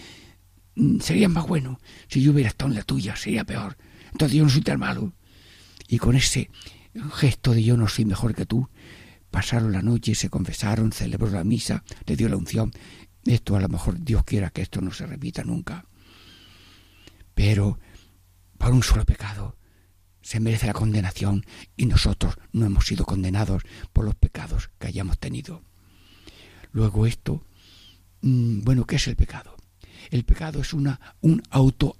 sería 1.02 1.30
más 1.30 1.48
bueno. 1.48 1.80
Si 2.08 2.22
yo 2.22 2.32
hubiera 2.32 2.50
estado 2.50 2.72
en 2.72 2.78
la 2.78 2.84
tuya, 2.84 3.16
sería 3.16 3.44
peor. 3.44 3.78
Entonces 4.12 4.38
yo 4.38 4.44
no 4.44 4.50
soy 4.50 4.62
tan 4.62 4.80
malo. 4.80 5.14
Y 5.88 5.98
con 5.98 6.16
ese 6.16 6.50
gesto 7.14 7.54
de 7.54 7.64
yo 7.64 7.78
no 7.78 7.88
soy 7.88 8.06
mejor 8.06 8.36
que 8.36 8.46
tú, 8.46 8.70
pasaron 9.32 9.72
la 9.72 9.82
noche, 9.82 10.16
se 10.16 10.30
confesaron, 10.30 10.92
celebró 10.92 11.30
la 11.30 11.44
misa, 11.44 11.84
le 12.06 12.16
dio 12.16 12.30
la 12.30 12.38
unción. 12.38 12.72
Esto 13.26 13.56
a 13.56 13.60
lo 13.60 13.70
mejor 13.70 14.00
Dios 14.00 14.24
quiera 14.24 14.50
que 14.50 14.62
esto 14.62 14.82
no 14.82 14.92
se 14.92 15.06
repita 15.06 15.44
nunca. 15.44 15.86
Pero 17.34 17.80
por 18.58 18.72
un 18.72 18.84
solo 18.84 19.06
pecado 19.06 19.58
se 20.22 20.40
merece 20.40 20.68
la 20.68 20.74
condenación 20.74 21.46
y 21.76 21.86
nosotros 21.86 22.36
no 22.52 22.66
hemos 22.66 22.86
sido 22.86 23.06
condenados 23.06 23.64
por 23.94 24.06
los 24.06 24.16
pecados 24.16 24.70
que 24.80 24.88
hayamos 24.88 25.18
tenido. 25.18 25.64
Luego 26.72 27.06
esto, 27.06 27.44
mm, 28.22 28.62
bueno, 28.62 28.86
¿qué 28.86 28.98
es 28.98 29.08
el 29.08 29.16
pecado? 29.16 29.59
El 30.10 30.24
pecado 30.24 30.62
es 30.62 30.74
una, 30.74 31.00
un 31.22 31.42
auto 31.50 31.96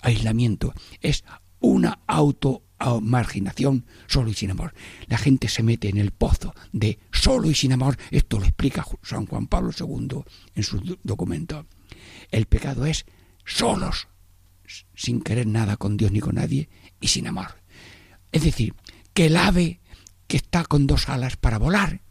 aislamiento, 0.00 0.74
es 1.00 1.24
una 1.60 2.00
auto 2.06 2.64
marginación 3.02 3.84
solo 4.06 4.30
y 4.30 4.34
sin 4.34 4.50
amor. 4.50 4.74
La 5.06 5.18
gente 5.18 5.48
se 5.48 5.62
mete 5.62 5.88
en 5.88 5.98
el 5.98 6.12
pozo 6.12 6.54
de 6.72 6.98
solo 7.12 7.50
y 7.50 7.54
sin 7.54 7.72
amor. 7.72 7.96
Esto 8.10 8.38
lo 8.38 8.46
explica 8.46 8.86
San 9.02 9.26
Juan 9.26 9.46
Pablo 9.46 9.70
II 9.78 10.22
en 10.54 10.62
su 10.62 10.98
documento. 11.02 11.66
El 12.30 12.46
pecado 12.46 12.86
es 12.86 13.04
solos, 13.44 14.08
sin 14.94 15.20
querer 15.20 15.46
nada 15.46 15.76
con 15.76 15.96
Dios 15.96 16.12
ni 16.12 16.20
con 16.20 16.36
nadie 16.36 16.68
y 17.00 17.08
sin 17.08 17.26
amor. 17.26 17.60
Es 18.32 18.44
decir, 18.44 18.74
que 19.12 19.26
el 19.26 19.36
ave 19.36 19.80
que 20.26 20.36
está 20.36 20.64
con 20.64 20.86
dos 20.86 21.08
alas 21.08 21.36
para 21.36 21.58
volar 21.58 22.02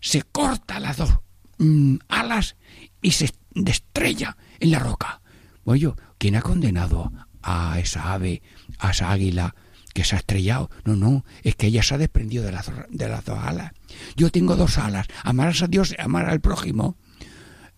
se 0.00 0.22
corta 0.22 0.80
las 0.80 0.96
dos 0.96 1.10
mm, 1.58 1.96
alas 2.08 2.56
y 3.02 3.12
se 3.12 3.30
estrella 3.54 4.36
en 4.60 4.70
la 4.70 4.78
roca. 4.78 5.20
Bueno, 5.64 5.96
¿quién 6.18 6.36
ha 6.36 6.42
condenado 6.42 7.12
a 7.42 7.78
esa 7.78 8.12
ave, 8.12 8.42
a 8.78 8.90
esa 8.90 9.10
águila 9.10 9.54
que 9.94 10.04
se 10.04 10.16
ha 10.16 10.18
estrellado? 10.18 10.70
No, 10.84 10.96
no, 10.96 11.24
es 11.42 11.54
que 11.54 11.68
ella 11.68 11.82
se 11.82 11.94
ha 11.94 11.98
desprendido 11.98 12.44
de 12.44 12.52
las, 12.52 12.70
de 12.90 13.08
las 13.08 13.24
dos 13.24 13.38
alas. 13.38 13.72
Yo 14.16 14.30
tengo 14.30 14.56
dos 14.56 14.78
alas, 14.78 15.06
amarás 15.22 15.62
a 15.62 15.68
Dios, 15.68 15.94
amar 15.98 16.28
al 16.28 16.40
prójimo. 16.40 16.96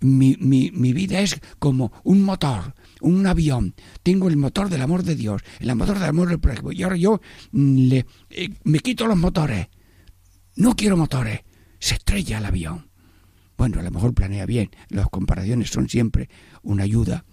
Mi, 0.00 0.36
mi, 0.38 0.70
mi 0.72 0.92
vida 0.92 1.20
es 1.20 1.40
como 1.58 1.92
un 2.02 2.22
motor, 2.22 2.74
un 3.00 3.26
avión. 3.26 3.74
Tengo 4.02 4.28
el 4.28 4.36
motor 4.36 4.68
del 4.68 4.82
amor 4.82 5.02
de 5.02 5.14
Dios, 5.14 5.42
el 5.60 5.74
motor 5.76 5.98
del 5.98 6.08
amor 6.08 6.28
del 6.28 6.40
prójimo. 6.40 6.72
Y 6.72 6.82
ahora 6.82 6.96
yo 6.96 7.20
mm, 7.52 7.88
le, 7.88 8.06
eh, 8.30 8.50
me 8.64 8.80
quito 8.80 9.06
los 9.06 9.16
motores. 9.16 9.68
No 10.56 10.76
quiero 10.76 10.96
motores. 10.96 11.40
Se 11.78 11.94
estrella 11.94 12.38
el 12.38 12.46
avión. 12.46 12.90
Bueno, 13.56 13.80
a 13.80 13.82
lo 13.82 13.90
mejor 13.90 14.14
planea 14.14 14.46
bien. 14.46 14.70
Las 14.88 15.08
comparaciones 15.08 15.70
son 15.70 15.88
siempre 15.88 16.28
una 16.62 16.84
ayuda. 16.84 17.24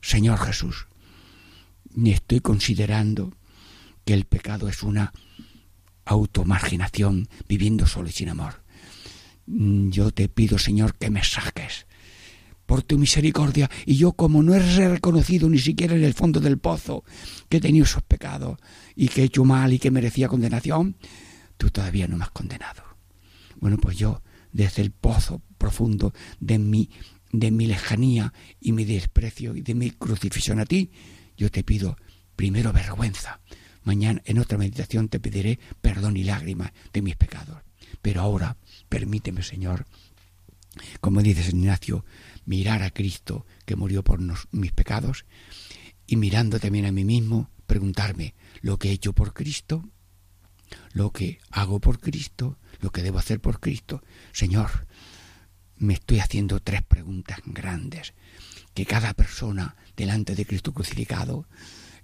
Señor 0.00 0.38
Jesús, 0.38 0.86
ni 1.94 2.12
estoy 2.12 2.40
considerando 2.40 3.34
que 4.04 4.14
el 4.14 4.24
pecado 4.24 4.68
es 4.68 4.82
una 4.82 5.12
automarginación 6.04 7.28
viviendo 7.48 7.86
solo 7.86 8.08
y 8.08 8.12
sin 8.12 8.30
amor. 8.30 8.62
Mm, 9.46 9.90
yo 9.90 10.10
te 10.10 10.28
pido, 10.28 10.58
Señor, 10.58 10.94
que 10.96 11.10
me 11.10 11.22
saques 11.22 11.86
por 12.64 12.82
tu 12.82 12.98
misericordia, 12.98 13.70
y 13.86 13.96
yo 13.96 14.12
como 14.12 14.42
no 14.42 14.54
he 14.54 14.58
reconocido 14.88 15.48
ni 15.48 15.58
siquiera 15.58 15.96
en 15.96 16.04
el 16.04 16.12
fondo 16.12 16.38
del 16.38 16.58
pozo 16.58 17.02
que 17.48 17.56
he 17.56 17.60
tenido 17.62 17.84
esos 17.84 18.02
pecados 18.02 18.58
y 18.94 19.08
que 19.08 19.22
he 19.22 19.24
hecho 19.24 19.42
mal 19.46 19.72
y 19.72 19.78
que 19.78 19.90
merecía 19.90 20.28
condenación, 20.28 20.96
tú 21.56 21.70
todavía 21.70 22.06
no 22.06 22.18
me 22.18 22.24
has 22.24 22.30
condenado. 22.30 22.82
Bueno, 23.58 23.78
pues 23.78 23.96
yo 23.96 24.22
desde 24.58 24.82
el 24.82 24.90
pozo 24.90 25.40
profundo 25.56 26.12
de 26.40 26.58
mi, 26.58 26.90
de 27.30 27.52
mi 27.52 27.66
lejanía 27.68 28.34
y 28.60 28.72
mi 28.72 28.84
desprecio 28.84 29.54
y 29.54 29.62
de 29.62 29.76
mi 29.76 29.92
crucifixión 29.92 30.58
a 30.58 30.66
ti, 30.66 30.90
yo 31.36 31.48
te 31.48 31.62
pido 31.62 31.96
primero 32.34 32.72
vergüenza. 32.72 33.40
Mañana 33.84 34.20
en 34.24 34.40
otra 34.40 34.58
meditación 34.58 35.08
te 35.08 35.20
pediré 35.20 35.60
perdón 35.80 36.16
y 36.16 36.24
lágrimas 36.24 36.72
de 36.92 37.02
mis 37.02 37.14
pecados. 37.14 37.58
Pero 38.02 38.20
ahora, 38.20 38.56
permíteme, 38.88 39.44
Señor, 39.44 39.86
como 41.00 41.22
dices 41.22 41.50
Ignacio, 41.50 42.04
mirar 42.44 42.82
a 42.82 42.90
Cristo 42.90 43.46
que 43.64 43.76
murió 43.76 44.02
por 44.02 44.18
mis 44.50 44.72
pecados 44.72 45.24
y 46.04 46.16
mirando 46.16 46.58
también 46.58 46.84
a 46.86 46.90
mí 46.90 47.04
mismo, 47.04 47.48
preguntarme 47.68 48.34
lo 48.60 48.76
que 48.76 48.88
he 48.88 48.92
hecho 48.92 49.12
por 49.12 49.34
Cristo, 49.34 49.88
lo 50.92 51.12
que 51.12 51.38
hago 51.50 51.80
por 51.80 52.00
Cristo, 52.00 52.58
lo 52.80 52.90
que 52.90 53.02
debo 53.02 53.18
hacer 53.18 53.40
por 53.40 53.60
Cristo. 53.60 54.02
Señor, 54.32 54.86
me 55.76 55.94
estoy 55.94 56.18
haciendo 56.20 56.60
tres 56.60 56.82
preguntas 56.82 57.38
grandes 57.44 58.14
que 58.74 58.86
cada 58.86 59.14
persona 59.14 59.76
delante 59.96 60.34
de 60.34 60.46
Cristo 60.46 60.72
crucificado, 60.72 61.46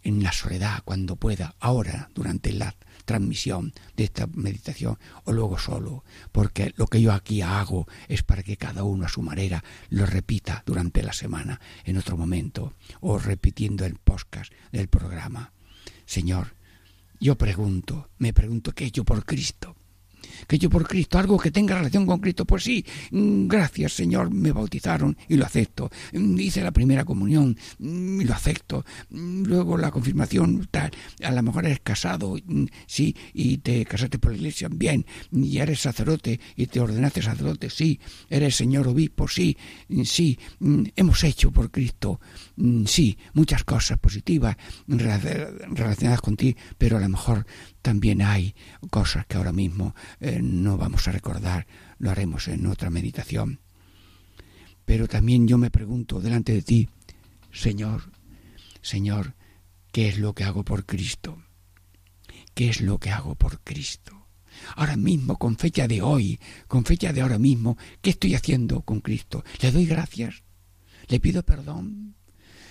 en 0.04 0.22
la 0.22 0.32
soledad, 0.32 0.82
cuando 0.84 1.16
pueda, 1.16 1.54
ahora, 1.60 2.10
durante 2.14 2.52
la 2.52 2.76
transmisión 3.06 3.72
de 3.96 4.04
esta 4.04 4.26
meditación 4.26 4.98
o 5.24 5.32
luego 5.32 5.58
solo, 5.58 6.04
porque 6.30 6.72
lo 6.76 6.86
que 6.86 7.00
yo 7.00 7.12
aquí 7.12 7.40
hago 7.40 7.86
es 8.08 8.22
para 8.22 8.42
que 8.42 8.56
cada 8.56 8.84
uno 8.84 9.06
a 9.06 9.08
su 9.08 9.22
manera 9.22 9.64
lo 9.88 10.04
repita 10.04 10.62
durante 10.66 11.02
la 11.02 11.12
semana, 11.12 11.60
en 11.84 11.96
otro 11.96 12.16
momento, 12.16 12.74
o 13.00 13.18
repitiendo 13.18 13.86
el 13.86 13.94
podcast 13.94 14.52
del 14.72 14.88
programa. 14.88 15.52
Señor, 16.04 16.54
yo 17.20 17.36
pregunto, 17.36 18.10
me 18.18 18.32
pregunto 18.32 18.72
qué 18.72 18.84
he 18.84 18.86
hecho 18.88 19.04
por 19.04 19.24
Cristo 19.24 19.76
que 20.46 20.58
yo 20.58 20.70
por 20.70 20.86
Cristo, 20.86 21.18
algo 21.18 21.38
que 21.38 21.50
tenga 21.50 21.76
relación 21.76 22.06
con 22.06 22.20
Cristo, 22.20 22.44
pues 22.44 22.64
sí, 22.64 22.84
mm, 23.10 23.46
gracias 23.48 23.92
Señor, 23.92 24.32
me 24.32 24.52
bautizaron 24.52 25.16
y 25.28 25.36
lo 25.36 25.44
acepto. 25.44 25.90
Mm, 26.12 26.38
hice 26.38 26.62
la 26.62 26.72
primera 26.72 27.04
comunión 27.04 27.56
mm, 27.78 28.20
y 28.20 28.24
lo 28.24 28.34
acepto. 28.34 28.84
Luego 29.10 29.76
la 29.76 29.90
confirmación, 29.90 30.68
tal, 30.70 30.90
a 31.22 31.30
lo 31.30 31.42
mejor 31.42 31.66
eres 31.66 31.80
casado, 31.80 32.36
sí, 32.86 33.16
y 33.32 33.58
te 33.58 33.84
casaste 33.84 34.18
por 34.18 34.32
la 34.32 34.38
iglesia, 34.38 34.68
bien, 34.70 35.06
y 35.32 35.58
eres 35.58 35.80
sacerdote 35.80 36.40
y 36.56 36.66
te 36.66 36.80
ordenaste 36.80 37.22
sacerdote, 37.22 37.70
sí, 37.70 38.00
eres 38.28 38.56
Señor 38.56 38.88
obispo, 38.88 39.28
sí, 39.28 39.56
sí, 40.04 40.38
hemos 40.96 41.24
hecho 41.24 41.50
por 41.50 41.70
Cristo, 41.70 42.20
sí, 42.86 43.18
muchas 43.32 43.64
cosas 43.64 43.98
positivas 43.98 44.56
relacionadas 44.86 46.20
contigo, 46.20 46.58
pero 46.78 46.96
a 46.96 47.00
lo 47.00 47.08
mejor 47.08 47.46
también 47.84 48.22
hay 48.22 48.54
cosas 48.88 49.26
que 49.26 49.36
ahora 49.36 49.52
mismo 49.52 49.94
eh, 50.18 50.40
no 50.42 50.78
vamos 50.78 51.06
a 51.06 51.12
recordar, 51.12 51.66
lo 51.98 52.10
haremos 52.10 52.48
en 52.48 52.64
otra 52.64 52.88
meditación. 52.88 53.60
Pero 54.86 55.06
también 55.06 55.46
yo 55.46 55.58
me 55.58 55.70
pregunto 55.70 56.18
delante 56.18 56.54
de 56.54 56.62
ti, 56.62 56.88
Señor, 57.52 58.10
Señor, 58.80 59.34
¿qué 59.92 60.08
es 60.08 60.18
lo 60.18 60.34
que 60.34 60.44
hago 60.44 60.64
por 60.64 60.86
Cristo? 60.86 61.42
¿Qué 62.54 62.70
es 62.70 62.80
lo 62.80 62.98
que 62.98 63.10
hago 63.10 63.34
por 63.34 63.60
Cristo? 63.60 64.28
Ahora 64.76 64.96
mismo, 64.96 65.36
con 65.36 65.58
fecha 65.58 65.86
de 65.86 66.00
hoy, 66.00 66.40
con 66.66 66.86
fecha 66.86 67.12
de 67.12 67.20
ahora 67.20 67.38
mismo, 67.38 67.76
¿qué 68.00 68.10
estoy 68.10 68.34
haciendo 68.34 68.80
con 68.80 69.02
Cristo? 69.02 69.44
Le 69.60 69.72
doy 69.72 69.84
gracias, 69.84 70.42
le 71.08 71.20
pido 71.20 71.42
perdón, 71.42 72.14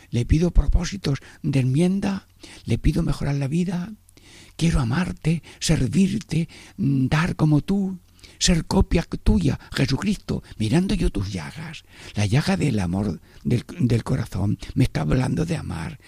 le 0.10 0.26
pido 0.26 0.50
propósitos 0.50 1.20
de 1.44 1.60
enmienda, 1.60 2.28
le 2.66 2.80
pido 2.80 3.04
mejorar 3.04 3.36
la 3.36 3.48
vida, 3.48 3.94
Quiero 4.56 4.80
amarte, 4.80 5.42
servirte, 5.60 6.48
mm, 6.78 7.08
dar 7.08 7.36
como 7.36 7.62
tú, 7.62 8.00
ser 8.40 8.66
copia 8.66 9.04
tuya, 9.04 9.60
Jesucristo, 9.74 10.44
mirando 10.58 10.96
yo 10.96 11.10
tus 11.10 11.32
llagas. 11.32 11.84
La 12.16 12.26
llaga 12.26 12.58
del 12.58 12.80
amor 12.80 13.20
del, 13.44 14.04
corazón 14.04 14.58
me 14.76 14.84
está 14.84 15.02
hablando 15.02 15.46
de 15.46 15.58
amar. 15.58 16.00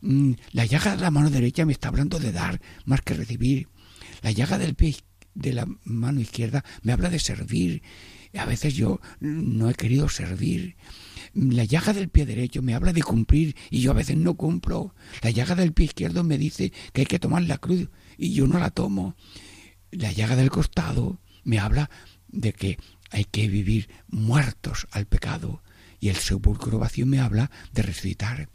Mm, 0.00 0.32
la 0.52 0.64
llaga 0.64 0.96
de 0.96 1.02
la 1.02 1.10
mano 1.10 1.30
derecha 1.30 1.66
me 1.66 1.72
está 1.72 1.88
hablando 1.88 2.18
de 2.18 2.32
dar 2.32 2.60
más 2.84 3.02
que 3.02 3.14
recibir. 3.14 3.68
La 4.22 4.30
llaga 4.30 4.58
del 4.58 4.74
pie 4.74 4.96
de 5.34 5.52
la 5.52 5.66
mano 5.84 6.20
izquierda 6.20 6.64
me 6.82 6.92
habla 6.92 7.10
de 7.10 7.18
servir. 7.18 7.82
A 8.36 8.46
veces 8.46 8.74
yo 8.74 9.00
no 9.20 9.68
he 9.68 9.74
querido 9.74 10.08
servir 10.08 10.76
la 11.34 11.64
llaga 11.64 11.92
del 11.92 12.08
pie 12.08 12.26
derecho 12.26 12.62
me 12.62 12.74
habla 12.74 12.92
de 12.92 13.02
cumplir 13.02 13.56
y 13.70 13.80
yo 13.80 13.90
a 13.90 13.94
veces 13.94 14.16
no 14.16 14.34
cumplo. 14.34 14.94
La 15.22 15.30
llaga 15.30 15.54
del 15.54 15.72
pie 15.72 15.86
izquierdo 15.86 16.24
me 16.24 16.38
dice 16.38 16.72
que 16.92 17.02
hay 17.02 17.06
que 17.06 17.18
tomar 17.18 17.42
la 17.42 17.58
cruz 17.58 17.88
y 18.18 18.32
yo 18.32 18.46
no 18.46 18.58
la 18.58 18.70
tomo. 18.70 19.16
La 19.90 20.12
llaga 20.12 20.36
del 20.36 20.50
costado 20.50 21.20
me 21.44 21.58
habla 21.58 21.90
de 22.28 22.52
que 22.52 22.78
hay 23.10 23.24
que 23.24 23.48
vivir 23.48 23.88
muertos 24.08 24.86
al 24.90 25.06
pecado 25.06 25.62
y 26.00 26.08
el 26.08 26.16
sepulcro 26.16 26.78
vacío 26.78 27.06
me 27.06 27.20
habla 27.20 27.50
de 27.72 27.82
resucitar. 27.82 28.48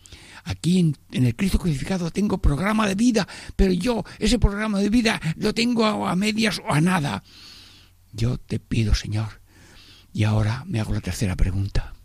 Aquí 0.44 0.80
en, 0.80 0.96
el 1.26 1.36
Cristo 1.36 1.60
crucificado 1.60 2.12
tengo 2.12 2.40
programa 2.40 2.88
de 2.88 2.96
vida, 2.96 3.28
pero 3.56 3.72
yo 3.72 4.04
ese 4.20 4.38
programa 4.38 4.80
de 4.80 4.90
vida 4.90 5.22
lo 5.38 5.54
tengo 5.54 6.08
a 6.08 6.16
medias 6.16 6.60
o 6.68 6.74
a 6.74 6.82
nada. 6.82 7.24
Yo 8.12 8.38
te 8.38 8.60
pido, 8.60 8.94
Señor, 8.96 9.42
y 10.12 10.24
ahora 10.24 10.64
me 10.68 10.80
hago 10.80 10.94
la 10.94 11.02
tercera 11.02 11.36
pregunta 11.36 11.97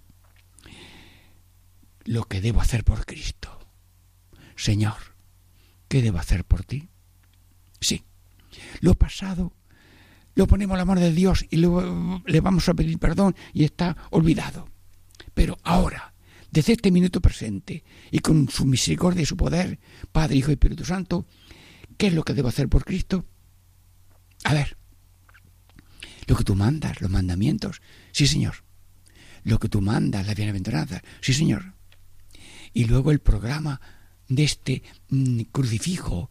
lo 2.04 2.24
que 2.24 2.40
debo 2.40 2.60
hacer 2.60 2.84
por 2.84 3.06
Cristo. 3.06 3.58
Señor, 4.56 4.96
¿qué 5.88 6.02
debo 6.02 6.18
hacer 6.18 6.44
por 6.44 6.64
ti? 6.64 6.88
Sí, 7.80 8.04
lo 8.80 8.94
pasado 8.94 9.52
lo 10.34 10.46
ponemos 10.46 10.74
a 10.74 10.78
la 10.78 10.84
mano 10.84 11.00
de 11.00 11.12
Dios 11.12 11.44
y 11.50 11.56
le 11.56 12.40
vamos 12.40 12.68
a 12.68 12.74
pedir 12.74 12.98
perdón 12.98 13.36
y 13.52 13.64
está 13.64 13.96
olvidado. 14.10 14.68
Pero 15.34 15.58
ahora, 15.62 16.14
desde 16.50 16.72
este 16.74 16.90
minuto 16.90 17.20
presente 17.20 17.84
y 18.10 18.20
con 18.20 18.48
su 18.48 18.64
misericordia 18.64 19.22
y 19.22 19.26
su 19.26 19.36
poder, 19.36 19.78
Padre, 20.10 20.36
Hijo 20.36 20.50
y 20.50 20.54
Espíritu 20.54 20.84
Santo, 20.84 21.26
¿qué 21.98 22.06
es 22.08 22.14
lo 22.14 22.22
que 22.22 22.34
debo 22.34 22.48
hacer 22.48 22.68
por 22.68 22.84
Cristo? 22.84 23.26
A 24.44 24.54
ver, 24.54 24.76
lo 26.26 26.36
que 26.36 26.44
tú 26.44 26.54
mandas, 26.54 27.00
los 27.00 27.10
mandamientos. 27.10 27.82
Sí, 28.12 28.26
Señor. 28.26 28.64
Lo 29.44 29.58
que 29.58 29.68
tú 29.68 29.80
mandas, 29.80 30.26
la 30.26 30.34
bienaventuranza. 30.34 31.02
Sí, 31.20 31.34
Señor. 31.34 31.74
Y 32.72 32.84
luego 32.84 33.10
el 33.10 33.20
programa 33.20 33.80
de 34.28 34.44
este 34.44 34.82
mm, 35.08 35.42
crucifijo, 35.52 36.30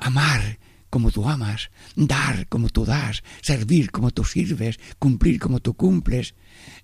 amar 0.00 0.58
como 0.90 1.10
tú 1.10 1.28
amas, 1.28 1.70
dar 1.96 2.48
como 2.48 2.70
tú 2.70 2.84
das, 2.84 3.22
servir 3.42 3.90
como 3.90 4.10
tú 4.10 4.24
sirves, 4.24 4.78
cumplir 4.98 5.38
como 5.38 5.60
tú 5.60 5.74
cumples, 5.74 6.34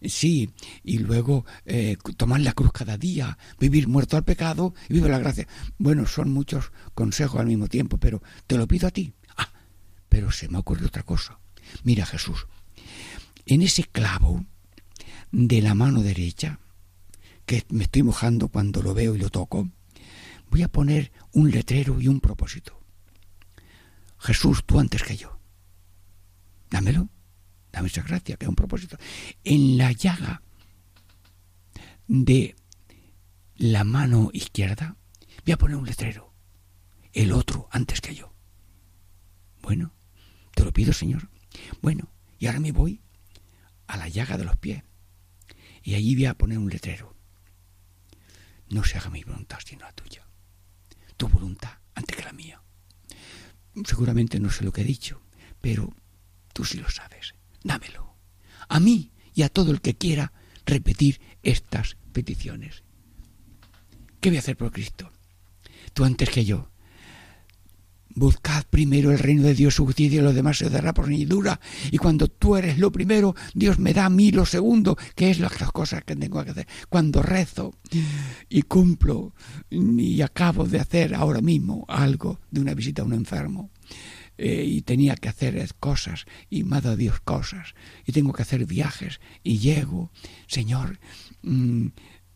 sí, 0.03 0.51
y 0.83 0.99
luego 0.99 1.47
eh, 1.65 1.97
tomar 2.17 2.41
la 2.41 2.53
cruz 2.53 2.73
cada 2.73 2.99
día, 2.99 3.39
vivir 3.59 3.89
muerto 3.89 4.17
al 4.17 4.25
pecado 4.25 4.75
y 4.89 4.95
vivir 4.95 5.11
la 5.11 5.19
gracia. 5.19 5.49
Bueno, 5.79 6.07
son 6.07 6.31
muchos 6.31 6.73
consejos 6.95 7.41
al 7.41 7.47
mismo 7.47 7.69
tiempo, 7.69 7.99
pero 7.99 8.23
te 8.47 8.59
lo 8.59 8.69
pido 8.69 8.89
a 8.89 8.91
ti. 8.91 9.15
Ah, 9.37 9.51
pero 10.09 10.31
se 10.31 10.49
me 10.49 10.59
ocurre 10.59 10.87
otra 10.87 11.03
cosa. 11.03 11.39
Mira 11.83 12.05
Jesús, 12.05 12.47
en 13.47 13.63
ese 13.63 13.85
clavo 13.85 14.45
de 15.33 15.63
la 15.63 15.75
mano 15.75 16.03
derecha, 16.03 16.61
que 17.47 17.65
me 17.71 17.85
estoy 17.85 18.03
mojando 18.03 18.49
cuando 18.49 18.83
lo 18.83 18.95
veo 18.95 19.15
y 19.15 19.19
lo 19.19 19.31
toco, 19.31 19.69
voy 20.51 20.63
a 20.63 20.69
poner 20.69 21.13
un 21.33 21.51
letrero 21.51 22.01
y 22.01 22.09
un 22.09 22.21
propósito. 22.21 22.81
Jesús, 24.19 24.65
tú 24.65 24.81
antes 24.81 25.03
que 25.03 25.17
yo. 25.17 25.39
Dámelo, 26.71 27.09
dame 27.73 27.89
esa 27.89 28.03
gracia, 28.03 28.37
que 28.37 28.47
es 28.47 28.49
un 28.49 28.57
propósito. 28.57 28.97
En 29.45 29.77
la 29.77 29.93
llaga 29.93 30.43
de 32.07 32.57
la 33.57 33.85
mano 33.85 34.31
izquierda 34.33 34.97
voy 35.45 35.53
a 35.53 35.59
poner 35.59 35.77
un 35.77 35.87
letrero. 35.87 36.33
El 37.13 37.33
otro 37.33 37.69
antes 37.71 38.01
que 38.01 38.15
yo. 38.15 38.33
Bueno, 39.63 39.93
te 40.55 40.65
lo 40.65 40.73
pido, 40.73 40.93
Señor. 40.93 41.31
Bueno, 41.81 42.09
y 42.39 42.47
ahora 42.47 42.61
me 42.61 42.73
voy 42.73 43.01
a 43.87 43.97
la 43.97 44.09
llaga 44.09 44.37
de 44.37 44.45
los 44.45 44.57
pies. 44.57 44.83
Y 45.83 45.95
allí 45.95 46.15
voy 46.15 46.27
a 46.27 46.35
poner 46.35 46.59
un 46.59 46.71
letrero. 46.71 47.14
No 48.71 48.85
se 48.85 48.99
haga 48.99 49.11
mi 49.11 49.23
voluntad 49.23 49.59
sino 49.65 49.85
la 49.85 49.93
tuya. 49.93 50.27
Tu 51.17 51.29
voluntad 51.29 51.79
antes 51.95 52.17
que 52.17 52.25
la 52.25 52.33
mía. 52.33 52.63
Seguramente 53.85 54.41
no 54.41 54.51
sé 54.51 54.65
lo 54.65 54.73
que 54.73 54.83
he 54.83 54.85
dicho, 54.85 55.21
pero 55.61 55.93
tú 56.53 56.65
sí 56.65 56.79
lo 56.79 56.91
sabes. 56.91 57.35
Dámelo. 57.63 58.15
A 58.69 58.81
mí 58.81 59.13
y 59.35 59.43
a 59.43 59.49
todo 59.49 59.71
el 59.71 59.81
que 59.81 59.97
quiera 59.97 60.33
repetir 60.65 61.21
estas 61.43 61.97
peticiones. 62.13 62.83
¿Qué 64.21 64.31
voy 64.31 64.37
a 64.37 64.41
hacer 64.41 64.57
por 64.57 64.73
Cristo? 64.73 65.11
Tú 65.93 66.05
antes 66.05 66.31
que 66.31 66.45
yo, 66.45 66.71
Buscad 68.17 68.65
primero 68.71 69.11
el 69.11 69.19
reino 69.19 69.43
de 69.43 69.55
Dios, 69.55 69.75
su 69.75 69.85
justicia 69.87 70.21
y 70.21 70.23
lo 70.23 70.33
demás 70.33 70.59
se 70.59 70.71
dará 70.71 70.95
por 70.95 71.07
añadidura. 71.07 71.61
Y 71.91 71.99
cuando 71.99 72.29
tú 72.29 72.57
eres 72.57 72.79
lo 72.79 72.93
primero, 72.93 73.35
Dios 73.55 73.79
me 73.79 73.93
da 73.93 74.07
a 74.07 74.11
mí 74.11 74.31
lo 74.31 74.47
segundo, 74.47 74.97
que 75.17 75.31
es 75.31 75.41
las 75.41 75.53
cosas 75.73 76.05
que 76.05 76.15
tengo 76.15 76.43
que 76.45 76.51
hacer. 76.51 76.69
Cuando 76.89 77.23
rezo 77.23 77.75
y 78.49 78.63
cumplo 78.63 79.35
y 79.71 80.21
acabo 80.23 80.65
de 80.65 80.79
hacer 80.79 81.15
ahora 81.15 81.41
mismo 81.41 81.85
algo 81.89 82.41
de 82.51 82.61
una 82.61 82.75
visita 82.75 83.03
a 83.03 83.05
un 83.05 83.15
enfermo, 83.15 83.71
eh, 84.37 84.65
y 84.67 84.83
tenía 84.83 85.15
que 85.15 85.29
hacer 85.29 85.65
cosas 85.79 86.25
y 86.51 86.65
me 86.65 86.79
ha 86.79 86.97
Dios 86.97 87.21
cosas 87.21 87.75
y 88.05 88.11
tengo 88.11 88.33
que 88.33 88.43
hacer 88.43 88.67
viajes 88.67 89.21
y 89.45 89.59
llego, 89.59 90.11
Señor, 90.49 90.99
mm, 91.43 91.87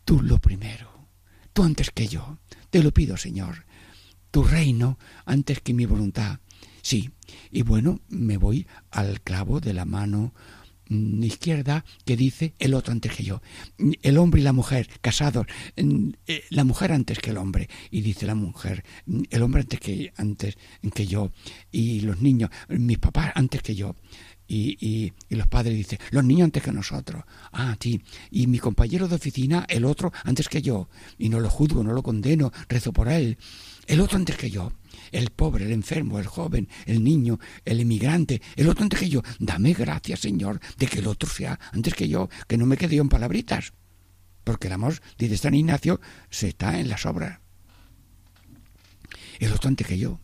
tú 0.05 0.21
lo 0.21 0.39
primero, 0.39 1.09
tú 1.51 1.63
antes 1.63 1.91
que 1.91 2.07
yo, 2.07 2.39
te 2.69 2.81
lo 2.83 2.93
pido, 2.93 3.17
Señor 3.17 3.65
tu 4.31 4.43
reino 4.43 4.97
antes 5.25 5.61
que 5.61 5.73
mi 5.73 5.85
voluntad. 5.85 6.39
Sí, 6.81 7.11
y 7.51 7.61
bueno, 7.61 7.99
me 8.09 8.37
voy 8.37 8.67
al 8.91 9.21
clavo 9.21 9.59
de 9.59 9.73
la 9.73 9.85
mano 9.85 10.33
mm, 10.87 11.23
izquierda 11.23 11.85
que 12.05 12.15
dice 12.15 12.53
el 12.59 12.73
otro 12.73 12.93
antes 12.93 13.13
que 13.13 13.23
yo. 13.23 13.41
El 14.01 14.17
hombre 14.17 14.41
y 14.41 14.43
la 14.43 14.53
mujer 14.53 14.89
casados, 15.01 15.45
mm, 15.77 16.09
eh, 16.27 16.43
la 16.49 16.63
mujer 16.63 16.91
antes 16.91 17.19
que 17.19 17.31
el 17.31 17.37
hombre 17.37 17.69
y 17.91 18.01
dice 18.01 18.25
la 18.25 18.35
mujer, 18.35 18.83
mm, 19.05 19.23
el 19.29 19.41
hombre 19.41 19.61
antes 19.61 19.79
que 19.79 20.13
antes 20.17 20.57
que 20.93 21.07
yo 21.07 21.31
y 21.71 22.01
los 22.01 22.21
niños, 22.21 22.49
mis 22.69 22.97
papás 22.97 23.31
antes 23.35 23.61
que 23.61 23.75
yo. 23.75 23.95
Y, 24.51 24.75
y, 24.79 25.13
y, 25.29 25.35
los 25.35 25.47
padres 25.47 25.77
dicen, 25.77 25.99
los 26.09 26.23
niños 26.25 26.45
antes 26.45 26.63
que 26.63 26.71
nosotros. 26.71 27.23
Ah, 27.51 27.77
sí. 27.79 28.01
Y 28.31 28.47
mi 28.47 28.57
compañero 28.57 29.07
de 29.07 29.15
oficina, 29.15 29.65
el 29.69 29.85
otro 29.85 30.11
antes 30.23 30.49
que 30.49 30.61
yo. 30.61 30.89
Y 31.19 31.29
no 31.29 31.39
lo 31.39 31.49
juzgo, 31.49 31.83
no 31.83 31.93
lo 31.93 32.01
condeno, 32.01 32.51
rezo 32.67 32.91
por 32.91 33.09
él 33.09 33.37
el 33.89 34.01
otro 34.01 34.17
antes 34.17 34.37
que 34.37 34.51
yo, 34.51 34.71
el 35.11 35.31
pobre, 35.31 35.65
el 35.65 35.71
enfermo, 35.71 36.19
el 36.19 36.27
joven, 36.27 36.69
el 36.85 37.03
niño, 37.03 37.39
el 37.65 37.79
emigrante, 37.79 38.39
el 38.55 38.69
otro 38.69 38.83
antes 38.83 38.99
que 38.99 39.09
yo. 39.09 39.23
Dame 39.39 39.73
gracias, 39.73 40.19
Señor, 40.19 40.59
de 40.77 40.85
que 40.85 40.99
el 40.99 41.07
otro 41.07 41.27
sea 41.27 41.59
antes 41.73 41.95
que 41.95 42.07
yo, 42.07 42.29
que 42.47 42.55
no 42.55 42.67
me 42.67 42.77
quede 42.77 42.97
yo 42.97 43.01
en 43.01 43.09
palabritas. 43.09 43.73
Porque 44.43 44.67
el 44.67 44.73
amor, 44.73 44.93
dice 45.17 45.37
San 45.37 45.55
Ignacio, 45.55 45.99
se 46.29 46.49
está 46.49 46.79
en 46.79 46.87
las 46.87 47.07
obras. 47.07 47.39
El 49.39 49.53
otro 49.53 49.69
antes 49.69 49.87
que 49.87 49.97
yo. 49.97 50.19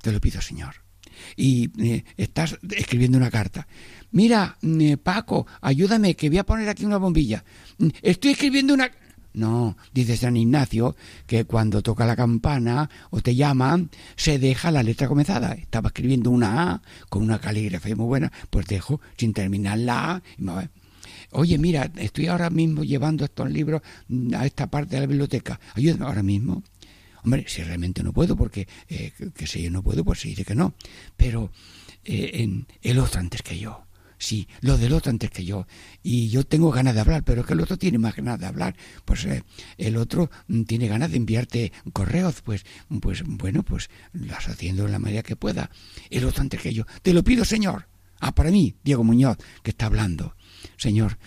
Te 0.00 0.10
lo 0.10 0.18
pido, 0.18 0.40
Señor. 0.40 0.81
Y 1.36 1.70
eh, 1.82 2.04
estás 2.16 2.58
escribiendo 2.70 3.18
una 3.18 3.30
carta. 3.30 3.66
Mira, 4.10 4.58
eh, 4.62 4.96
Paco, 4.96 5.46
ayúdame, 5.60 6.14
que 6.14 6.28
voy 6.28 6.38
a 6.38 6.46
poner 6.46 6.68
aquí 6.68 6.84
una 6.84 6.98
bombilla. 6.98 7.44
Estoy 8.02 8.32
escribiendo 8.32 8.74
una... 8.74 8.90
No, 9.34 9.78
dice 9.94 10.18
San 10.18 10.36
Ignacio 10.36 10.94
que 11.26 11.46
cuando 11.46 11.80
toca 11.80 12.04
la 12.04 12.16
campana 12.16 12.90
o 13.08 13.22
te 13.22 13.34
llaman, 13.34 13.88
se 14.14 14.38
deja 14.38 14.70
la 14.70 14.82
letra 14.82 15.08
comenzada. 15.08 15.54
Estaba 15.54 15.88
escribiendo 15.88 16.30
una 16.30 16.70
A 16.70 16.82
con 17.08 17.22
una 17.22 17.38
caligrafía 17.38 17.96
muy 17.96 18.06
buena, 18.06 18.30
pues 18.50 18.66
dejo 18.66 19.00
sin 19.16 19.32
terminar 19.32 19.78
la 19.78 20.12
A. 20.12 20.22
Y 20.36 20.42
me 20.42 20.68
Oye, 21.30 21.56
mira, 21.56 21.90
estoy 21.96 22.26
ahora 22.26 22.50
mismo 22.50 22.84
llevando 22.84 23.24
estos 23.24 23.50
libros 23.50 23.80
a 24.36 24.44
esta 24.44 24.66
parte 24.66 24.96
de 24.96 25.00
la 25.00 25.06
biblioteca. 25.06 25.58
Ayúdame 25.74 26.04
ahora 26.04 26.22
mismo. 26.22 26.62
Hombre, 27.22 27.44
si 27.48 27.62
realmente 27.62 28.02
no 28.02 28.12
puedo, 28.12 28.36
porque 28.36 28.68
eh, 28.88 29.12
que 29.34 29.46
si 29.46 29.62
yo 29.62 29.70
no 29.70 29.82
puedo, 29.82 30.04
pues 30.04 30.20
se 30.20 30.28
dice 30.28 30.44
que 30.44 30.54
no. 30.54 30.74
Pero 31.16 31.50
eh, 32.04 32.30
en 32.34 32.66
el 32.82 32.98
otro 32.98 33.20
antes 33.20 33.42
que 33.42 33.58
yo 33.58 33.86
sí, 34.22 34.48
lo 34.60 34.78
del 34.78 34.92
otro 34.92 35.10
antes 35.10 35.30
que 35.30 35.44
yo. 35.44 35.66
Y 36.02 36.28
yo 36.28 36.44
tengo 36.44 36.70
ganas 36.70 36.94
de 36.94 37.00
hablar, 37.00 37.24
pero 37.24 37.40
es 37.42 37.46
que 37.46 37.52
el 37.52 37.60
otro 37.60 37.76
tiene 37.76 37.98
más 37.98 38.16
ganas 38.16 38.38
de 38.38 38.46
hablar. 38.46 38.76
Pues 39.04 39.24
eh, 39.24 39.42
el 39.76 39.96
otro 39.96 40.30
mm, 40.46 40.62
tiene 40.62 40.88
ganas 40.88 41.10
de 41.10 41.16
enviarte 41.16 41.72
correos, 41.92 42.40
pues, 42.42 42.64
pues 43.00 43.22
bueno, 43.26 43.62
pues 43.62 43.90
las 44.12 44.48
haciendo 44.48 44.86
en 44.86 44.92
la 44.92 44.98
manera 44.98 45.22
que 45.22 45.36
pueda. 45.36 45.70
El 46.10 46.24
otro 46.24 46.42
antes 46.42 46.60
que 46.60 46.72
yo. 46.72 46.86
Te 47.02 47.12
lo 47.12 47.24
pido, 47.24 47.44
Señor. 47.44 47.88
Ah, 48.20 48.34
para 48.34 48.52
mí, 48.52 48.76
Diego 48.84 49.02
Muñoz, 49.02 49.36
que 49.62 49.70
está 49.70 49.86
hablando. 49.86 50.36
Señor, 50.76 51.18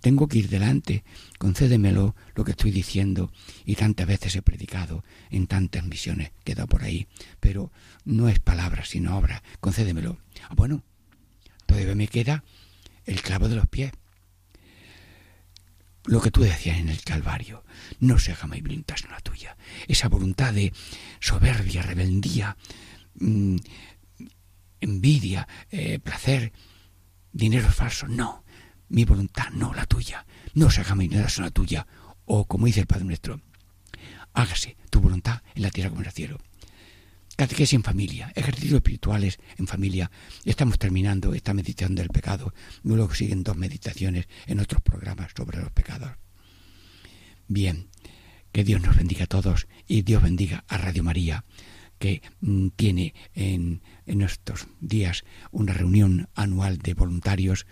tengo 0.00 0.28
que 0.28 0.38
ir 0.38 0.48
delante, 0.48 1.04
concédemelo 1.38 2.14
lo 2.34 2.44
que 2.44 2.52
estoy 2.52 2.70
diciendo 2.70 3.32
y 3.64 3.74
tantas 3.74 4.06
veces 4.06 4.36
he 4.36 4.42
predicado 4.42 5.04
en 5.30 5.46
tantas 5.46 5.84
misiones 5.84 6.32
que 6.44 6.52
he 6.52 6.54
dado 6.54 6.68
por 6.68 6.84
ahí, 6.84 7.06
pero 7.40 7.72
no 8.04 8.28
es 8.28 8.40
palabra 8.40 8.84
sino 8.84 9.16
obra, 9.16 9.42
concédemelo. 9.60 10.18
Ah, 10.48 10.54
bueno, 10.54 10.82
Todavía 11.66 11.94
me 11.94 12.08
queda 12.08 12.44
el 13.04 13.20
clavo 13.20 13.48
de 13.48 13.56
los 13.56 13.66
pies. 13.66 13.92
Lo 16.04 16.20
que 16.20 16.30
tú 16.30 16.42
decías 16.42 16.78
en 16.78 16.88
el 16.88 17.02
Calvario, 17.02 17.64
no 17.98 18.18
se 18.18 18.32
haga 18.32 18.46
mi 18.46 18.60
voluntad 18.60 18.96
sino 18.96 19.10
la 19.10 19.20
tuya. 19.20 19.56
Esa 19.88 20.08
voluntad 20.08 20.54
de 20.54 20.72
soberbia, 21.18 21.82
rebeldía, 21.82 22.56
mm, 23.16 23.56
envidia, 24.80 25.48
eh, 25.70 25.98
placer, 25.98 26.52
dinero 27.32 27.68
falso. 27.70 28.06
No, 28.06 28.44
mi 28.88 29.04
voluntad, 29.04 29.50
no 29.50 29.74
la 29.74 29.86
tuya. 29.86 30.26
No 30.54 30.70
se 30.70 30.80
haga 30.80 30.94
mi 30.94 31.08
voluntad 31.08 31.30
sino 31.30 31.46
la 31.46 31.50
tuya. 31.50 31.86
O 32.24 32.46
como 32.46 32.66
dice 32.66 32.80
el 32.80 32.86
Padre 32.86 33.04
nuestro, 33.04 33.40
hágase 34.32 34.76
tu 34.90 35.00
voluntad 35.00 35.42
en 35.54 35.62
la 35.62 35.70
tierra 35.70 35.90
como 35.90 36.02
en 36.02 36.08
el 36.08 36.12
cielo. 36.12 36.38
Catequesis 37.36 37.74
en 37.74 37.82
familia, 37.82 38.32
ejercicios 38.34 38.76
espirituales 38.76 39.38
en 39.58 39.66
familia. 39.66 40.10
Estamos 40.44 40.78
terminando 40.78 41.34
esta 41.34 41.52
meditación 41.52 41.94
del 41.94 42.08
pecado. 42.08 42.54
Luego 42.82 43.14
siguen 43.14 43.42
dos 43.42 43.56
meditaciones 43.56 44.26
en 44.46 44.58
otros 44.60 44.80
programas 44.80 45.32
sobre 45.36 45.60
los 45.60 45.70
pecados. 45.70 46.12
Bien, 47.46 47.88
que 48.52 48.64
Dios 48.64 48.80
nos 48.80 48.96
bendiga 48.96 49.24
a 49.24 49.28
todos 49.28 49.68
y 49.86 50.00
Dios 50.00 50.22
bendiga 50.22 50.64
a 50.66 50.78
Radio 50.78 51.04
María, 51.04 51.44
que 51.98 52.22
mm, 52.40 52.68
tiene 52.74 53.14
en, 53.34 53.82
en 54.06 54.22
estos 54.22 54.66
días 54.80 55.24
una 55.50 55.74
reunión 55.74 56.30
anual 56.34 56.78
de 56.78 56.94
voluntarios 56.94 57.66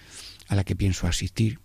a 0.49 0.55
la 0.55 0.65
que 0.65 0.77
pienso 0.77 1.07
asistir 1.07 1.61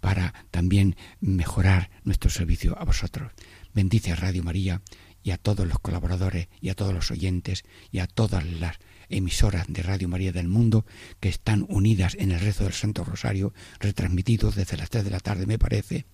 para 0.00 0.34
también 0.50 0.96
mejorar 1.20 1.90
nuestro 2.04 2.30
servicio 2.30 2.78
a 2.78 2.84
vosotros. 2.84 3.32
Bendice 3.72 4.12
a 4.12 4.16
Radio 4.16 4.42
María 4.42 4.82
y 5.22 5.30
a 5.30 5.38
todos 5.38 5.66
los 5.66 5.78
colaboradores 5.78 6.48
y 6.60 6.68
a 6.68 6.74
todos 6.74 6.92
los 6.92 7.10
oyentes 7.10 7.64
y 7.90 8.00
a 8.00 8.06
todas 8.06 8.44
las 8.44 8.76
emisoras 9.08 9.66
de 9.68 9.82
Radio 9.82 10.08
María 10.08 10.32
del 10.32 10.48
mundo 10.48 10.84
que 11.20 11.30
están 11.30 11.64
unidas 11.68 12.14
en 12.18 12.32
el 12.32 12.40
rezo 12.40 12.64
del 12.64 12.74
Santo 12.74 13.04
Rosario, 13.04 13.54
retransmitido 13.80 14.50
desde 14.50 14.76
las 14.76 14.90
3 14.90 15.04
de 15.04 15.10
la 15.10 15.20
tarde, 15.20 15.46
me 15.46 15.58
parece, 15.58 16.04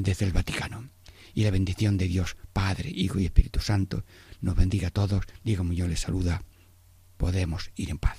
desde 0.00 0.24
el 0.24 0.32
Vaticano. 0.32 0.88
Y 1.34 1.42
la 1.42 1.50
bendición 1.50 1.98
de 1.98 2.06
Dios, 2.06 2.36
Padre, 2.52 2.90
Hijo 2.90 3.18
y 3.18 3.24
Espíritu 3.24 3.60
Santo, 3.60 4.04
nos 4.40 4.56
bendiga 4.56 4.88
a 4.88 4.92
todos. 4.92 5.24
Diego 5.44 5.64
yo 5.72 5.88
les 5.88 6.00
saluda. 6.00 6.42
Podemos 7.16 7.70
ir 7.74 7.90
en 7.90 7.98
paz. 7.98 8.18